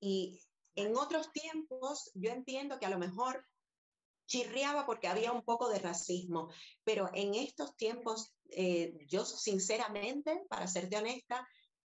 [0.00, 0.38] Y
[0.74, 3.44] en otros tiempos yo entiendo que a lo mejor
[4.26, 6.50] chirriaba porque había un poco de racismo,
[6.82, 11.46] pero en estos tiempos, eh, yo sinceramente, para serte honesta,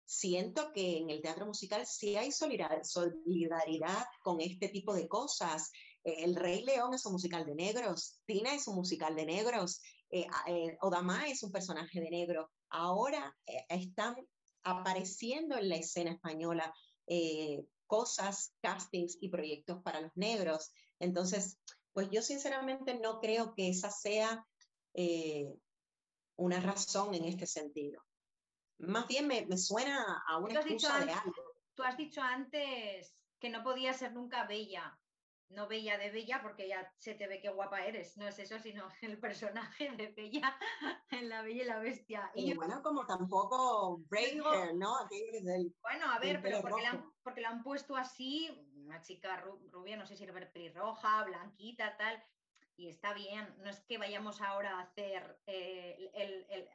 [0.05, 5.71] siento que en el teatro musical sí hay solidaridad con este tipo de cosas.
[6.03, 9.81] Eh, el Rey León es un musical de negros, Tina es un musical de negros,
[10.09, 12.51] eh, eh, Odama es un personaje de negro.
[12.69, 13.35] Ahora
[13.69, 14.15] están
[14.63, 16.73] apareciendo en la escena española
[17.07, 20.71] eh, cosas, castings y proyectos para los negros.
[20.99, 21.59] Entonces,
[21.93, 24.45] pues yo sinceramente no creo que esa sea
[24.93, 25.53] eh,
[26.37, 28.01] una razón en este sentido.
[28.77, 31.33] Más bien me, me suena a una excusa de algo.
[31.75, 34.97] Tú has dicho antes que no podía ser nunca bella
[35.51, 38.59] no Bella de Bella, porque ya se te ve qué guapa eres, no es eso,
[38.59, 40.57] sino el personaje de Bella
[41.11, 42.31] en La Bella y la Bestia.
[42.35, 45.07] Y, bueno, como tampoco Breaker, ¿no?
[45.81, 49.97] bueno, a ver, pero porque la, han, porque la, han, puesto así, una chica rubia,
[49.97, 52.23] no sé si era pelirroja, blanquita, tal,
[52.75, 56.69] y está bien, no es que vayamos ahora a hacer eh, el, el,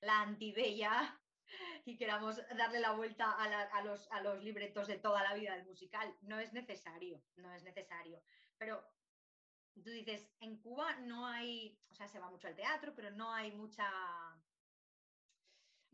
[0.00, 1.20] la antibella
[1.84, 5.66] y queramos darle la vuelta a, los, a los libretos de toda la vida del
[5.66, 6.16] musical.
[6.22, 8.22] No es necesario, no es necesario.
[8.58, 8.84] Pero
[9.74, 13.32] tú dices, en Cuba no hay, o sea, se va mucho al teatro, pero no
[13.32, 13.90] hay mucha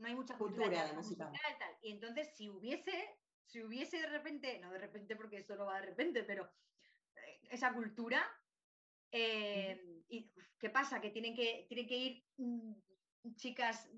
[0.01, 1.31] no hay mucha cultura, de musical.
[1.35, 1.77] y tal.
[1.83, 5.81] Y entonces, si hubiese, si hubiese de repente, no de repente porque esto no va
[5.81, 6.51] de repente, pero
[7.17, 8.27] eh, esa cultura,
[9.13, 11.03] eh, y, ¿qué pasa?
[11.03, 12.73] Que tienen que, tienen que ir mm,
[13.37, 13.91] chicas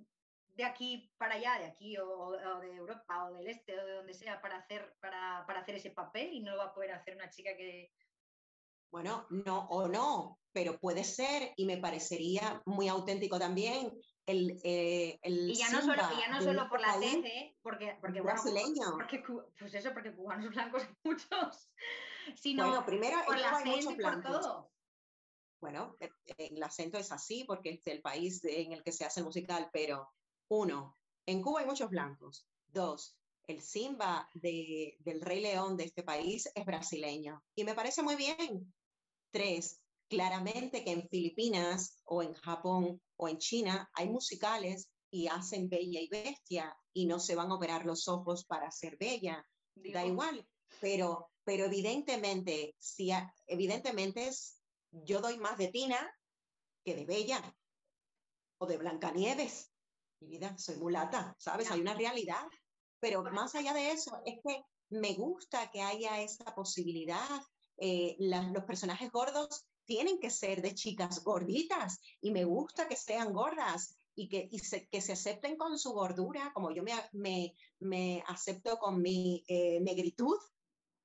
[0.55, 4.15] de aquí para allá, de aquí o, de Europa o del este o de donde
[4.15, 7.31] sea para hacer, para, hacer ese papel y no lo va a poder hacer una
[7.31, 7.91] chica que...
[8.91, 13.91] Bueno, no o no, pero puede ser y me parecería muy auténtico también
[14.27, 18.93] el, eh, y ya no solo, ya no solo por la tele, porque, porque brasileño.
[18.93, 19.25] porque,
[19.59, 21.71] pues eso, porque cubanos blancos hay muchos,
[22.37, 24.71] sino bueno, primero, por la y por todo.
[25.61, 25.97] Bueno,
[26.39, 29.71] el acento es así porque es el país en el que se hace el musical,
[29.73, 30.13] pero
[30.53, 32.47] uno, en Cuba hay muchos blancos.
[32.69, 38.17] Dos, el Simba del Rey León de este país es brasileño y me parece muy
[38.17, 38.73] bien.
[39.31, 45.71] Tres, claramente que en Filipinas o en Japón o en China hay musicales y hacen
[45.71, 49.43] Bella y Bestia y no se van a operar los ojos para ser bella.
[49.75, 50.47] Da igual,
[50.81, 53.11] pero, pero evidentemente, si
[53.47, 56.15] evidentemente es, yo doy más de Tina
[56.85, 57.57] que de Bella
[58.59, 59.72] o de Blancanieves
[60.23, 61.71] mi vida, soy mulata, ¿sabes?
[61.71, 62.45] Hay una realidad.
[63.01, 67.41] Pero más allá de eso, es que me gusta que haya esa posibilidad.
[67.79, 73.33] Eh, los personajes gordos tienen que ser de chicas gorditas y me gusta que sean
[73.33, 78.23] gordas y que, se, que se acepten con su gordura, como yo me, me, me
[78.29, 80.37] acepto con mi eh, negritud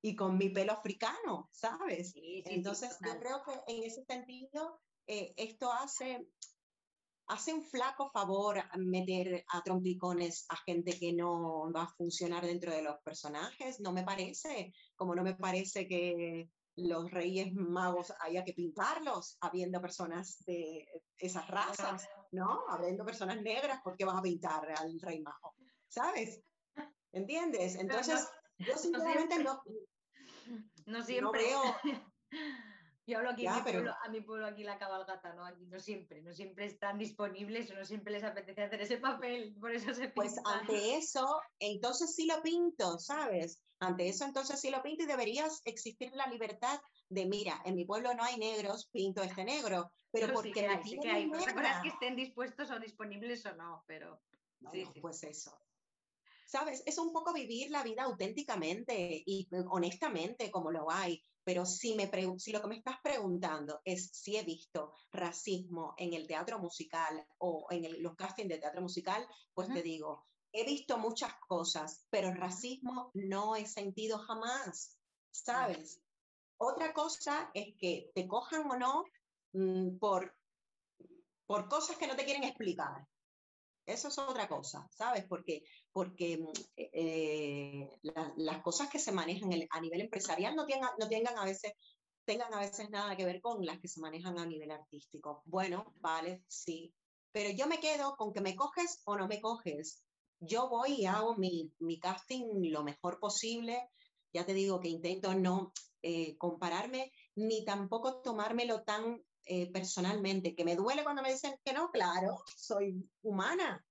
[0.02, 2.12] y con mi pelo africano, ¿sabes?
[2.14, 6.28] Entonces, yo creo que en ese sentido, eh, esto hace
[7.28, 12.72] hace un flaco favor meter a trompicones a gente que no va a funcionar dentro
[12.72, 18.44] de los personajes, no me parece, como no me parece que los reyes magos haya
[18.44, 20.86] que pintarlos habiendo personas de
[21.18, 22.64] esas razas, ¿no?
[22.68, 25.54] Habiendo personas negras, ¿por qué vas a pintar al rey mago?
[25.88, 26.40] ¿Sabes?
[27.12, 27.74] ¿Entiendes?
[27.74, 29.60] Entonces, yo sinceramente no,
[30.86, 31.20] no, siempre.
[31.20, 31.62] no veo...
[33.08, 33.64] Yo hablo aquí a,
[34.10, 35.46] mi pueblo, aquí la cabalgata, ¿no?
[35.46, 39.56] Aquí no siempre, no siempre están disponibles o no siempre les apetece hacer ese papel,
[39.58, 43.62] por eso se Pues ante eso, entonces sí lo pinto, ¿sabes?
[43.80, 46.78] Ante eso entonces sí lo pinto y deberías existir la libertad
[47.08, 50.66] de, mira, en mi pueblo no hay negros, pinto este negro, pero, porque sí que
[50.66, 51.30] hay, sí que hay.
[51.82, 54.20] que estén dispuestos o disponibles o no, pero...
[54.70, 55.58] sí, Pues eso.
[56.44, 56.82] ¿Sabes?
[56.86, 61.22] Es un poco vivir la vida auténticamente y honestamente como lo hay.
[61.48, 66.12] Pero si, me si lo que me estás preguntando es si he visto racismo en
[66.12, 70.98] el teatro musical o en los castings de teatro musical, pues te digo, he visto
[70.98, 74.98] muchas cosas, pero racismo no he sentido jamás,
[75.30, 76.02] ¿sabes?
[76.58, 79.04] Otra cosa es que te cojan o no
[79.54, 80.36] mm, por,
[81.46, 83.08] por cosas que no te quieren explicar.
[83.88, 85.24] Eso es otra cosa, ¿sabes?
[85.26, 85.62] Porque,
[85.92, 87.90] porque mm, eh,
[88.36, 91.72] las cosas que se manejan a nivel empresarial no tengan, no tengan a veces
[92.26, 95.42] tengan a veces nada que ver con las que se manejan a nivel artístico.
[95.46, 96.92] Bueno, vale, sí.
[97.32, 100.04] Pero yo me quedo con que me coges o no me coges.
[100.38, 103.88] Yo voy y hago mi, mi casting lo mejor posible.
[104.34, 105.72] Ya te digo que intento no
[106.02, 111.72] eh, compararme ni tampoco tomármelo tan eh, personalmente, que me duele cuando me dicen que
[111.72, 113.82] no, claro, soy humana,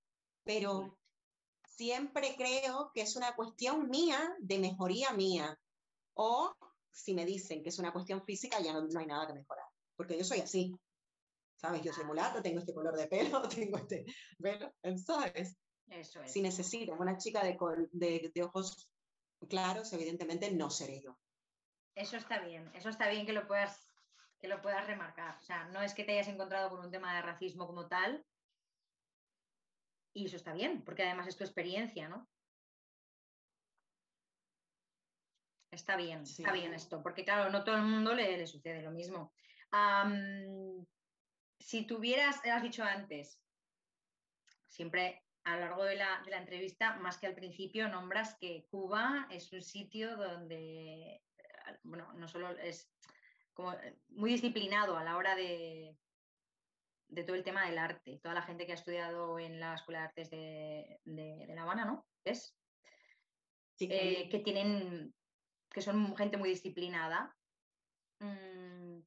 [0.44, 0.96] pero
[1.64, 5.58] siempre creo que es una cuestión mía, de mejoría mía.
[6.14, 6.54] O
[6.92, 10.16] si me dicen que es una cuestión física, ya no, hay nada que mejorar, porque
[10.16, 10.76] yo soy así.
[11.56, 11.82] ¿Sabes?
[11.82, 14.04] Yo soy mulato, tengo este color de pelo, tengo este
[14.40, 14.72] pelo,
[15.04, 15.56] ¿sabes?
[15.88, 16.32] Eso es.
[16.32, 17.58] Si necesitan una chica de,
[17.90, 18.88] de, de ojos
[19.48, 21.18] claros, evidentemente no seré yo.
[21.96, 23.87] Eso está bien, eso está bien que lo puedas
[24.40, 25.36] que lo puedas remarcar.
[25.38, 28.24] O sea, no es que te hayas encontrado con un tema de racismo como tal.
[30.14, 32.28] Y eso está bien, porque además es tu experiencia, ¿no?
[35.70, 39.32] Está bien, está bien esto, porque claro, no todo el mundo le, sucede lo mismo.
[41.60, 43.38] si tuvieras, has dicho antes,
[44.66, 49.52] siempre a lo largo de la, entrevista, más que al principio, nombras que Cuba es
[49.52, 51.22] un sitio donde,
[51.82, 52.90] bueno, no solo es
[53.58, 53.74] como
[54.10, 55.98] muy disciplinado a la hora de,
[57.08, 58.20] de todo el tema del arte.
[58.22, 62.06] Toda la gente que ha estudiado en la Escuela de Artes de, La Habana, ¿no?
[62.24, 62.56] ¿Es?
[63.80, 65.12] Eh, que tienen
[65.72, 67.36] que son gente muy disciplinada.
[68.20, 69.00] Mm,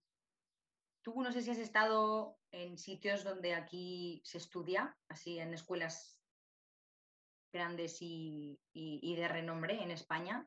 [1.02, 6.22] tú no sé si has estado en sitios donde aquí se estudia, así en escuelas
[7.54, 10.46] grandes y, de renombre en España.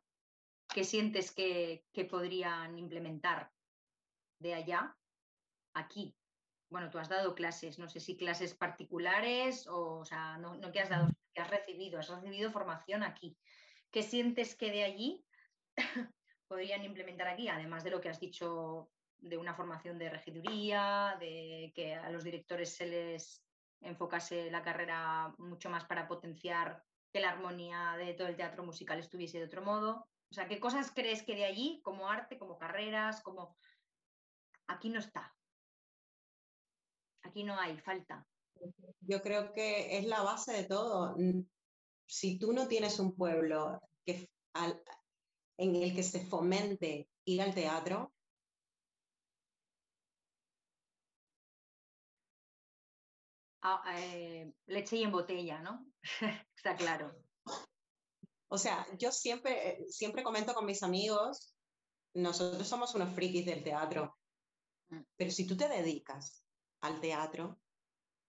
[0.68, 3.50] ¿Qué sientes que, podrían implementar
[4.38, 4.96] de allá
[5.74, 6.16] aquí?
[6.70, 10.72] Bueno, tú has dado clases, no sé si clases particulares o, o sea, no, no
[10.72, 13.36] que has dado, que has recibido, has recibido formación aquí.
[13.90, 15.24] ¿Qué sientes que de allí
[16.48, 21.72] podrían implementar aquí, además de lo que has dicho de una formación de regiduría, de
[21.74, 23.44] que a los directores se les
[23.80, 26.82] enfocase la carrera mucho más para potenciar
[27.12, 30.08] que la armonía de todo el teatro musical estuviese de otro modo.
[30.30, 33.56] O sea, ¿qué cosas crees que de allí, como arte, como carreras, como...
[34.68, 35.34] Aquí no está.
[37.22, 38.26] Aquí no hay, falta.
[39.00, 41.16] Yo creo que es la base de todo.
[42.06, 44.30] Si tú no tienes un pueblo que
[45.56, 48.12] en el que se fomente ir al teatro,
[53.62, 55.86] ah, eh, leche y en botella, ¿no?
[56.56, 57.14] Está claro.
[58.48, 61.56] O sea, yo siempre, eh, siempre comento con mis amigos,
[62.14, 64.16] nosotros somos unos frikis del teatro.
[65.16, 66.44] Pero si tú te dedicas
[66.80, 67.58] al teatro,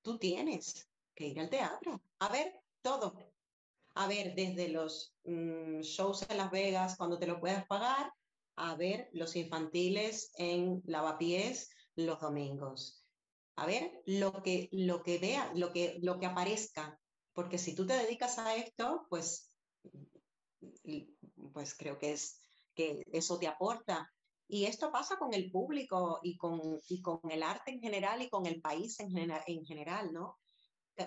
[0.02, 3.36] tú tienes que ir al teatro a ver todo
[3.96, 8.12] a ver desde los mm, shows en Las Vegas cuando te lo puedas pagar,
[8.58, 13.06] a ver los infantiles en Lavapiés los domingos.
[13.56, 17.00] A ver lo que, lo que vea, lo que, lo que aparezca.
[17.34, 19.50] Porque si tú te dedicas a esto, pues,
[21.54, 22.42] pues creo que, es,
[22.74, 24.14] que eso te aporta.
[24.48, 28.30] Y esto pasa con el público y con, y con el arte en general y
[28.30, 30.38] con el país en, en general, ¿no?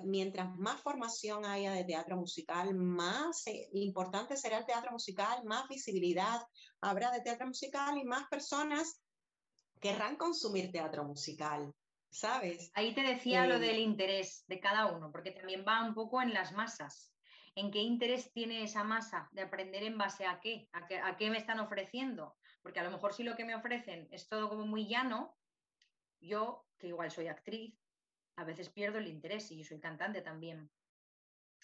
[0.04, 5.68] mientras más formación haya de teatro musical, más eh, importante será el teatro musical, más
[5.68, 6.40] visibilidad
[6.80, 9.00] habrá de teatro musical y más personas
[9.80, 11.72] querrán consumir teatro musical,
[12.10, 12.70] ¿sabes?
[12.74, 16.20] Ahí te decía lo eh, del interés de cada uno, porque también va un poco
[16.20, 17.14] en las masas.
[17.54, 20.68] ¿En qué interés tiene esa masa de aprender en base a qué?
[20.72, 22.36] ¿A qué, a qué me están ofreciendo?
[22.62, 25.36] Porque a lo mejor si lo que me ofrecen es todo como muy llano,
[26.20, 27.78] yo, que igual soy actriz,
[28.36, 30.70] a veces pierdo el interés y yo soy cantante también.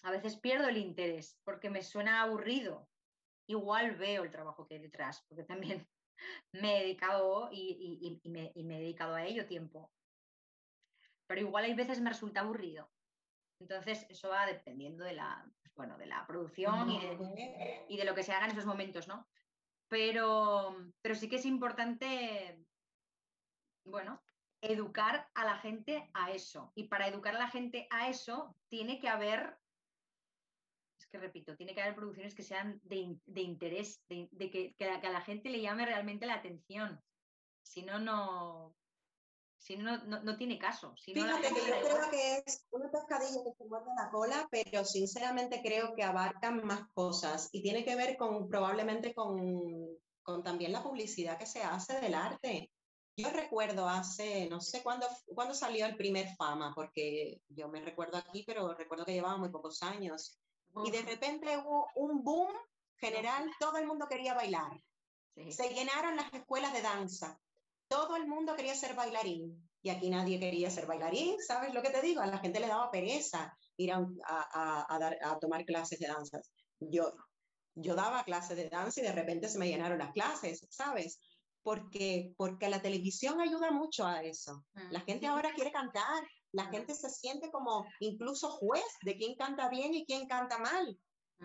[0.03, 2.89] A veces pierdo el interés porque me suena aburrido.
[3.47, 5.87] Igual veo el trabajo que hay detrás, porque también
[6.51, 9.91] me he dedicado y, me, he dedicado a ello tiempo.
[11.27, 12.91] Pero igual hay veces me resulta aburrido.
[13.59, 18.03] Entonces, eso va dependiendo de la, pues bueno, de la producción y de, y de,
[18.03, 19.27] lo que se haga en esos momentos, ¿no?
[19.87, 22.57] Pero, pero sí que es importante,
[23.85, 24.21] bueno,
[24.61, 26.71] educar a la gente a eso.
[26.75, 29.57] Y para educar a la gente a eso, tiene que haber,
[30.99, 35.21] es que repito, tiene que haber producciones que sean de, interés, de, que, a la
[35.21, 36.99] gente le llame realmente la atención.
[37.63, 38.75] Si no, no,
[39.57, 40.93] si no, no, tiene caso.
[40.95, 44.85] Si Fíjate que yo creo que es una pescadilla que se muerde la cola, pero
[44.85, 50.71] sinceramente creo que abarcan más cosas y tiene que ver con probablemente con, con también
[50.71, 52.71] la publicidad que se hace del arte.
[53.17, 58.17] Yo recuerdo hace, no sé cuándo, cuándo salió el primer Fama, porque yo me recuerdo
[58.17, 60.37] aquí, pero recuerdo que llevaba muy pocos años.
[60.83, 62.51] Y de repente hubo un boom
[62.97, 64.81] general, todo el mundo quería bailar.
[65.49, 67.39] Se llenaron las escuelas de danza.
[67.87, 69.69] Todo el mundo quería ser bailarín.
[69.81, 72.21] Y aquí nadie quería ser bailarín, ¿sabes lo que te digo?
[72.21, 76.39] A la gente le daba pereza ir a, a, dar, a tomar clases de danza.
[76.79, 77.13] Yo,
[77.75, 81.19] yo daba clases de danza y de repente se me llenaron las clases, ¿sabes?
[81.65, 84.63] porque, porque la televisión ayuda mucho a eso.
[84.91, 89.67] La gente ahora quiere cantar, la gente se siente como incluso juez de quién canta
[89.67, 90.95] bien y quién canta mal.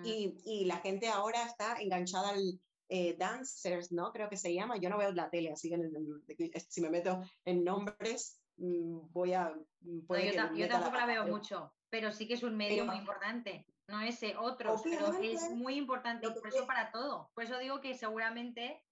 [0.04, 2.60] Y, y, la gente ahora está enganchada al
[2.92, 4.12] eh, dancers, ¿no?
[4.12, 4.76] Creo que se llama.
[4.76, 9.54] Yo no veo la tele, así que si me meto en nombres, mm, voy a...
[9.80, 13.64] Mm, yo, tampoco la, veo mucho, pero sí que es un medio muy importante.
[13.86, 17.30] No ese, otro, pero es muy importante, por eso para todo.
[17.32, 18.84] Por eso digo que seguramente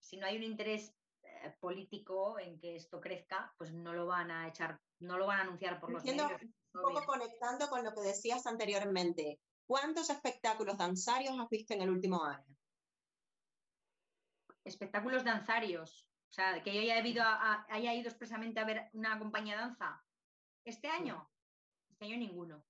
[0.00, 4.30] si no hay un interés eh, político en que esto crezca, pues no lo van
[4.30, 6.30] a echar, no lo van a anunciar por los medios.
[6.72, 9.38] un poco conectando con lo que decías anteriormente.
[9.66, 12.57] ¿Cuántos espectáculos danzarios has visto en el último año?
[14.68, 16.06] Espectáculos danzarios.
[16.30, 17.24] O sea, que yo haya ido,
[17.68, 20.04] haya ido expresamente a ver una compañía de danza.
[20.64, 21.26] ¿Este año?
[21.90, 22.62] Este año ninguno.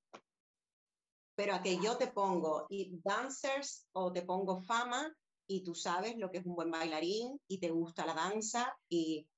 [1.35, 5.13] Pero a que yo te pongo y dancers o te pongo fama
[5.49, 9.29] y tú sabes lo que es un buen bailarín y te gusta la danza y,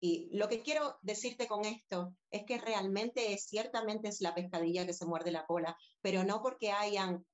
[0.00, 4.86] y lo que quiero decirte con esto es que realmente es, ciertamente es la pescadilla
[4.86, 7.24] que se muerde la cola, pero no porque hayan,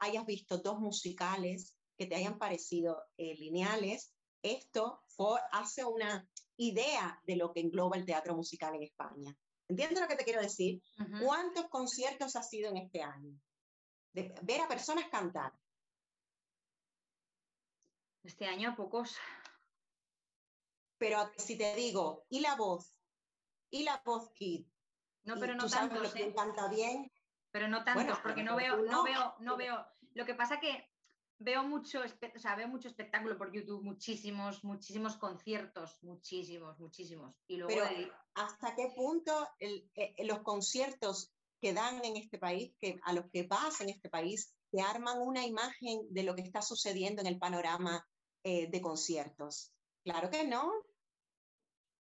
[0.00, 5.02] hayas visto dos musicales que te hayan parecido eh, lineales, esto
[5.52, 6.26] hace una
[6.56, 9.36] idea de lo que engloba el teatro musical en España.
[9.68, 10.82] ¿Entiendes lo que te quiero decir?
[11.22, 13.38] ¿Cuántos conciertos ha sido en este año?
[14.12, 15.52] De ver a personas cantar.
[18.24, 19.16] Este año pocos.
[20.98, 22.94] Pero si te digo, ¿y la voz?
[23.70, 24.66] ¿Y la voz kid?
[25.22, 26.14] No, pero no tantos.
[26.16, 26.34] ¿eh?
[26.34, 27.10] canta bien.
[27.52, 29.86] Pero no tantos, porque no veo, no veo, no veo.
[30.14, 30.89] Lo que pasa que
[31.40, 37.34] veo mucho, o sea, veo mucho espectáculo por YouTube, muchísimos, muchísimos conciertos, muchísimos, muchísimos.
[37.48, 43.00] Y luego Pero ¿hasta qué punto eh, los conciertos que dan en este país, que
[43.02, 46.62] a los que vas en este país, te arman una imagen de lo que está
[46.62, 48.06] sucediendo en el panorama
[48.44, 49.72] eh, de conciertos?
[50.04, 50.70] Claro que no.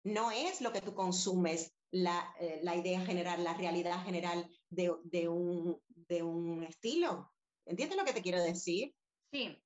[0.03, 4.95] No es lo que tú consumes la, eh, la idea general, la realidad general de,
[5.03, 7.31] de, un, de un estilo.
[7.65, 8.95] ¿Entiendes lo que te quiero decir?
[9.31, 9.61] Sí.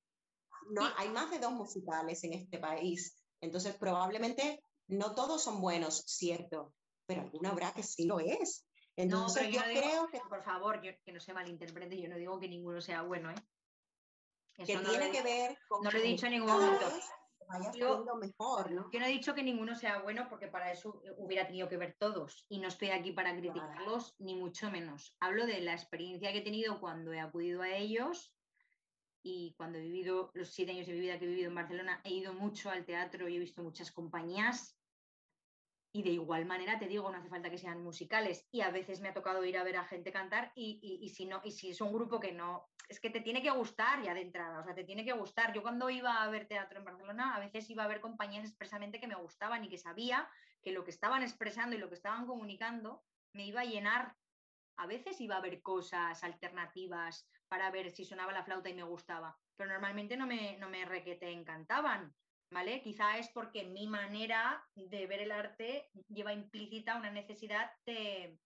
[0.70, 6.04] No, Hay más de dos musicales en este país, entonces probablemente no todos son buenos,
[6.06, 6.74] cierto,
[7.06, 8.66] pero alguna habrá que sí lo es.
[8.96, 10.20] Entonces yo, creo que...
[10.28, 13.34] Por favor, que no se malinterprete, yo no digo que ninguno sea bueno, ¿eh?
[14.56, 15.82] que tiene que ver con...
[15.82, 16.86] No lo he dicho en ningún momento.
[17.76, 18.90] Yo, mejor, ¿no?
[18.90, 21.94] Yo no he dicho que ninguno sea bueno porque para eso hubiera tenido que ver
[21.98, 25.14] todos y no estoy aquí para criticarlos ni mucho menos.
[25.20, 28.33] Hablo de la experiencia que he tenido cuando he acudido a ellos
[29.24, 32.00] y cuando he vivido los siete años de mi vida que he vivido en Barcelona,
[32.04, 34.78] he ido mucho al teatro y he visto muchas compañías.
[35.92, 38.46] Y de igual manera te digo, no hace falta que sean musicales.
[38.50, 41.24] Y a veces me ha tocado ir a ver a gente cantar y, y, si
[41.24, 44.12] no, y si es un grupo que no, es que te tiene que gustar ya
[44.12, 45.54] de entrada, o sea, te tiene que gustar.
[45.54, 49.00] Yo cuando iba a ver teatro en Barcelona, a veces iba a ver compañías expresamente
[49.00, 50.28] que me gustaban y que sabía
[50.62, 53.02] que lo que estaban expresando y lo que estaban comunicando
[53.32, 54.16] me iba a llenar.
[54.76, 58.82] A veces iba a ver cosas alternativas, para ver si sonaba la flauta y me
[58.82, 62.12] gustaba, pero normalmente no me, no me requete encantaban,
[62.50, 62.82] ¿vale?
[62.82, 68.40] Quizá es porque mi manera de ver el arte lleva implícita una necesidad de,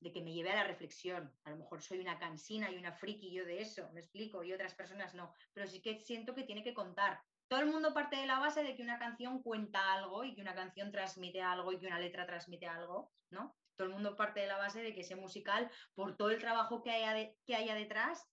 [0.00, 1.38] de que me lleve a la reflexión.
[1.44, 4.54] A lo mejor soy una cansina y una friki yo de eso, me explico, y
[4.54, 7.22] otras personas no, pero sí que siento que tiene que contar.
[7.48, 10.42] Todo el mundo parte de la base de que una canción cuenta algo y que
[10.42, 13.56] una canción transmite algo y que una letra transmite algo, ¿no?
[13.76, 16.82] Todo el mundo parte de la base de que ese musical, por todo el trabajo
[16.82, 18.26] que haya, que haya detrás,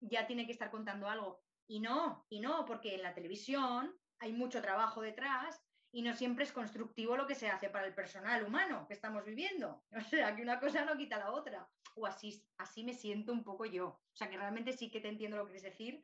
[0.00, 1.42] ya tiene que estar contando algo.
[1.68, 5.62] Y no, y no, porque en la televisión hay mucho trabajo detrás
[5.92, 9.24] y no siempre es constructivo lo que se hace para el personal humano que estamos
[9.24, 9.84] viviendo.
[9.96, 11.68] O sea, que una cosa no quita la otra.
[11.94, 13.86] O así, así me siento un poco yo.
[13.88, 16.02] O sea, que realmente sí que te entiendo lo que quieres decir.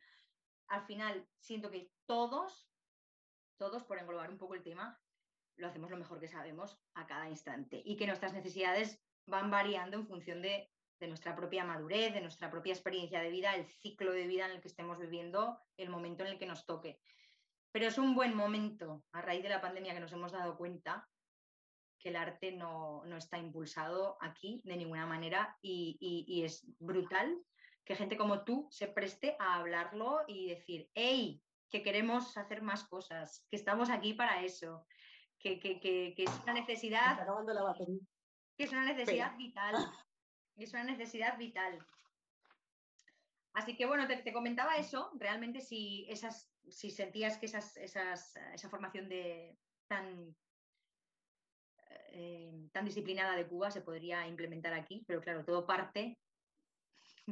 [0.68, 2.68] Al final, siento que todos,
[3.58, 5.00] todos, por englobar un poco el tema,
[5.56, 9.96] lo hacemos lo mejor que sabemos a cada instante y que nuestras necesidades van variando
[9.96, 10.68] en función de,
[11.00, 14.60] nuestra propia madurez, de nuestra propia experiencia de vida, el ciclo de vida en el
[14.60, 17.00] que estemos viviendo, el momento en el que nos toque.
[17.72, 21.08] Pero es un buen momento, a raíz de la pandemia, que nos hemos dado cuenta
[21.98, 27.36] que el arte no, está impulsado aquí de ninguna manera y, y, es brutal
[27.84, 32.84] que gente como tú se preste a hablarlo y decir, hey, que queremos hacer más
[32.84, 34.86] cosas, que estamos aquí para eso,
[35.38, 37.18] que, es una necesidad.
[38.56, 39.74] Que es una necesidad vital.
[40.56, 41.84] Es una necesidad vital.
[43.54, 49.08] Así que bueno, te, comentaba eso, realmente si esas, si sentías que esas, esa formación
[49.08, 50.34] de tan,
[52.12, 56.18] eh, tan disciplinada de Cuba se podría implementar aquí, pero claro, todo parte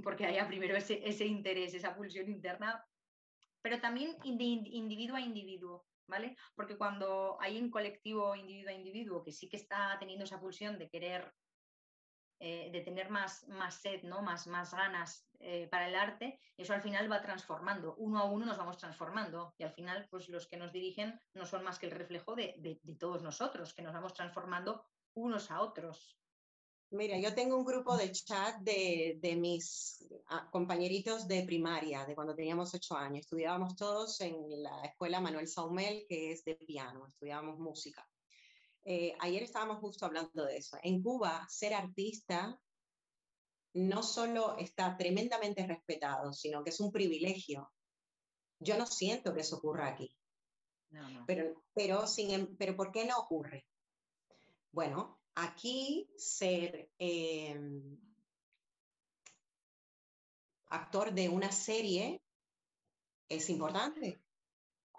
[0.02, 2.84] porque haya primero ese, ese interés, esa pulsión interna,
[3.62, 5.86] pero también de individuo a individuo.
[6.54, 10.78] Porque cuando hay un colectivo individuo a individuo que sí que está teniendo esa pulsión
[10.78, 11.32] de querer,
[12.40, 14.22] eh, de tener más, más sed, ¿no?
[14.22, 17.94] Más, más ganas eh, para el arte, eso al final va transformando.
[17.96, 21.46] Uno a uno nos vamos transformando y al final, pues los que nos dirigen no
[21.46, 24.84] son más que el reflejo de, de todos nosotros, que nos vamos transformando
[25.14, 26.18] unos a otros.
[26.92, 32.16] Mira, yo tengo un grupo de chat de, de mis ah, compañeritos de primaria, de
[32.16, 33.20] cuando teníamos ocho años.
[33.20, 38.04] Estudiábamos todos en la escuela Manuel Saumel, que es de piano, estudiábamos música.
[38.84, 40.78] Eh, ayer estábamos justo hablando de eso.
[40.82, 42.60] En Cuba, ser artista
[43.74, 47.70] no solo está tremendamente respetado, sino que es un privilegio.
[48.58, 50.12] Yo no siento que eso ocurra aquí.
[51.24, 53.64] Pero, pero, sin, em, pero ¿por qué no ocurre?
[54.72, 57.98] Bueno, aquí ser em,
[60.68, 62.22] actor de una serie
[63.28, 64.20] es importante.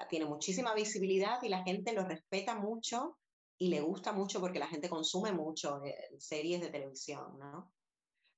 [0.10, 3.18] Tiene muchísima visibilidad y la gente lo respeta mucho
[3.58, 7.72] y le gusta mucho porque la gente consume mucho eh, series de televisión, ¿no?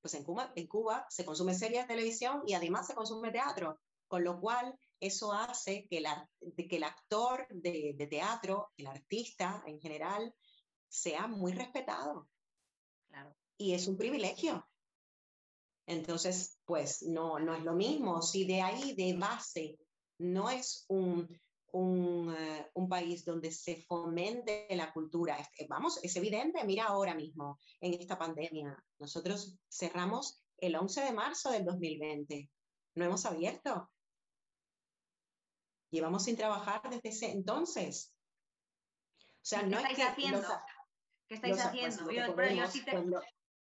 [0.02, 3.80] Pues en Cuba, en Cuba se consume series de televisión y además se consume teatro,
[4.10, 9.64] con lo cual eso hace que, la, que el actor de, de, teatro, el artista
[9.66, 10.36] en general,
[10.94, 12.30] sea muy respetado.
[13.10, 13.36] Claro.
[13.58, 14.68] Y es un privilegio.
[15.88, 18.22] Entonces, pues no, no es lo mismo.
[18.22, 19.80] Si de ahí, de base,
[20.20, 21.28] no es un,
[21.72, 25.38] un, eh, un, país donde se fomente la cultura.
[25.68, 28.78] Vamos, es evidente, mira ahora mismo en esta pandemia.
[29.00, 32.50] Nosotros cerramos el 11 de marzo del 2020.
[32.96, 33.90] No hemos abierto.
[35.90, 38.14] Llevamos sin trabajar desde ese entonces.
[39.44, 40.48] O sea, no estáis haciendo?
[41.28, 42.06] ¿Qué estáis haciendo?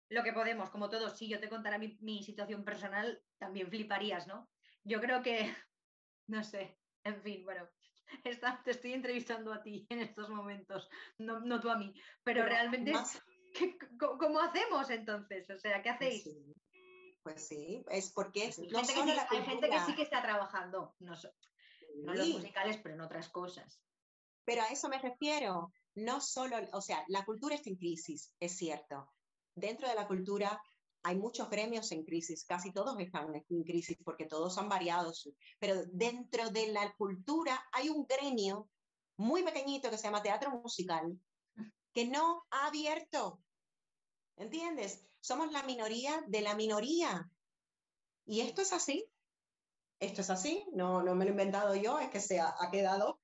[0.09, 4.27] lo, que podemos, como todos, si yo te contara mi, mi situación personal, también fliparías,
[4.27, 4.49] ¿no?
[4.85, 5.39] Yo creo que,
[6.27, 7.69] no sé, en fin, bueno,
[8.65, 10.89] te estoy entrevistando a ti en estos momentos,
[11.19, 12.93] no, no tú a mí, pero, realmente,
[13.99, 15.49] ¿cómo hacemos entonces?
[15.51, 16.41] O sea, ¿qué pues hacéis?
[17.23, 21.15] Pues sí, es porque es, hay, gente que sí, que está trabajando, no,
[22.03, 23.82] no los musicales, pero en otras cosas.
[24.45, 28.57] Pero a eso me refiero, no solo, o sea, la cultura está en crisis, es
[28.57, 29.11] cierto.
[29.55, 30.61] Dentro de la cultura
[31.03, 35.12] hay muchos gremios en crisis, casi todos están en crisis porque todos han variado,
[35.59, 38.69] pero dentro de la cultura hay un gremio
[39.17, 41.19] muy pequeñito que se llama teatro musical
[41.93, 43.43] que no ha abierto.
[44.37, 45.05] ¿Entiendes?
[45.21, 47.31] Somos la minoría de la minoría.
[48.27, 49.07] Y esto es así.
[49.99, 50.65] Esto es así.
[50.73, 53.21] No, no me lo he inventado yo, es que se ha quedado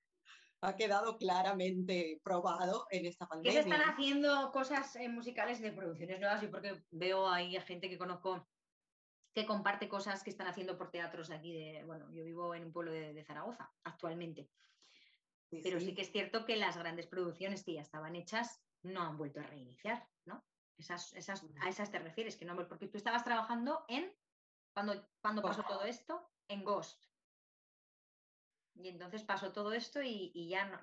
[0.61, 3.51] ha quedado claramente probado en esta pandemia.
[3.51, 6.43] ¿Qué se están haciendo cosas eh, musicales de producciones nuevas?
[6.43, 8.47] y porque veo ahí a gente que conozco
[9.35, 12.73] que comparte cosas que están haciendo por teatros aquí de, bueno, yo vivo en un
[12.73, 14.49] pueblo de, Zaragoza actualmente.
[15.51, 15.95] Pero sí.
[15.95, 19.43] que es cierto que las grandes producciones que ya estaban hechas no han vuelto a
[19.43, 20.43] reiniciar, ¿no?
[20.79, 24.11] Esas, esas, a esas te refieres, que no, porque tú estabas trabajando en,
[24.73, 27.05] cuando, cuando pasó todo esto, en Ghost.
[28.79, 30.79] Y entonces pasó todo esto y, ya no,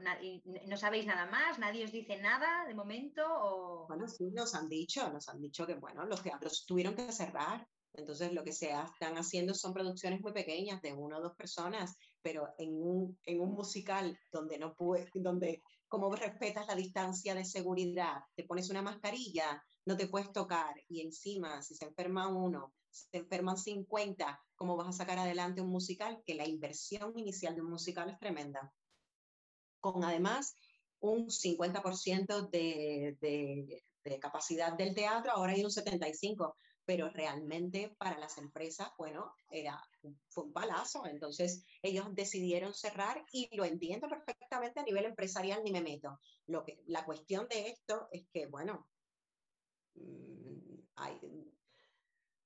[0.68, 3.24] no, sabéis nada más, nadie os dice nada de momento.
[3.26, 3.88] O...
[3.88, 7.68] Bueno, sí, nos han dicho, nos han dicho que bueno, los teatros tuvieron que cerrar.
[7.96, 11.96] Entonces lo que se están haciendo son producciones muy pequeñas de una o dos personas,
[12.24, 17.46] pero en un, en un musical donde no puede, donde como respetas la distancia de
[17.46, 22.74] seguridad, te pones una mascarilla, no te puedes tocar y encima si se enferma uno,
[22.90, 26.22] se enferman 50, ¿cómo vas a sacar adelante un musical?
[26.26, 28.74] Que la inversión inicial de un musical es tremenda.
[29.80, 30.56] Con además
[31.00, 36.56] un 50% de, de, capacidad del teatro, ahora hay un 75%,
[36.86, 39.82] pero realmente para las empresas, bueno, era,
[40.30, 41.06] fue un palazo.
[41.06, 46.20] Entonces ellos decidieron cerrar y lo entiendo perfectamente a nivel empresarial, ni me meto.
[46.48, 48.88] Lo que, la cuestión de esto es que, bueno,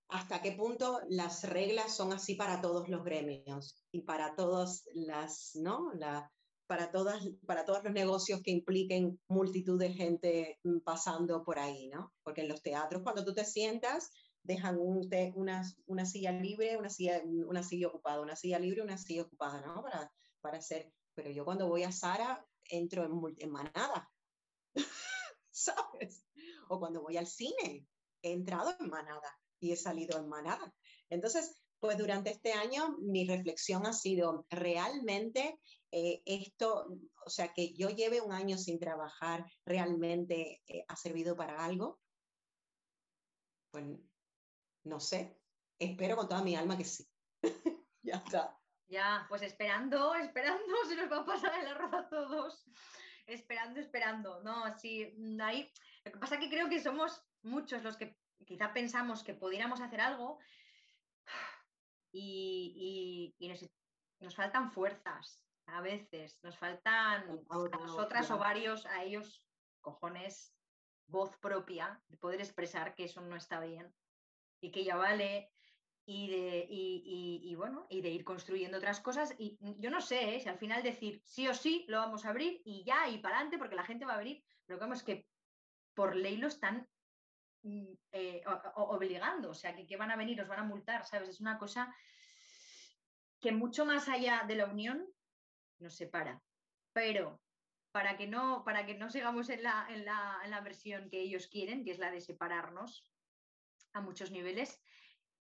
[0.09, 5.51] hasta qué punto las reglas son así para todos los gremios y para todas las,
[5.55, 5.91] ¿no?
[5.93, 6.31] La,
[6.65, 11.89] para, todas, para todos los negocios que impliquen multitud de gente mm, pasando por ahí,
[11.89, 12.13] ¿no?
[12.23, 14.09] Porque en los teatros cuando tú te sientas
[14.43, 18.97] dejan un, una, una, silla libre, una silla, una silla ocupada, una silla libre, una
[18.97, 19.81] silla ocupada, ¿no?
[19.81, 24.09] Para, para hacer, pero yo cuando voy a Sara entro en, en manada,
[25.51, 26.26] ¿sabes?
[26.69, 27.85] O cuando voy al cine,
[28.21, 30.73] he entrado en manada y he salido en manada.
[31.09, 35.59] Entonces, pues durante este año mi reflexión ha sido realmente
[35.91, 36.87] eh, esto,
[37.25, 41.99] o sea, que yo lleve un año sin trabajar, realmente eh, ha servido para algo.
[43.71, 43.85] Pues
[44.83, 45.39] no sé,
[45.79, 47.07] espero con toda mi alma que sí.
[48.01, 48.57] ya está.
[48.87, 52.65] Ya, pues esperando, esperando, se nos va a pasar el arroz a todos.
[53.27, 54.41] Esperando, esperando.
[54.43, 55.69] No, sí, ahí.
[56.07, 59.81] Lo que pasa es que creo que somos muchos los que quizá pensamos que pudiéramos
[59.81, 60.39] hacer algo
[62.13, 63.35] y,
[64.21, 69.43] nos, faltan fuerzas a veces, nos faltan a nosotras o varios, a ellos
[69.81, 70.55] cojones,
[71.07, 73.93] voz propia, de poder expresar que eso no está bien
[74.61, 75.51] y que ya vale
[76.05, 79.35] y de, y, bueno, y de ir construyendo otras cosas.
[79.37, 80.39] Y yo no sé ¿eh?
[80.39, 83.35] si al final decir sí o sí lo vamos a abrir y ya y para
[83.35, 85.27] adelante porque la gente va a venir, pero como es que
[85.97, 86.87] por ley lo están
[87.63, 88.43] mm, eh,
[88.75, 91.29] obligando, o sea, que, van a venir, os van a multar, ¿sabes?
[91.29, 91.91] Es una cosa
[93.41, 95.03] que mucho más allá de la unión
[95.79, 96.39] nos separa.
[96.93, 97.41] Pero
[97.91, 101.19] para que no, para que no sigamos en la, en, la, en la, versión que
[101.19, 103.11] ellos quieren, que es la de separarnos
[103.93, 104.79] a muchos niveles,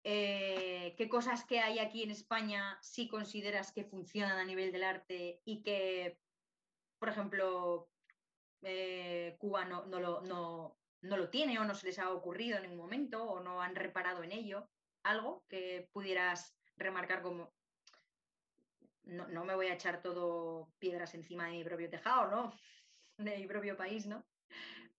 [0.05, 4.85] eh, ¿qué cosas que hay aquí en España si consideras que funcionan a nivel del
[4.85, 6.17] arte y que,
[6.97, 7.89] por ejemplo,
[8.61, 12.57] eh, Cuba no, no, lo, no, no lo tiene o no se les ha ocurrido
[12.57, 14.69] en ningún momento o no han reparado en ello?
[15.03, 17.53] ¿Algo que pudieras remarcar como
[19.09, 22.53] no, me voy a echar todo piedras encima de mi propio tejado, ¿no?
[23.17, 24.23] De mi propio país, ¿no?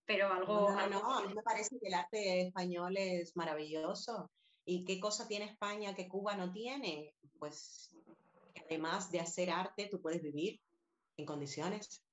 [0.05, 0.69] Pero algo...
[0.71, 4.29] No, no, a mí me parece que el arte español es maravilloso.
[4.63, 7.15] ¿Y qué cosa tiene España que Cuba no tiene?
[7.39, 7.95] Pues
[8.63, 10.59] además de hacer arte, tú puedes vivir
[11.17, 12.03] en condiciones.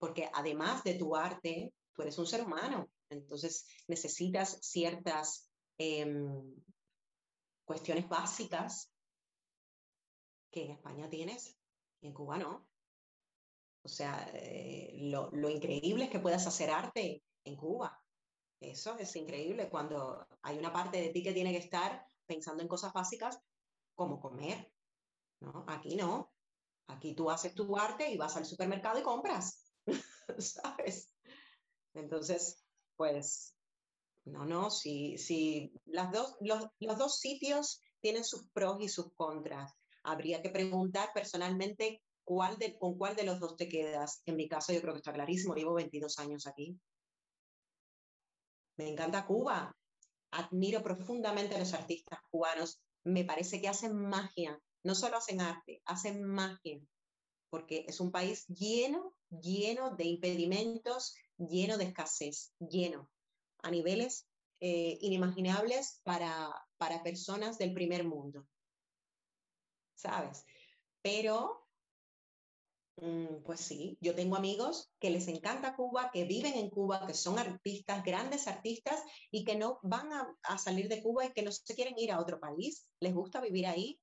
[0.00, 2.90] Porque además de tu arte, tú eres un ser humano.
[3.10, 5.48] Entonces necesitas ciertas
[5.78, 6.56] em,
[7.64, 8.90] cuestiones básicas
[10.50, 11.56] que en España tienes
[12.00, 12.66] y en Cuba no.
[13.82, 18.02] O sea, eh, lo, lo, increíble es que puedas hacer arte en Cuba.
[18.58, 22.68] Eso es increíble cuando hay una parte de ti que tiene que estar pensando en
[22.68, 23.38] cosas básicas
[23.94, 24.72] como comer.
[25.40, 25.64] ¿no?
[25.68, 26.32] Aquí no.
[26.88, 29.69] Aquí tú haces tu arte y vas al supermercado y compras.
[30.38, 31.12] ¿Sabes?
[31.94, 32.64] Entonces,
[32.96, 33.54] pues,
[34.24, 39.12] no, no, si, si las dos, los, los dos sitios tienen sus pros y sus
[39.14, 44.22] contras habría que preguntar personalmente cuál de, con cuál de los dos te quedas.
[44.26, 46.78] En mi caso yo creo que está clarísimo, llevo 22 años aquí.
[48.76, 49.76] Me encanta Cuba,
[50.30, 55.82] admiro profundamente a los artistas cubanos, me parece que hacen magia, no solo hacen arte,
[55.84, 56.80] hacen magia,
[57.50, 63.08] porque es un país lleno, lleno de impedimentos, lleno de escasez, lleno,
[63.62, 64.26] a niveles
[64.60, 68.46] eh, inimaginables para, para personas del primer mundo.
[70.00, 70.44] ¿sabes?
[71.02, 71.66] Pero,
[72.96, 77.14] mm, pues sí, yo tengo amigos que les encanta Cuba, que viven en Cuba, que
[77.14, 79.00] son artistas, grandes artistas,
[79.30, 82.20] y que no van a, salir de Cuba y que no se quieren ir a
[82.20, 84.00] otro país, les gusta vivir ahí,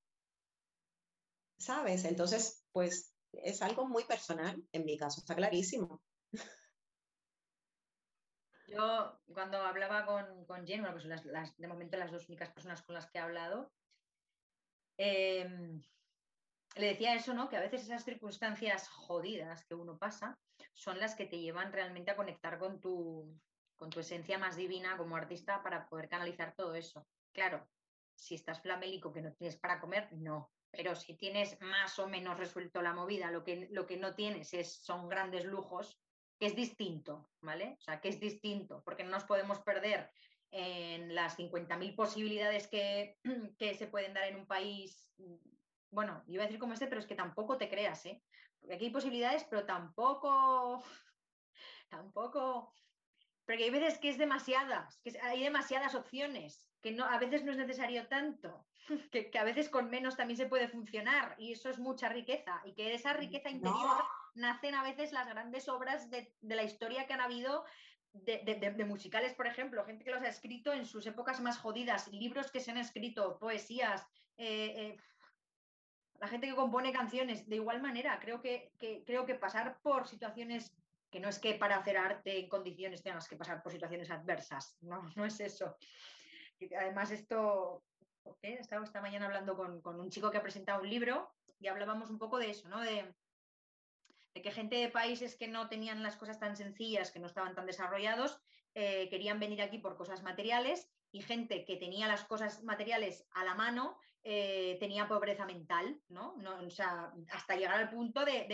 [1.60, 2.06] ¿sabes?
[2.06, 6.02] Entonces, pues es algo muy personal, en mi caso, está clarísimo.
[8.68, 13.10] Yo cuando hablaba con, con pues las, de momento las dos únicas personas con las
[13.10, 13.72] que he hablado,
[14.98, 15.80] Em,
[16.76, 17.50] le decía eso, ¿no?
[17.50, 20.38] Que a veces esas circunstancias jodidas que uno pasa
[20.74, 23.40] son las que te llevan realmente a conectar con tu,
[23.76, 27.08] con tu esencia más divina como artista para poder canalizar todo eso.
[27.32, 27.68] Claro,
[28.16, 30.52] si estás flamélico que no tienes para comer, no.
[30.78, 34.54] Pero si tienes más o menos resuelto la movida, lo que, lo que no tienes
[34.54, 36.00] es, son grandes lujos,
[36.38, 37.78] que es distinto, ¿vale?
[37.80, 40.12] O sea, que es distinto, porque no nos podemos perder
[40.52, 43.18] en las 50.000 posibilidades que,
[43.58, 45.12] que, se pueden dar en un país,
[45.90, 48.22] bueno, iba a decir como este, pero es que tampoco te creas, ¿eh?
[48.60, 50.84] Porque aquí hay posibilidades, pero tampoco,
[51.90, 52.72] tampoco,
[53.48, 57.52] porque hay veces que es demasiadas, que hay demasiadas opciones, que no, a veces no
[57.52, 58.68] es necesario tanto,
[59.12, 62.62] que, que, a veces con menos también se puede funcionar y eso es mucha riqueza
[62.66, 64.04] y que de esa riqueza interior
[64.36, 67.66] nacen a veces las grandes obras de, de la historia que han habido
[68.14, 72.52] de, musicales, por ejemplo, gente que los ha escrito en sus épocas más jodidas, libros
[72.52, 74.06] que se han escrito, poesías,
[74.38, 74.98] eh, eh,
[76.20, 78.72] la gente que compone canciones, de igual manera, creo que,
[79.06, 80.76] creo que pasar por situaciones,
[81.12, 84.78] que no es que para hacer arte en condiciones tengas que pasar por situaciones adversas,
[84.82, 85.78] no, no es eso.
[86.76, 87.84] Además, esto,
[88.42, 92.10] he estado esta mañana hablando con, un chico que ha presentado un libro y hablábamos
[92.10, 92.82] un poco de eso, ¿no?
[92.82, 93.14] De,
[94.34, 97.66] que gente de países que no tenían las cosas tan sencillas, que no estaban tan
[97.66, 98.40] desarrollados,
[98.76, 103.44] eh, querían venir aquí por cosas materiales y gente que tenía las cosas materiales a
[103.44, 103.98] la mano
[104.30, 106.36] eh, tenía pobreza mental, ¿no?
[106.66, 108.46] O sea, hasta llegar al punto de,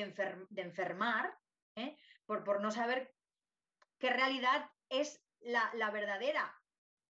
[0.56, 1.36] enfermar
[1.76, 1.98] ¿eh?
[2.28, 3.12] por, no saber
[3.98, 6.56] qué realidad es la, verdadera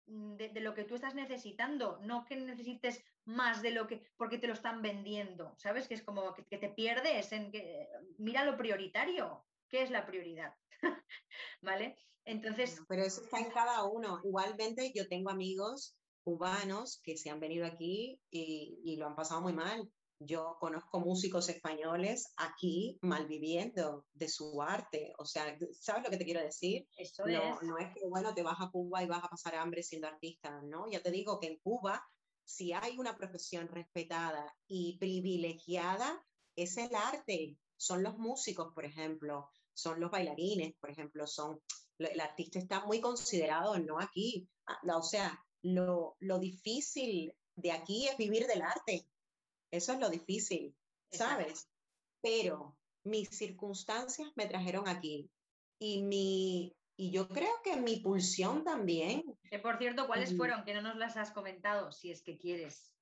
[0.05, 4.37] de, de, lo que tú estás necesitando, no que necesites más de lo que, porque
[4.37, 5.87] te lo están vendiendo, ¿sabes?
[5.87, 10.53] Que es como que, te pierdes en que, mira lo prioritario, ¿qué es la prioridad?
[11.61, 11.97] ¿Vale?
[12.25, 12.81] Entonces...
[12.87, 14.19] Pero eso está en cada uno.
[14.23, 19.53] Igualmente yo tengo amigos cubanos que se han venido aquí y lo han pasado muy
[19.53, 19.89] mal.
[20.19, 25.13] Yo conozco músicos españoles aquí malviviendo de su arte.
[25.17, 26.87] O sea, ¿sabes lo que te quiero decir?
[26.97, 27.63] Eso no, es.
[27.63, 30.61] no es que, bueno, te vas a Cuba y vas a pasar hambre siendo artista,
[30.63, 30.89] ¿no?
[30.89, 32.01] Ya te digo que en Cuba
[32.45, 36.25] si hay una profesión respetada y privilegiada,
[36.55, 37.57] es el arte.
[37.77, 41.61] Son los músicos, por ejemplo, son los bailarines, por ejemplo, son
[41.99, 44.49] el artista está muy considerado, no aquí.
[44.65, 49.07] Ah, o sea, lo, lo difícil de aquí es vivir del arte.
[49.73, 50.75] Eso es lo difícil,
[51.11, 51.67] ¿sabes?
[52.21, 55.31] Pero mis circunstancias me trajeron aquí
[55.79, 59.23] y mi y yo creo que mi pulsión también.
[59.49, 60.63] Que por cierto, ¿cuáles fueron?
[60.63, 62.93] Que no nos las has comentado, si es que quieres.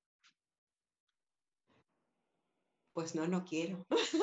[2.94, 3.86] Pues no, no quiero.
[3.90, 4.16] Pues,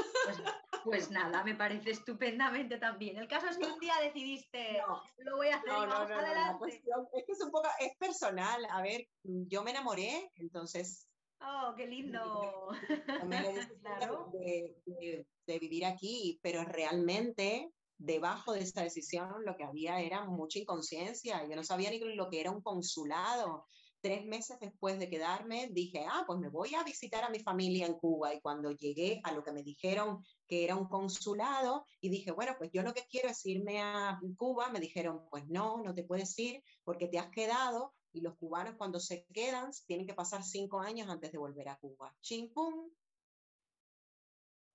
[0.84, 3.18] pues nada, me parece estupendamente también.
[3.18, 4.78] El caso es que un día decidiste,
[5.18, 6.80] lo voy a hacer, no, no, no, es
[7.26, 8.66] que es un poco, es personal.
[8.70, 11.08] A ver, yo me enamoré, entonces
[11.40, 12.68] Oh, qué lindo.
[13.82, 14.30] claro.
[14.32, 20.58] de, de, vivir aquí, pero realmente debajo de esta decisión lo que había era mucha
[20.58, 21.46] inconsciencia.
[21.48, 23.66] Yo no sabía ni lo que era un consulado.
[24.00, 27.86] Tres meses después de quedarme, dije, ah, pues me voy a visitar a mi familia
[27.86, 28.32] en Cuba.
[28.32, 32.54] Y cuando llegué a lo que me dijeron que era un consulado, y dije, bueno,
[32.56, 36.04] pues yo lo que quiero es irme a Cuba, me dijeron, pues no, no te
[36.04, 40.42] puedes ir porque te has quedado y los cubanos cuando se quedan tienen que pasar
[40.42, 42.14] cinco años antes de volver a Cuba.
[42.20, 42.90] Ching, pum,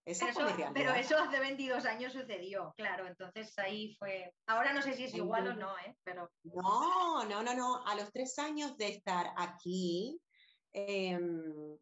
[0.06, 4.34] pero, eso, hace 22 años sucedió, claro, entonces ahí fue.
[4.48, 5.96] Ahora no sé si es igual o no, ¿eh?
[6.04, 6.30] Pero...
[6.44, 7.86] No, no, no, no.
[7.86, 10.20] A los tres años de estar aquí,
[10.74, 11.78] em,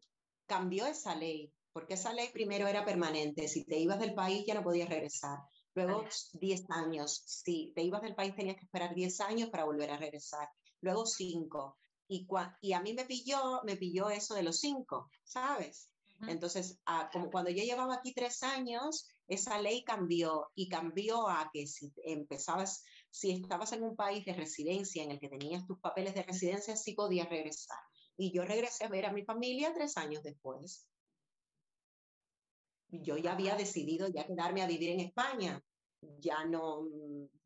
[0.46, 3.48] cambió esa ley, porque esa ley primero era permanente.
[3.48, 5.40] Si te ibas del país ya no podías regresar.
[5.74, 6.04] Luego
[6.34, 7.24] 10 años.
[7.26, 10.48] Si te ibas del país tenías que esperar 10 años para volver a regresar.
[10.82, 11.78] Luego 5.
[12.08, 12.26] Y,
[12.60, 15.88] y a mí me pilló, me pilló eso de los 5, ¿sabes?
[16.28, 21.50] Entonces, ah, como cuando yo llevaba aquí tres años, esa ley cambió y cambió a
[21.52, 25.80] que si empezabas, si estabas en un país de residencia en el que tenías tus
[25.80, 27.78] papeles de residencia, sí podías regresar.
[28.16, 30.86] Y yo regresé a ver a mi familia tres años después.
[32.88, 35.60] Yo ya había decidido ya quedarme a vivir en España,
[36.18, 36.84] ya no,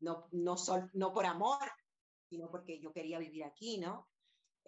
[0.01, 0.55] no, no,
[0.93, 1.71] no por amor,
[2.29, 4.07] sino porque yo quería vivir aquí, ¿no?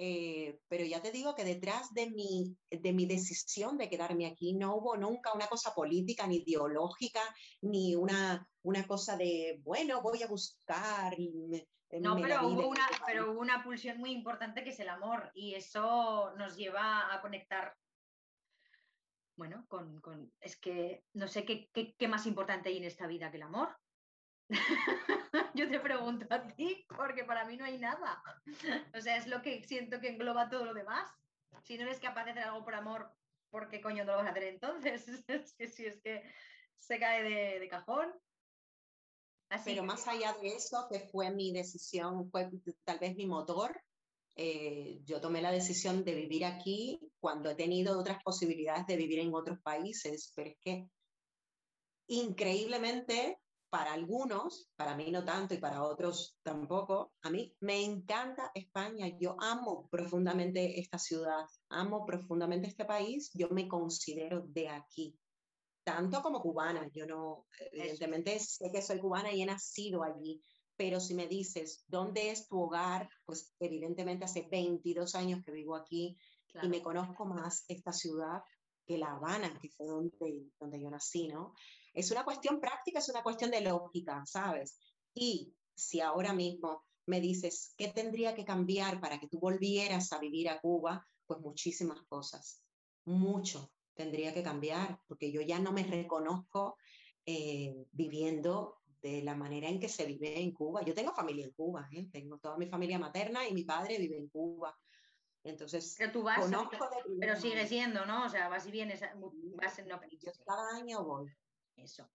[0.02, 4.54] Eh, pero ya te digo que detrás de mi, de mi decisión de quedarme aquí
[4.54, 7.20] no hubo nunca una cosa política ni ideológica,
[7.64, 11.18] ni una, una cosa de, bueno, voy a buscar.
[11.20, 15.56] no, pero hubo, una, pero hubo una pulsión muy importante que es el amor y
[15.56, 17.76] eso nos lleva a conectar.
[19.36, 23.06] Bueno, con, con es que no sé qué, qué, qué más importante hay en esta
[23.06, 23.76] vida que el amor.
[25.54, 28.24] Yo te pregunto a ti, porque para mí no hay nada.
[28.96, 31.10] O sea, es lo que siento que engloba todo lo demás.
[31.64, 33.12] Si no eres capaz de hacer algo por amor,
[33.50, 35.06] ¿por qué coño no lo vas a hacer entonces?
[35.28, 36.24] Es que si es que
[36.80, 38.12] se cae de, cajón.
[39.66, 42.50] Pero más allá de eso, que fue mi decisión, fue
[42.84, 43.82] tal vez mi motor,
[44.36, 49.20] eh, yo tomé la decisión de vivir aquí cuando he tenido otras posibilidades de vivir
[49.20, 50.88] en otros países, pero es que
[52.08, 53.40] increíblemente
[53.70, 59.08] para algunos, para mí no tanto y para otros tampoco, a mí me encanta España,
[59.20, 65.18] yo amo profundamente esta ciudad, amo profundamente este país, yo me considero de aquí,
[65.84, 70.42] tanto como cubana, yo no, evidentemente sé que soy cubana y he nacido allí,
[70.76, 73.10] pero si me dices, ¿dónde es tu hogar?
[73.26, 76.18] Pues evidentemente hace 22 años que vivo aquí
[76.64, 78.42] y me conozco más esta ciudad
[78.86, 81.54] que La Habana, que fue donde, donde yo nací, ¿no?
[82.00, 84.78] Es una cuestión práctica, es una cuestión de lógica, ¿sabes?
[85.14, 90.20] Y si ahora mismo me dices, ¿qué tendría que cambiar para que tú volvieras a
[90.20, 91.06] vivir a Cuba?
[91.26, 92.64] Pues muchísimas cosas,
[93.06, 96.78] mucho tendría que cambiar, porque yo ya no me reconozco
[97.26, 100.84] eh, viviendo de la manera en que se vive en Cuba.
[100.84, 102.08] Yo tengo familia en Cuba, ¿eh?
[102.10, 104.74] tengo toda mi familia materna y mi padre vive en Cuba.
[105.44, 106.50] Entonces, pero tú vas,
[107.20, 108.26] pero sigue siendo, ¿no?
[108.26, 111.30] O sea, vas y vienes, vas en, no, yo cada año voy.
[111.84, 112.10] Eso,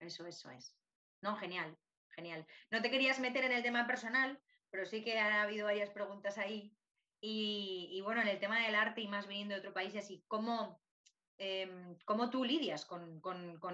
[0.00, 0.76] eso, eso es.
[1.20, 1.76] No, genial,
[2.10, 2.46] genial.
[2.70, 4.40] No te querías meter en el tema personal,
[4.70, 6.76] pero sí que ha habido varias preguntas ahí.
[7.26, 10.82] Y, bueno, en el tema del arte y más viniendo de otro país, así, ¿cómo,
[11.38, 13.22] em, ¿cómo tú lidias con,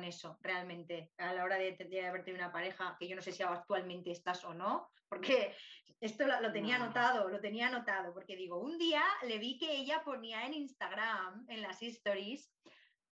[0.05, 3.33] eso realmente a la hora de, de, haber tenido una pareja que yo no sé
[3.33, 4.93] si actualmente estás o no?
[5.09, 5.53] Porque
[6.01, 10.03] esto lo, tenía anotado, lo tenía anotado, porque digo, un día le vi que ella
[10.03, 12.51] ponía en Instagram, en las stories,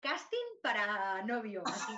[0.05, 1.93] casting para novio, así.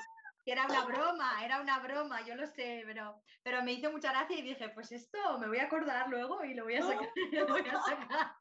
[0.46, 4.38] era una broma, era una broma, yo lo sé, pero, pero me hizo mucha gracia
[4.38, 7.10] y dije, pues esto me voy a acordar luego y lo voy a sacar.
[7.32, 8.32] lo voy a sacar.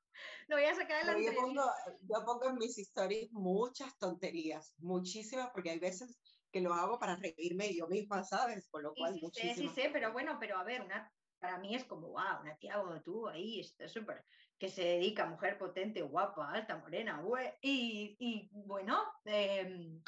[0.48, 1.64] Lo voy a sacar en la yo pongo,
[2.02, 6.18] yo pongo en mis stories muchas tonterías, muchísimas, porque hay veces
[6.52, 8.70] que lo hago para reírme yo misma, ¿sabes?
[8.70, 11.12] Con lo cual, sí, sí, sí, sí, pero bueno, pero a ver, una,
[11.46, 14.26] para mí es como, wow, una tía como tú ahí, está súper
[14.58, 17.22] que se dedica, mujer potente, guapa, alta, morena,
[17.62, 20.02] y, y, bueno, em,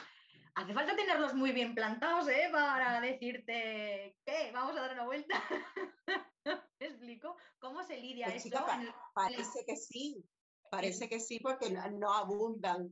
[0.56, 2.50] hace falta tenerlos muy bien plantados, ¿eh?
[2.52, 4.52] Para decirte, ¿qué?
[4.54, 5.44] Vamos a dar una vuelta.
[6.80, 7.38] ¿Me explico?
[7.60, 8.58] ¿Cómo se lidia Pues, esto?
[8.58, 10.26] chica, pa- en el- parece que sí,
[10.72, 12.92] parece que sí, porque no, no abundan.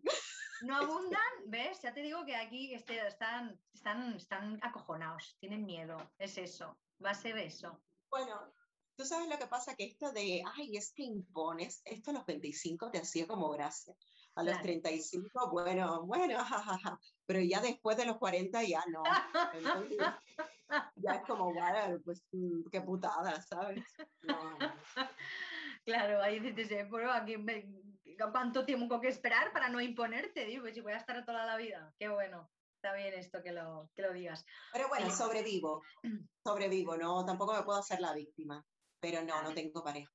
[0.61, 1.81] No abundan, ¿ves?
[1.81, 5.97] Ya te digo que aquí este- están, están, están acojonados, tienen miedo.
[6.19, 7.81] Es eso, va a ser eso.
[8.15, 8.53] Bueno,
[8.95, 12.25] tú sabes lo que pasa, que esto de, ay, es que impones, esto a los
[12.25, 13.93] 25 te hacía como gracia.
[14.35, 14.63] A los Claro.
[14.63, 19.03] 35, bueno, bueno, jajaja, pero ya después de los 40 ya no.
[19.51, 19.99] Entonces,
[20.95, 23.83] ya es como, bueno, pues mm, qué putada, ¿sabes?
[24.21, 24.57] No,
[25.85, 27.67] Claro, ahí dices, eh, bueno, aquí me-
[28.31, 30.45] ¿cuánto tengo que esperar para no imponerte?
[30.45, 31.93] Digo, si voy a estar toda la vida.
[31.99, 32.54] Qué bueno,
[32.85, 34.45] está bien esto que lo, que lo digas.
[34.71, 35.15] Pero bueno, Oye.
[35.15, 35.81] sobrevivo,
[36.45, 38.63] sobrevivo, no, tampoco me puedo hacer la víctima,
[38.99, 40.11] pero no, no tengo pareja.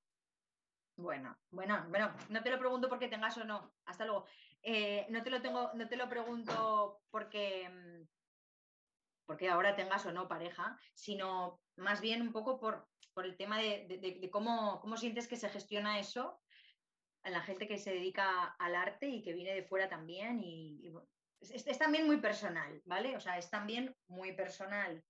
[0.97, 3.73] Bueno, bueno, bueno, no te lo pregunto porque tengas o no.
[3.87, 4.27] Hasta luego.
[4.63, 8.09] Eh, no te lo tengo, no te lo pregunto porque, mm,
[9.27, 13.59] porque ahora tengas o no pareja, sino más bien un poco por, por el tema
[13.59, 16.41] de, de- cómo, cómo sientes que se gestiona eso
[17.23, 20.41] a la gente que se dedica al arte y que viene de fuera también.
[20.43, 20.93] Y,
[21.41, 23.17] es, también muy personal, ¿vale?
[23.17, 25.05] O sea, es también muy personal.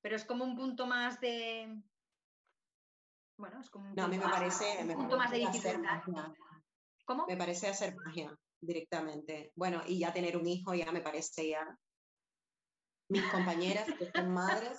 [0.00, 1.80] Pero es como un punto más de.
[3.36, 5.30] Bueno, es como un No, a mí me punto más- parece, un me punto más
[5.30, 5.78] de dificultad.
[5.78, 6.34] magia.
[7.04, 7.26] ¿Cómo?
[7.26, 9.52] Me parece hacer magia directamente.
[9.54, 11.78] Bueno, y ya tener un hijo ya me parece ya.
[13.08, 14.78] Mis compañeras que son madres,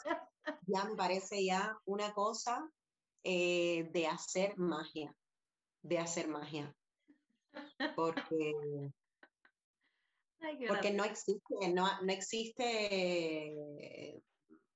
[0.65, 2.67] ya me parece ya una cosa
[3.23, 5.15] eh, de hacer magia,
[5.83, 6.73] de hacer magia.
[7.95, 8.91] Porque,
[10.39, 13.79] Ay, porque no existe, no, no existe,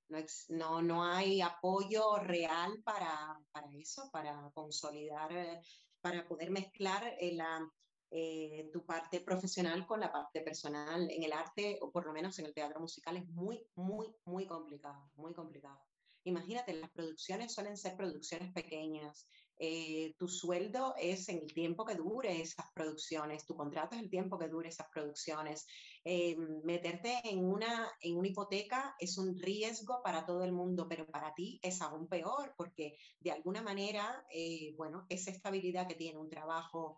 [0.09, 5.61] no, ex- no, no hay apoyo real para, para eso, para consolidar, eh,
[6.01, 7.69] para poder mezclar eh, la,
[8.11, 11.09] eh, tu parte profesional con la parte personal.
[11.11, 14.47] En el arte, o por lo menos en el teatro musical, es muy, muy, muy
[14.47, 15.79] complicado, muy complicado.
[16.23, 19.27] Imagínate, las producciones suelen ser producciones pequeñas.
[19.61, 24.09] Eh, tu sueldo es en el tiempo que dure esas producciones, tu contrato es el
[24.09, 25.67] tiempo que dure esas producciones.
[26.05, 31.05] Eh, meterte en una, en una hipoteca es un riesgo para todo el mundo, pero
[31.07, 36.17] para ti es aún peor porque de alguna manera, eh, bueno, esa estabilidad que tiene
[36.17, 36.97] un trabajo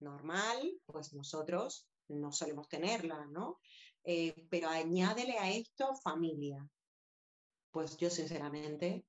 [0.00, 3.60] normal, pues nosotros no solemos tenerla, ¿no?
[4.02, 6.68] Pero añádele a esto familia.
[7.70, 9.04] Pues yo sinceramente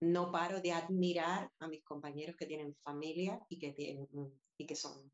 [0.00, 4.08] no paro de admirar a mis compañeros que tienen familia y que, tienen,
[4.56, 5.10] y que, son,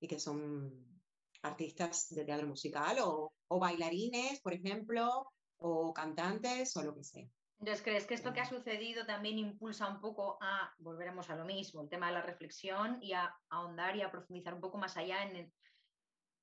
[0.00, 1.02] y que son
[1.42, 5.26] artistas de teatro musical o, o bailarines, por ejemplo,
[5.58, 7.28] o cantantes o lo que sea.
[7.58, 11.44] Entonces, ¿crees que esto que ha sucedido también impulsa un poco a, volveremos a lo
[11.44, 14.96] mismo, el tema de la reflexión y a, ahondar y a profundizar un poco más
[14.96, 15.52] allá en el-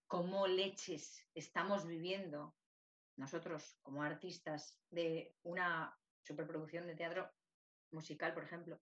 [0.08, 2.56] cómo leches estamos viviendo
[3.18, 7.32] nosotros como artistas de una superproducción de teatro
[7.92, 8.80] musical, por ejemplo,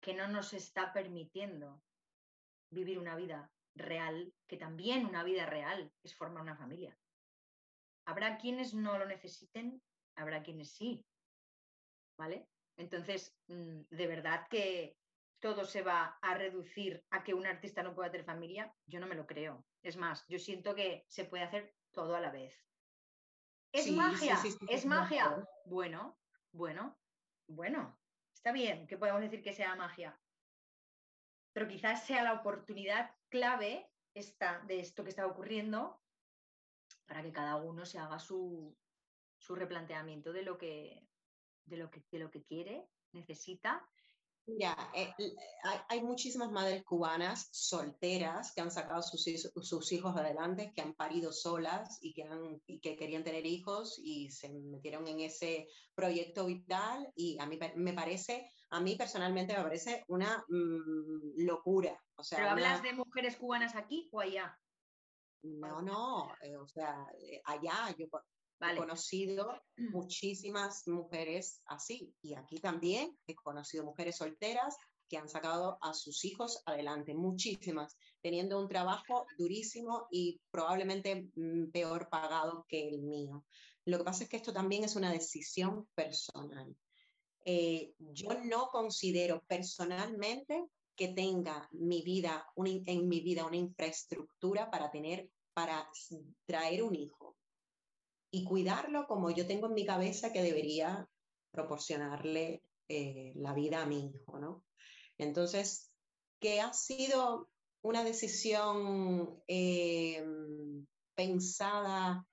[0.00, 1.82] que no nos está permitiendo
[2.70, 6.98] vivir una vida real, que también una vida real es formar una familia.
[8.06, 9.82] Habrá quienes no lo necesiten,
[10.16, 11.04] habrá quienes sí,
[12.18, 12.48] ¿vale?
[12.76, 14.96] Entonces, mm, de verdad que
[15.40, 19.06] todo se va a reducir a que un artista no pueda tener familia, yo no
[19.06, 19.66] me lo creo.
[19.82, 22.54] Es más, yo siento que se puede hacer todo a la vez.
[23.72, 24.36] ¿Es Sí, magia?
[24.36, 25.46] sí, sí, ¿Es magia?
[25.66, 26.18] Bueno,
[26.52, 26.98] bueno,
[27.46, 27.97] bueno.
[28.48, 30.18] Está bien que podemos decir que sea magia.
[31.52, 36.00] Pero quizás sea la oportunidad clave esta, de esto que está ocurriendo
[37.04, 38.74] para que cada uno se haga su,
[39.36, 41.06] su replanteamiento de lo que,
[41.66, 43.86] de lo que, de lo que quiere, necesita.
[44.48, 45.12] Mira, eh,
[45.62, 50.80] hay, hay muchísimas madres cubanas solteras que han sacado sus, hijos- sus hijos adelante, que
[50.80, 55.20] han parido solas y que, han, y que querían tener hijos y se metieron en
[55.20, 61.44] ese proyecto vital y a mí me parece, a mí personalmente me parece una mm,
[61.44, 62.02] locura.
[62.16, 64.58] O sea, ¿Pero hablas una- de mujeres cubanas aquí o allá?
[65.42, 68.06] no, no, eh, o sea, eh, allá yo
[68.60, 74.76] he conocido muchísimas mujeres así y aquí también he conocido mujeres solteras
[75.08, 81.70] que han sacado a sus hijos adelante, muchísimas, teniendo un trabajo durísimo y probablemente mm,
[81.70, 83.44] peor pagado que el mío.
[83.86, 86.76] Lo que pasa es que esto también es una decisión personal.
[87.44, 94.90] Eh, yo no considero personalmente que tenga mi vida, en mi vida una infraestructura para
[94.90, 95.88] tener, para
[96.44, 97.37] traer un hijo
[98.30, 101.08] y cuidarlo como yo tengo en mi cabeza que debería
[101.50, 104.64] proporcionarle eh, la vida a mi hijo, ¿no?
[105.16, 105.90] Entonces,
[106.40, 107.48] que ha sido
[107.82, 110.24] una decisión eh,
[111.14, 112.26] pensada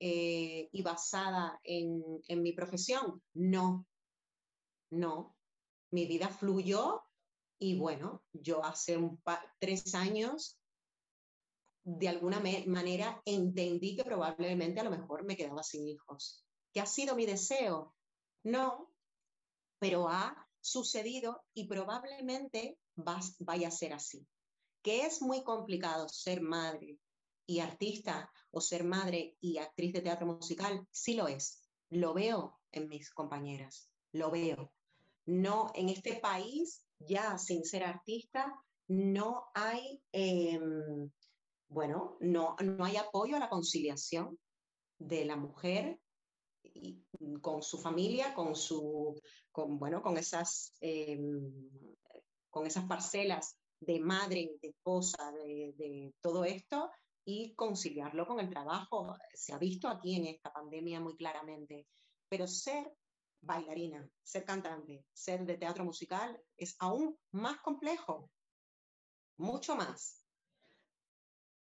[0.00, 2.02] eh, y basada en,
[2.42, 3.22] mi profesión.
[3.34, 3.86] No,
[4.90, 5.36] no.
[5.90, 7.02] Mi vida fluyó
[7.58, 9.22] y bueno, yo hace un
[9.60, 10.58] tres años
[11.84, 16.44] de alguna manera entendí que probablemente a lo mejor me quedaba sin hijos.
[16.72, 17.94] ¿Qué ha sido mi deseo?
[18.44, 18.90] No,
[19.78, 24.26] pero ha sucedido y probablemente vaya a ser así.
[24.82, 26.98] Que es muy complicado ser madre
[27.46, 31.62] y artista o ser madre y actriz de teatro musical, sí lo es.
[31.90, 34.72] Lo veo en mis compañeras, lo veo.
[35.26, 38.52] No, en este país, ya sin ser artista,
[38.88, 41.10] no hay, em,
[41.72, 44.38] bueno, no, no hay apoyo a la conciliación
[44.98, 45.98] de la mujer
[46.62, 47.02] y,
[47.40, 49.20] con su familia, con su,
[49.50, 51.52] con, bueno, con esas, em,
[52.50, 56.90] con esas parcelas de madre, de esposa, de todo esto,
[57.24, 59.16] y conciliarlo con el trabajo.
[59.34, 61.86] Se ha visto aquí en esta pandemia muy claramente.
[62.28, 62.92] Pero ser
[63.40, 68.30] bailarina, ser cantante, ser de teatro musical es aún más complejo,
[69.36, 70.21] mucho más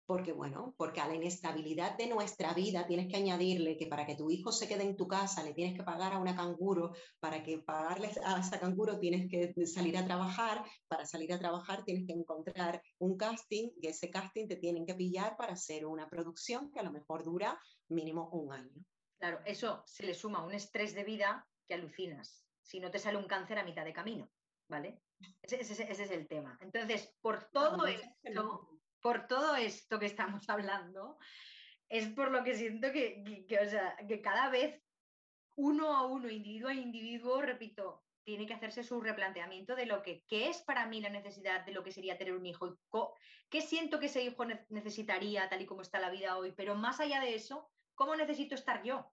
[0.06, 4.16] porque bueno, porque a la inestabilidad de nuestra vida tienes que añadirle que para que
[4.16, 7.44] tu hijo se quede en tu casa le tienes que pagar a una canguro, para
[7.44, 12.06] que pagarle a esa canguro tienes que salir a trabajar, para salir a trabajar tienes
[12.06, 16.70] que encontrar un casting y ese casting te tienen que pillar para hacer una producción
[16.72, 17.60] que a lo mejor dura
[17.90, 18.86] mínimo un año.
[19.18, 22.46] Claro, eso se le suma un estrés de vida que alucinas.
[22.62, 24.30] Si no te sale un cáncer a mitad de camino,
[24.68, 25.02] ¿vale?
[25.42, 26.58] Ese, es el tema.
[26.62, 31.18] Entonces, por todo esto, por todo esto que estamos hablando,
[31.90, 34.82] es por lo que siento que, que, cada vez
[35.58, 40.24] uno a uno, individuo a individuo, repito, tiene que hacerse su replanteamiento de lo que
[40.30, 42.78] ¿qué es para mí la necesidad de lo que sería tener un hijo,
[43.50, 47.02] qué siento que ese hijo necesitaría tal y como está la vida hoy, pero más
[47.02, 49.12] allá de eso, ¿cómo necesito estar yo?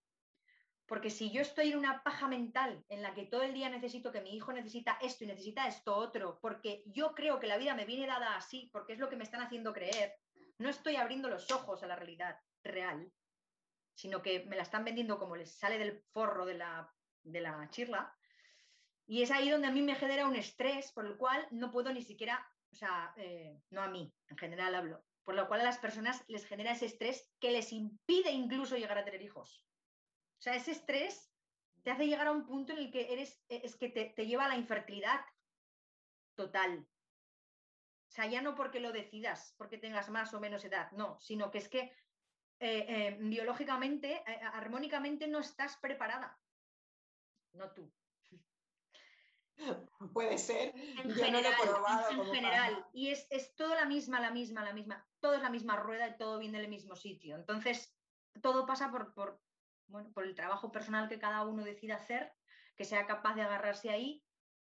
[0.91, 4.11] Porque si yo estoy en una paja mental en la que todo el día necesito
[4.11, 7.77] que mi hijo necesita esto y necesita esto otro, porque yo creo que la vida
[7.77, 10.17] me viene dada así, porque es lo que me están haciendo creer,
[10.59, 13.09] no estoy abriendo los ojos a la realidad real,
[13.95, 16.93] sino que me la están vendiendo como les sale del forro de la,
[17.23, 18.13] de la chirla.
[19.07, 21.93] Y es ahí donde a mí me genera un estrés por el cual no puedo
[21.93, 25.65] ni siquiera, o sea, eh, no a mí, en general hablo, por lo cual a
[25.65, 29.65] las personas les genera ese estrés que les impide incluso llegar a tener hijos.
[30.41, 31.31] O sea, ese estrés
[31.83, 34.49] te hace llegar a un punto en el que eres, es que te, lleva a
[34.49, 35.21] la infertilidad
[36.35, 36.89] total.
[38.09, 41.51] O sea, ya no porque lo decidas, porque tengas más o menos edad, no, sino
[41.51, 41.93] que es que
[42.59, 46.41] eh, eh, biológicamente, eh, armónicamente no estás preparada.
[47.53, 47.93] No tú.
[50.15, 50.75] Puede ser.
[51.05, 51.53] En general,
[52.13, 52.87] en general.
[52.95, 55.07] Y es, es todo la misma, la misma, la misma.
[55.21, 57.37] Todo es la misma rueda y todo viene del mismo sitio.
[57.37, 57.95] Entonces,
[58.41, 59.39] todo pasa por, por,
[59.91, 62.33] bueno, por el trabajo personal que cada uno decida hacer,
[62.77, 64.25] que sea capaz de agarrarse ahí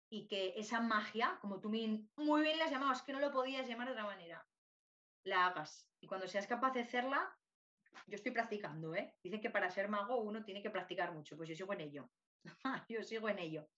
[0.09, 3.31] y que esa magia, como tú muy bien la has llamado, es que no lo
[3.31, 4.45] podías llamar de otra manera,
[5.23, 5.87] la hagas.
[6.01, 7.33] Y cuando seas capaz de hacerla,
[8.07, 9.15] yo estoy practicando, ¿eh?
[9.23, 12.09] Dicen que para ser mago uno tiene que practicar mucho, pues yo sigo en ello.
[12.89, 13.69] yo sigo en ello.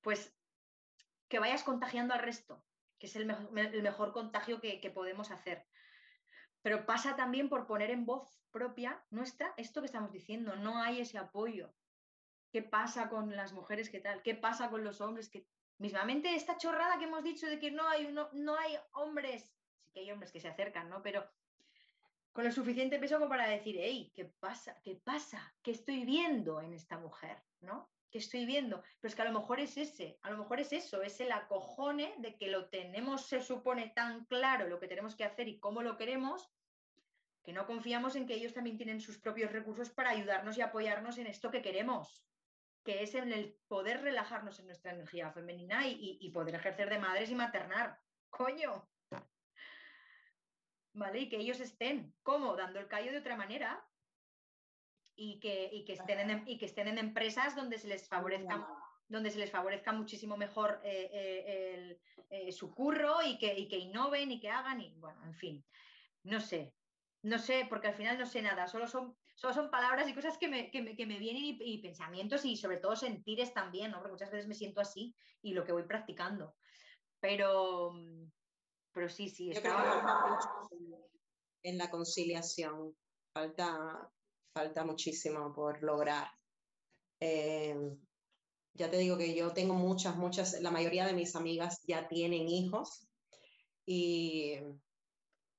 [0.00, 0.34] Pues
[1.28, 2.64] que vayas contagiando al resto,
[2.98, 5.66] que es el, mejor contagio que, que podemos hacer.
[6.62, 10.56] Pero pasa también por poner en voz propia nuestra esto que estamos diciendo.
[10.56, 11.72] No hay ese apoyo.
[12.50, 13.90] ¿Qué pasa con las mujeres?
[13.90, 14.22] ¿Qué tal?
[14.22, 15.28] ¿Qué pasa con los hombres?
[15.28, 15.46] que
[15.78, 19.92] Mismamente esta chorrada que hemos dicho de que no hay, no, no hay hombres, sí
[19.92, 21.02] que hay hombres que se acercan, ¿no?
[21.02, 21.24] Pero
[22.32, 24.80] con el suficiente peso como para decir, hey, ¿qué pasa?
[24.82, 25.54] ¿Qué pasa?
[25.62, 27.38] ¿Qué estoy viendo en esta mujer?
[27.60, 27.88] ¿No?
[28.10, 28.82] ¿Qué estoy viendo?
[29.00, 31.30] Pero es que a lo mejor es ese, a lo mejor es eso, es el
[31.30, 35.60] acojone de que lo tenemos, se supone, tan claro lo que tenemos que hacer y
[35.60, 36.50] cómo lo queremos,
[37.44, 41.18] que no confiamos en que ellos también tienen sus propios recursos para ayudarnos y apoyarnos
[41.18, 42.26] en esto que queremos,
[42.82, 47.30] que es en el poder relajarnos en nuestra energía femenina y, poder ejercer de madres
[47.30, 47.98] y maternar.
[48.30, 48.88] Coño.
[50.94, 51.20] ¿Vale?
[51.20, 52.56] Y que ellos estén, ¿cómo?
[52.56, 53.86] Dando el callo de otra manera
[55.18, 58.66] y que, estén, en, y que estén en empresas donde se les favorezca
[59.08, 63.78] donde se les favorezca muchísimo mejor eh, eh, eh, su curro y que, y que
[63.78, 65.64] innoven y que hagan y bueno, en fin,
[66.24, 66.74] no sé,
[67.22, 70.36] no sé, porque al final no sé nada, solo son, solo son palabras y cosas
[70.36, 73.98] que me, que me, vienen y, pensamientos y sobre todo sentires también, ¿no?
[73.98, 76.54] Porque muchas veces me siento así y lo que voy practicando.
[77.18, 77.94] Pero,
[78.92, 79.50] pero sí, sí.
[79.50, 80.48] Que mucho
[81.62, 82.96] en la conciliación,
[83.32, 84.10] falta,
[84.52, 86.28] falta muchísimo por lograr.
[87.20, 87.76] Eh,
[88.74, 92.48] ya te digo que yo tengo muchas, muchas, la mayoría de mis amigas ya tienen
[92.48, 93.08] hijos
[93.84, 94.54] y,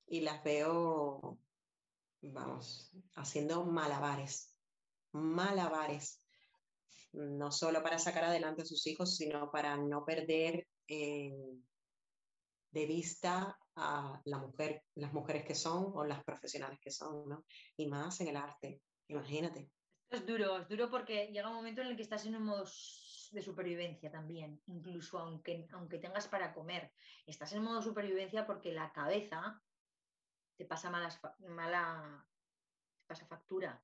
[0.08, 1.40] y las veo
[2.22, 4.56] vamos, haciendo malabares,
[5.12, 6.22] malabares,
[7.14, 11.34] no solo para sacar adelante a sus hijos, sino para no perder eh,
[12.72, 17.46] de vista a la mujer, las mujeres que son o las profesionales que son, ¿no?
[17.78, 19.72] Y más en el arte, imagínate.
[20.10, 22.66] es duro, es duro porque llega un momento en el que estás en un modo
[23.32, 26.92] de supervivencia también, incluso aunque, aunque tengas para comer.
[27.26, 29.62] Estás en modo supervivencia porque la cabeza
[30.58, 32.28] te pasa malas, mala,
[33.00, 33.82] te pasa factura.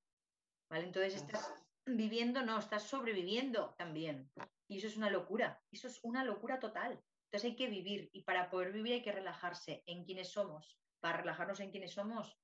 [0.69, 0.85] ¿vale?
[0.85, 1.53] Entonces estás
[1.85, 4.31] viviendo, no, estás sobreviviendo también.
[4.67, 7.01] Y eso es una locura, eso es una locura total.
[7.25, 10.79] Entonces hay que vivir y para poder vivir hay que relajarse en quienes somos.
[10.99, 12.37] Para relajarnos en quienes somos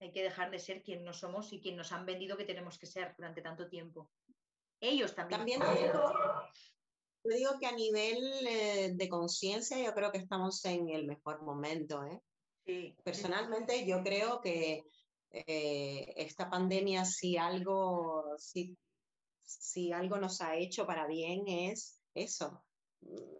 [0.00, 2.78] hay que dejar de ser quien no somos y quien nos han vendido que tenemos
[2.78, 4.10] que ser durante tanto tiempo.
[4.80, 5.38] Ellos también.
[5.38, 5.62] También
[7.24, 11.42] yo digo que a nivel eh, de conciencia yo creo que estamos en el mejor
[11.42, 12.04] momento.
[12.04, 12.20] ¿eh?
[12.64, 12.96] Sí.
[13.02, 14.84] Personalmente yo creo que
[15.30, 18.76] eh, esta pandemia si algo, si,
[19.42, 22.64] si algo nos ha hecho para bien es eso,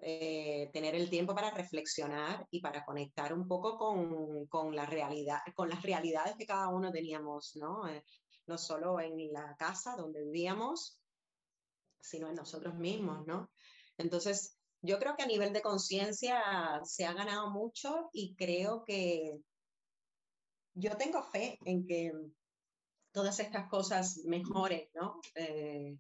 [0.02, 5.38] eh, tener el tiempo para reflexionar y para conectar un poco con, con, la realidad,
[5.54, 7.88] con las realidades que cada uno teníamos, ¿no?
[7.88, 8.04] Eh,
[8.46, 11.00] no solo en la casa donde vivíamos,
[12.00, 13.50] sino en nosotros mismos, ¿no?
[13.98, 19.38] Entonces, yo creo que a nivel de conciencia se ha ganado mucho y creo que
[20.74, 22.12] yo tengo fe en que
[23.10, 25.20] todas estas cosas mejoren, ¿no?
[25.34, 25.96] Eh,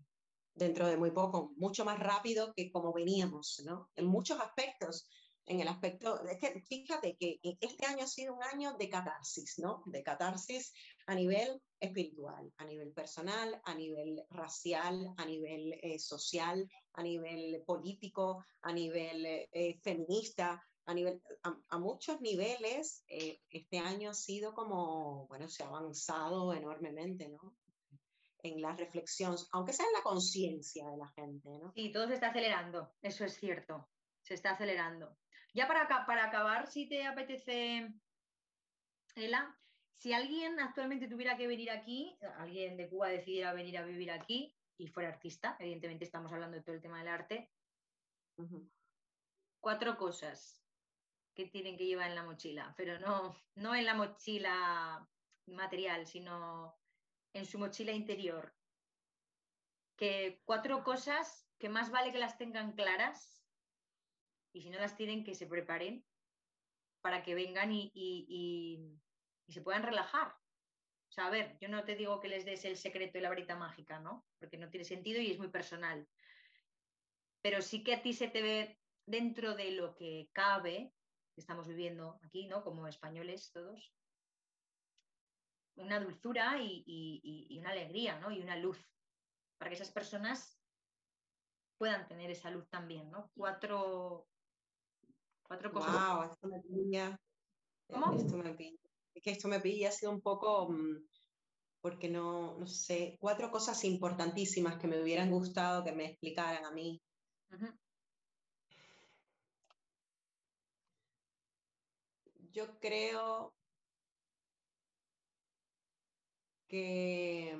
[0.56, 3.90] dentro de muy poco, mucho más rápido que como veníamos, ¿no?
[3.94, 5.08] En muchos aspectos,
[5.44, 9.58] en el aspecto, es que fíjate que este año ha sido un año de catarsis,
[9.58, 9.82] ¿no?
[9.86, 10.72] De catarsis
[11.06, 17.62] a nivel espiritual, a nivel personal, a nivel racial, a nivel eh, social, a nivel
[17.64, 23.04] político, a nivel eh, feminista, a, nivel, a, muchos niveles.
[23.06, 27.54] Eh, este año ha sido como, bueno, se ha avanzado enormemente, ¿no?
[28.48, 31.72] En la reflexión, aunque sea en la conciencia de la gente, ¿no?
[31.74, 33.88] Sí, todo se está acelerando, eso es cierto,
[34.22, 35.16] se está acelerando.
[35.54, 37.88] Ya para, para acabar, si te apetece,
[39.14, 39.58] Ela,
[39.96, 44.54] si alguien actualmente tuviera que venir aquí, alguien de Cuba decidiera venir a vivir aquí
[44.78, 47.50] y fuera artista, evidentemente estamos hablando de todo el tema del arte,
[49.60, 50.62] cuatro cosas
[51.34, 55.08] que tienen que llevar en la mochila, pero no, no en la mochila
[55.46, 56.76] material, sino
[57.32, 58.54] en su mochila interior.
[59.96, 63.36] Que cuatro cosas que más vale que las tengan claras
[64.56, 66.02] y si no las tienen, que se preparen
[67.02, 68.98] para que vengan y,
[69.48, 70.28] se puedan relajar.
[70.28, 73.28] O sea, a ver, yo no te digo que les des el secreto y la
[73.28, 74.26] varita mágica, ¿no?
[74.38, 76.08] Porque no tiene sentido y es muy personal.
[77.42, 80.92] Pero sí que a ti se te ve dentro de lo que cabe,
[81.34, 82.64] que estamos viviendo aquí, ¿no?
[82.64, 83.92] Como españoles todos,
[85.76, 88.30] una dulzura y, una alegría, ¿no?
[88.30, 88.78] Y una luz,
[89.58, 90.58] para que esas personas
[91.78, 93.30] puedan tener esa luz también, ¿no?
[93.34, 94.26] Cuatro,
[95.42, 95.92] cuatro cosas.
[95.92, 97.20] Wow, esto me pilla.
[97.88, 98.16] ¿Cómo?
[98.16, 98.78] Esto me pilla.
[99.14, 101.06] Es que esto me pilla, ha sido un poco, mm,
[101.80, 106.70] porque no, no sé, cuatro cosas importantísimas que me hubieran gustado que me explicaran a
[106.70, 107.00] mí.
[112.50, 113.54] Yo creo
[116.68, 117.56] que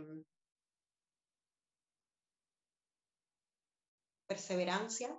[4.26, 5.16] perseverancia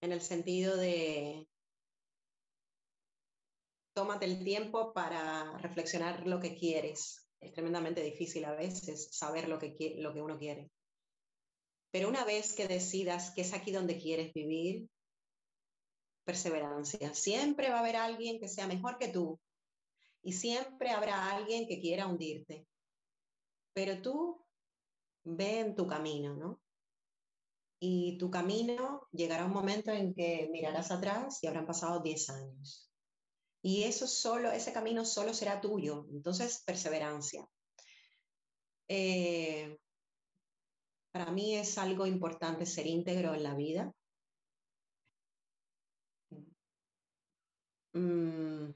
[0.00, 1.46] en el sentido de
[3.94, 7.26] tómate el tiempo para reflexionar lo que quieres.
[7.40, 10.70] Es tremendamente difícil a veces saber lo que, lo que uno quiere.
[11.90, 14.88] Pero una vez que decidas que es aquí donde quieres vivir,
[16.24, 17.12] perseverancia.
[17.14, 19.38] Siempre va a haber alguien que sea mejor que tú,
[20.22, 22.66] y siempre habrá alguien que quiera hundirte.
[23.74, 24.44] Pero tú
[25.24, 26.60] ve en tu camino, ¿no?
[27.80, 32.90] Y tu camino llegará un momento en que mirarás atrás y habrán pasado 10 años.
[33.62, 36.06] Y eso solo, ese camino solo será tuyo.
[36.12, 37.48] Entonces, perseverancia.
[38.88, 39.78] Eh,
[41.12, 43.92] para mí es algo importante ser íntegro en la vida.
[47.94, 48.70] Mm,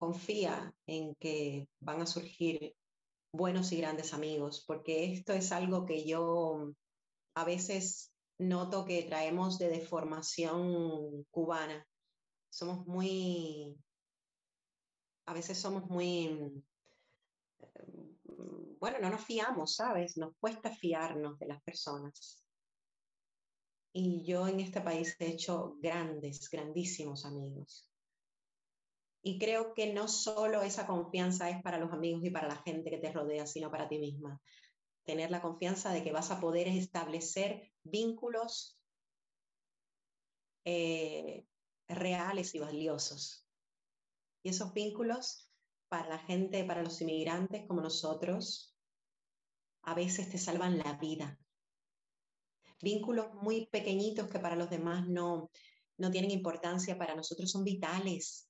[0.00, 2.74] confía en que van a surgir
[3.32, 6.72] buenos y grandes amigos, porque esto es algo que yo
[7.34, 11.86] a veces noto que traemos de deformación cubana.
[12.48, 13.76] Somos muy,
[15.26, 16.64] a veces somos muy,
[18.80, 20.16] bueno, no nos fiamos, ¿sabes?
[20.16, 22.42] Nos cuesta fiarnos de las personas.
[23.92, 27.89] Y yo en este país he hecho grandes, grandísimos amigos
[29.22, 32.90] Y creo que no solo esa confianza es para los amigos y para la gente
[32.90, 34.40] que te rodea, sino para ti misma.
[35.04, 38.78] Tener la confianza de que vas a poder establecer vínculos
[40.64, 41.44] eh,
[41.88, 43.46] reales y valiosos.
[44.42, 45.50] Y esos vínculos
[45.88, 48.74] para la gente, para los inmigrantes como nosotros,
[49.82, 51.38] a veces te salvan la vida.
[52.82, 55.50] Vínculos muy pequeñitos que para los demás no,
[55.98, 58.49] no tienen importancia, para nosotros son vitales.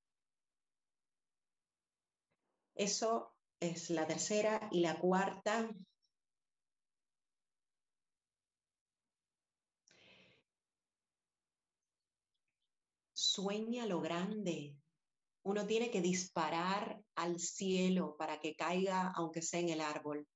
[2.80, 5.68] Eso es la tercera y la cuarta.
[13.12, 14.78] Sueña lo grande.
[15.42, 20.26] Uno tiene que disparar al cielo para que caiga, aunque sea en el árbol.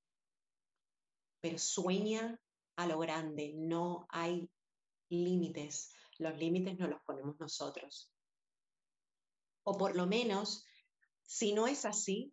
[1.40, 2.38] Pero sueña
[2.76, 3.54] a lo grande.
[3.56, 4.50] No hay
[5.08, 5.94] límites.
[6.18, 8.12] Los límites no los ponemos nosotros.
[9.62, 10.66] O por lo menos,
[11.26, 12.32] si no es así,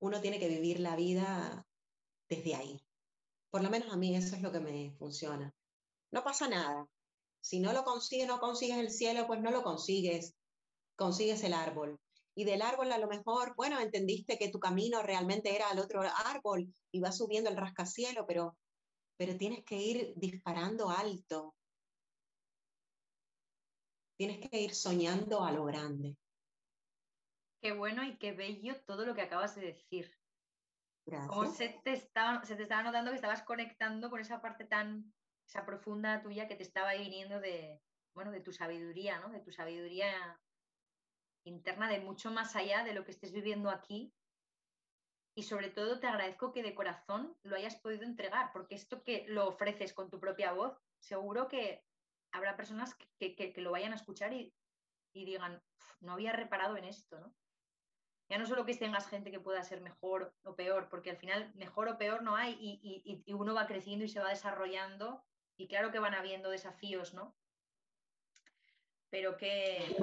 [0.00, 1.66] uno tiene que vivir la vida
[2.28, 2.84] desde ahí.
[3.50, 5.52] Por lo menos a mí eso es lo que me funciona.
[6.12, 6.86] No pasa nada.
[7.40, 10.34] Si no lo consigues, no consigues el cielo, pues no lo consigues.
[10.96, 11.98] Consigues el árbol.
[12.34, 16.02] Y del árbol a lo mejor, bueno, entendiste que tu camino realmente era al otro
[16.02, 18.56] árbol y vas subiendo el rascacielo, pero,
[19.16, 21.54] pero tienes que ir disparando alto.
[24.16, 26.16] Tienes que ir soñando a lo grande.
[27.60, 30.10] Qué bueno y qué bello todo lo que acabas de decir.
[31.06, 31.56] Gracias.
[31.56, 35.12] se te, estaba, se te estaba notando que estabas conectando con esa parte tan,
[35.46, 37.82] esa profunda tuya que te estaba viniendo de,
[38.14, 39.30] bueno, de tu sabiduría, ¿no?
[39.30, 40.40] De tu sabiduría
[41.44, 44.14] interna, de mucho más allá de lo que estés viviendo aquí.
[45.34, 49.26] Y sobre todo te agradezco que de corazón lo hayas podido entregar, porque esto que
[49.28, 51.84] lo ofreces con tu propia voz, seguro que
[52.32, 54.54] habrá personas que, que, que lo vayan a escuchar y,
[55.12, 55.62] y digan,
[56.00, 57.34] no había reparado en esto, ¿no?
[58.30, 61.52] Ya no solo que tengas gente que pueda ser mejor o peor, porque al final
[61.56, 65.24] mejor o peor no hay y, uno va creciendo y se va desarrollando
[65.56, 67.36] y claro que van habiendo desafíos, ¿no?
[69.10, 69.96] Pero qué,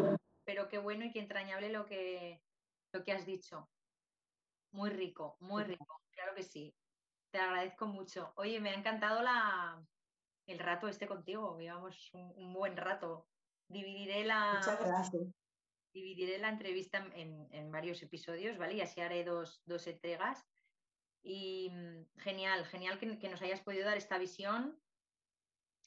[0.44, 2.44] pero qué bueno y qué entrañable lo que,
[2.92, 3.70] lo que has dicho.
[4.72, 6.76] Muy rico, muy rico, claro que sí.
[7.32, 8.34] Te agradezco mucho.
[8.36, 9.82] Oye, me ha encantado la,
[10.48, 13.26] el rato este contigo, llevamos un, un buen rato.
[13.70, 15.34] Dividiré la, Muchas gracias
[15.98, 18.76] dividiré la entrevista en, varios episodios, ¿vale?
[18.76, 20.46] Y así haré dos, entregas.
[21.24, 24.80] Y mm, genial, genial que, nos hayas podido dar esta visión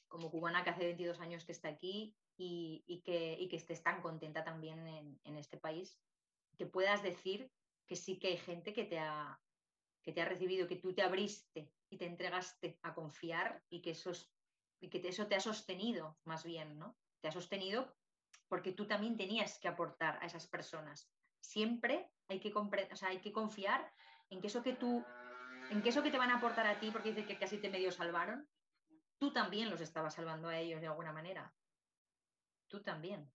[0.09, 4.43] como cubana que hace 22 años que está aquí y, que, que, estés tan contenta
[4.43, 4.85] también
[5.23, 5.97] en, este país,
[6.57, 7.49] que puedas decir
[7.87, 9.39] que sí que hay gente que te ha,
[10.03, 13.91] que te ha recibido, que tú te abriste y te entregaste a confiar y que,
[13.91, 14.11] eso,
[14.81, 16.97] y que eso te ha sostenido más bien, ¿no?
[17.21, 17.95] Te ha sostenido
[18.47, 21.09] porque tú también tenías que aportar a esas personas.
[21.39, 22.53] Siempre hay que,
[23.01, 23.93] hay que confiar
[24.29, 25.03] en que eso que tú,
[25.69, 27.69] en que eso que te van a aportar a ti, porque dice que casi te
[27.69, 28.47] medio salvaron,
[29.17, 31.53] tú también los estabas salvando a ellos de alguna manera.
[32.67, 33.31] Tú también.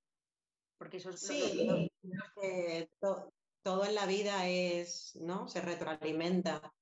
[0.78, 1.90] Porque eso es sí,
[3.62, 5.48] todo en la vida es, ¿no?
[5.48, 6.72] Se retroalimenta.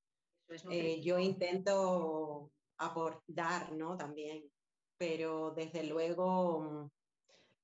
[0.71, 3.97] Eh, yo intento aportar, ¿no?
[3.97, 4.51] También,
[4.99, 6.91] pero desde luego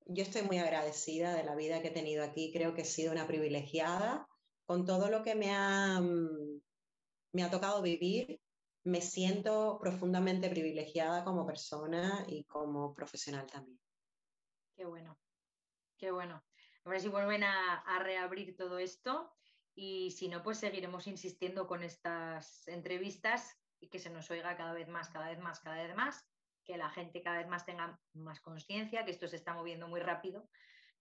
[0.07, 2.53] yo estoy muy agradecida de la vida que he tenido aquí.
[2.53, 4.29] Creo que he sido una privilegiada
[4.67, 6.61] con todo lo que me ha, mm,
[7.33, 8.41] me ha tocado vivir.
[8.83, 13.79] Me siento profundamente privilegiada como persona y como profesional también.
[14.75, 15.19] Qué bueno,
[15.99, 16.43] qué bueno.
[16.85, 19.35] A ver si vuelven a, a reabrir todo esto
[19.75, 24.73] y si no, pues seguiremos insistiendo con estas entrevistas y que se nos oiga cada
[24.73, 26.30] vez más, cada vez más, cada vez más
[26.71, 30.01] que la gente cada vez más tenga más conciencia, que esto se está moviendo muy
[30.01, 30.49] rápido.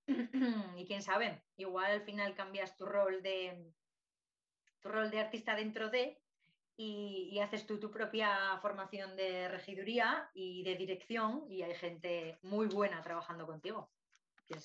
[0.78, 3.72] y quién sabe, igual al final cambias tu rol de,
[4.80, 6.20] tu rol de artista dentro de
[6.76, 12.68] y, haces tú tu propia formación de regiduría y de dirección y hay gente muy
[12.68, 13.91] buena trabajando contigo.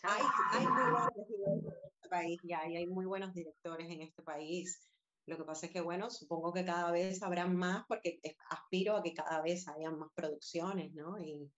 [0.03, 4.89] Hay, muy buenos en este país hay muy buenos directores en este país.
[5.27, 8.21] Lo que pasa es que, bueno, supongo que cada vez habrán más porque
[8.51, 11.19] aspiro a que cada vez hayan más producciones, ¿no?
[11.19, 11.51] Y,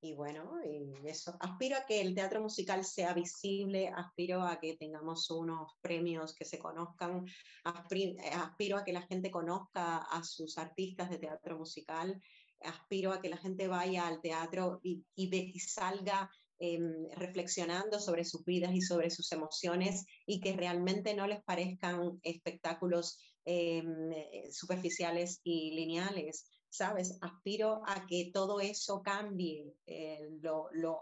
[0.00, 1.36] y bueno, y eso.
[1.38, 6.44] Aspiro a que el teatro musical sea visible, aspiro a que tengamos unos premios que
[6.44, 7.24] se conozcan,
[7.64, 12.20] aspiro a que la gente conozca a sus artistas de teatro musical,
[12.60, 16.30] aspiro a que la gente vaya al teatro y, y, y salga
[16.64, 22.20] Em, reflexionando sobre sus vidas y sobre sus emociones y que realmente no les parezcan
[22.22, 27.18] espectáculos em, eh, superficiales y lineales, ¿sabes?
[27.20, 29.74] Aspiro a que todo eso cambie.
[29.86, 31.00] Eh, lo, lo,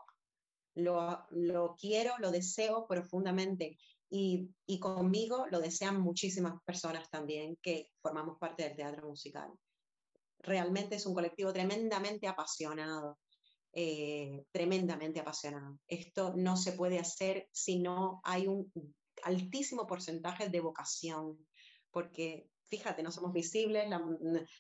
[1.29, 3.77] lo quiero, lo deseo profundamente
[4.09, 9.51] y, y, conmigo lo desean muchísimas personas también que formamos parte del teatro musical.
[10.39, 13.19] Realmente es un colectivo tremendamente apasionado,
[13.73, 15.79] eh, tremendamente apasionado.
[15.87, 18.73] Esto no se puede hacer si no hay un
[19.23, 21.47] altísimo porcentaje de vocación,
[21.91, 24.17] porque fíjate, no somos visibles, no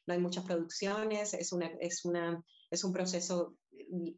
[0.07, 3.55] hay muchas producciones, es, una, es, una, es un proceso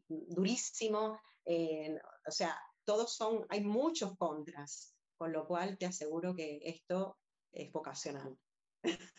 [0.09, 1.95] durísimo, eh,
[2.27, 2.55] o sea,
[2.85, 7.17] todos son, hay muchos contras, con lo cual te aseguro que esto
[7.51, 8.37] es vocacional.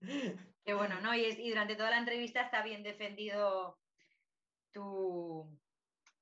[0.00, 1.14] Qué bueno, ¿no?
[1.14, 3.79] Y, y durante toda la entrevista está bien defendido
[4.72, 5.58] tu,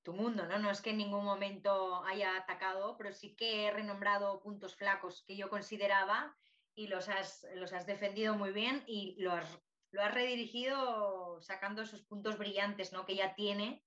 [0.02, 0.58] tu mundo, ¿no?
[0.58, 5.24] No es que en ningún momento haya atacado, pero sí que he renombrado puntos flacos
[5.26, 6.36] que yo consideraba
[6.74, 9.58] y los has, los has defendido muy bien y lo has,
[9.90, 13.04] lo has redirigido sacando esos puntos brillantes, ¿no?
[13.04, 13.82] Que ya tiene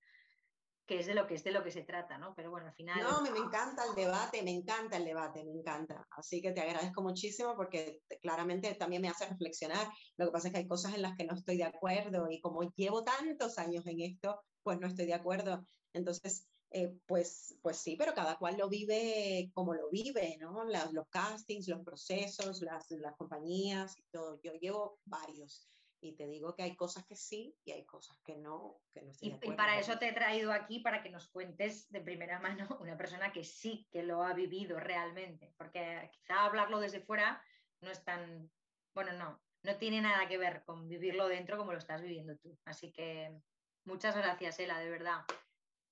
[0.86, 2.34] que es de lo que es de lo que se trata, ¿no?
[2.34, 3.00] Pero bueno, al final.
[3.00, 6.06] No, me, me, encanta el debate, me encanta el debate, me encanta.
[6.10, 9.88] Así que te agradezco muchísimo porque claramente también me hace reflexionar.
[10.16, 12.40] Lo que pasa es que hay cosas en las que no estoy de acuerdo y
[12.40, 15.66] como llevo tantos años en esto, pues no estoy de acuerdo.
[15.92, 20.64] Entonces, eh, pues, pues sí, pero cada cual lo vive como lo vive, ¿no?
[20.64, 24.40] Las, los castings, los procesos, las, las compañías y todo.
[24.42, 25.68] Yo llevo varios
[26.00, 28.80] y te digo que hay cosas que sí y hay cosas que no.
[28.92, 32.00] Que no y, y, para eso te he traído aquí, para que nos cuentes de
[32.00, 37.00] primera mano una persona que sí que lo ha vivido realmente, porque quizá hablarlo desde
[37.00, 37.42] fuera
[37.80, 38.50] no es tan,
[38.94, 42.58] bueno, no, no tiene nada que ver con vivirlo dentro como lo estás viviendo tú.
[42.64, 43.40] Así que
[43.84, 45.24] muchas gracias, Ela, de verdad.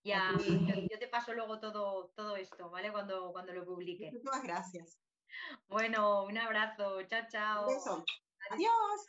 [0.03, 2.91] Ya, yo, yo, te paso luego todo, todo esto, ¿vale?
[2.91, 4.11] Cuando, cuando lo publique.
[4.13, 4.99] Muchas gracias.
[5.69, 7.03] Bueno, un abrazo.
[7.03, 7.69] Chao, chao.
[7.69, 8.05] Un beso.
[8.51, 9.07] Adiós.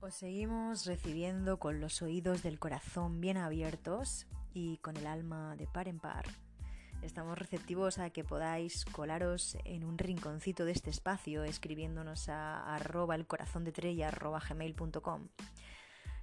[0.00, 4.26] Os seguimos recibiendo con los oídos del corazón bien abiertos
[4.58, 6.26] y con el alma de par en par.
[7.02, 13.14] Estamos receptivos a que podáis colaros en un rinconcito de este espacio escribiéndonos a arroba
[13.14, 15.28] el corazón de trella arroba gmail.com.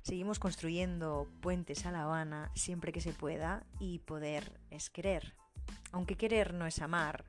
[0.01, 5.33] Seguimos construyendo puentes a La Habana siempre que se pueda y poder es querer.
[5.93, 7.23] Aunque querer no es amar,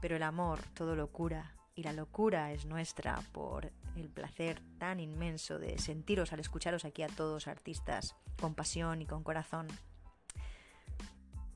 [0.00, 5.00] pero el amor todo lo cura y la locura es nuestra por el placer tan
[5.00, 9.66] inmenso de sentiros al escucharos aquí a todos artistas con pasión y con corazón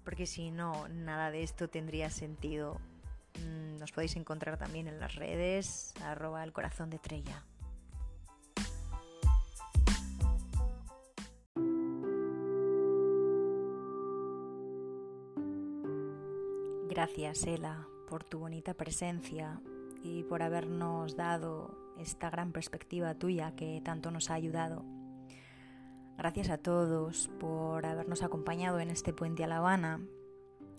[0.07, 2.81] porque si no, nada de esto tendría sentido.
[3.45, 7.43] Mm, nos podéis encontrar también en las redes, arroba el corazón de Trella.
[16.89, 19.61] Gracias, Ela, por tu bonita presencia
[20.05, 24.85] y por habernos dado esta gran perspectiva tuya que tanto nos ha ayudado.
[26.17, 30.01] Gracias a todos por habernos acompañado en este puente a La Habana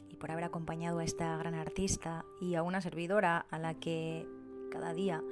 [0.09, 4.27] y por haber acompañado a esta gran artista y a una servidora a la que
[4.71, 5.23] cada día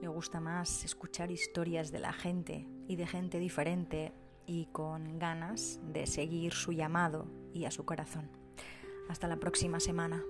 [0.00, 4.12] le gusta más escuchar historias de la gente y de gente diferente
[4.46, 8.28] y con ganas de seguir su llamado y a su corazón.
[9.08, 10.24] Hasta la próxima semana.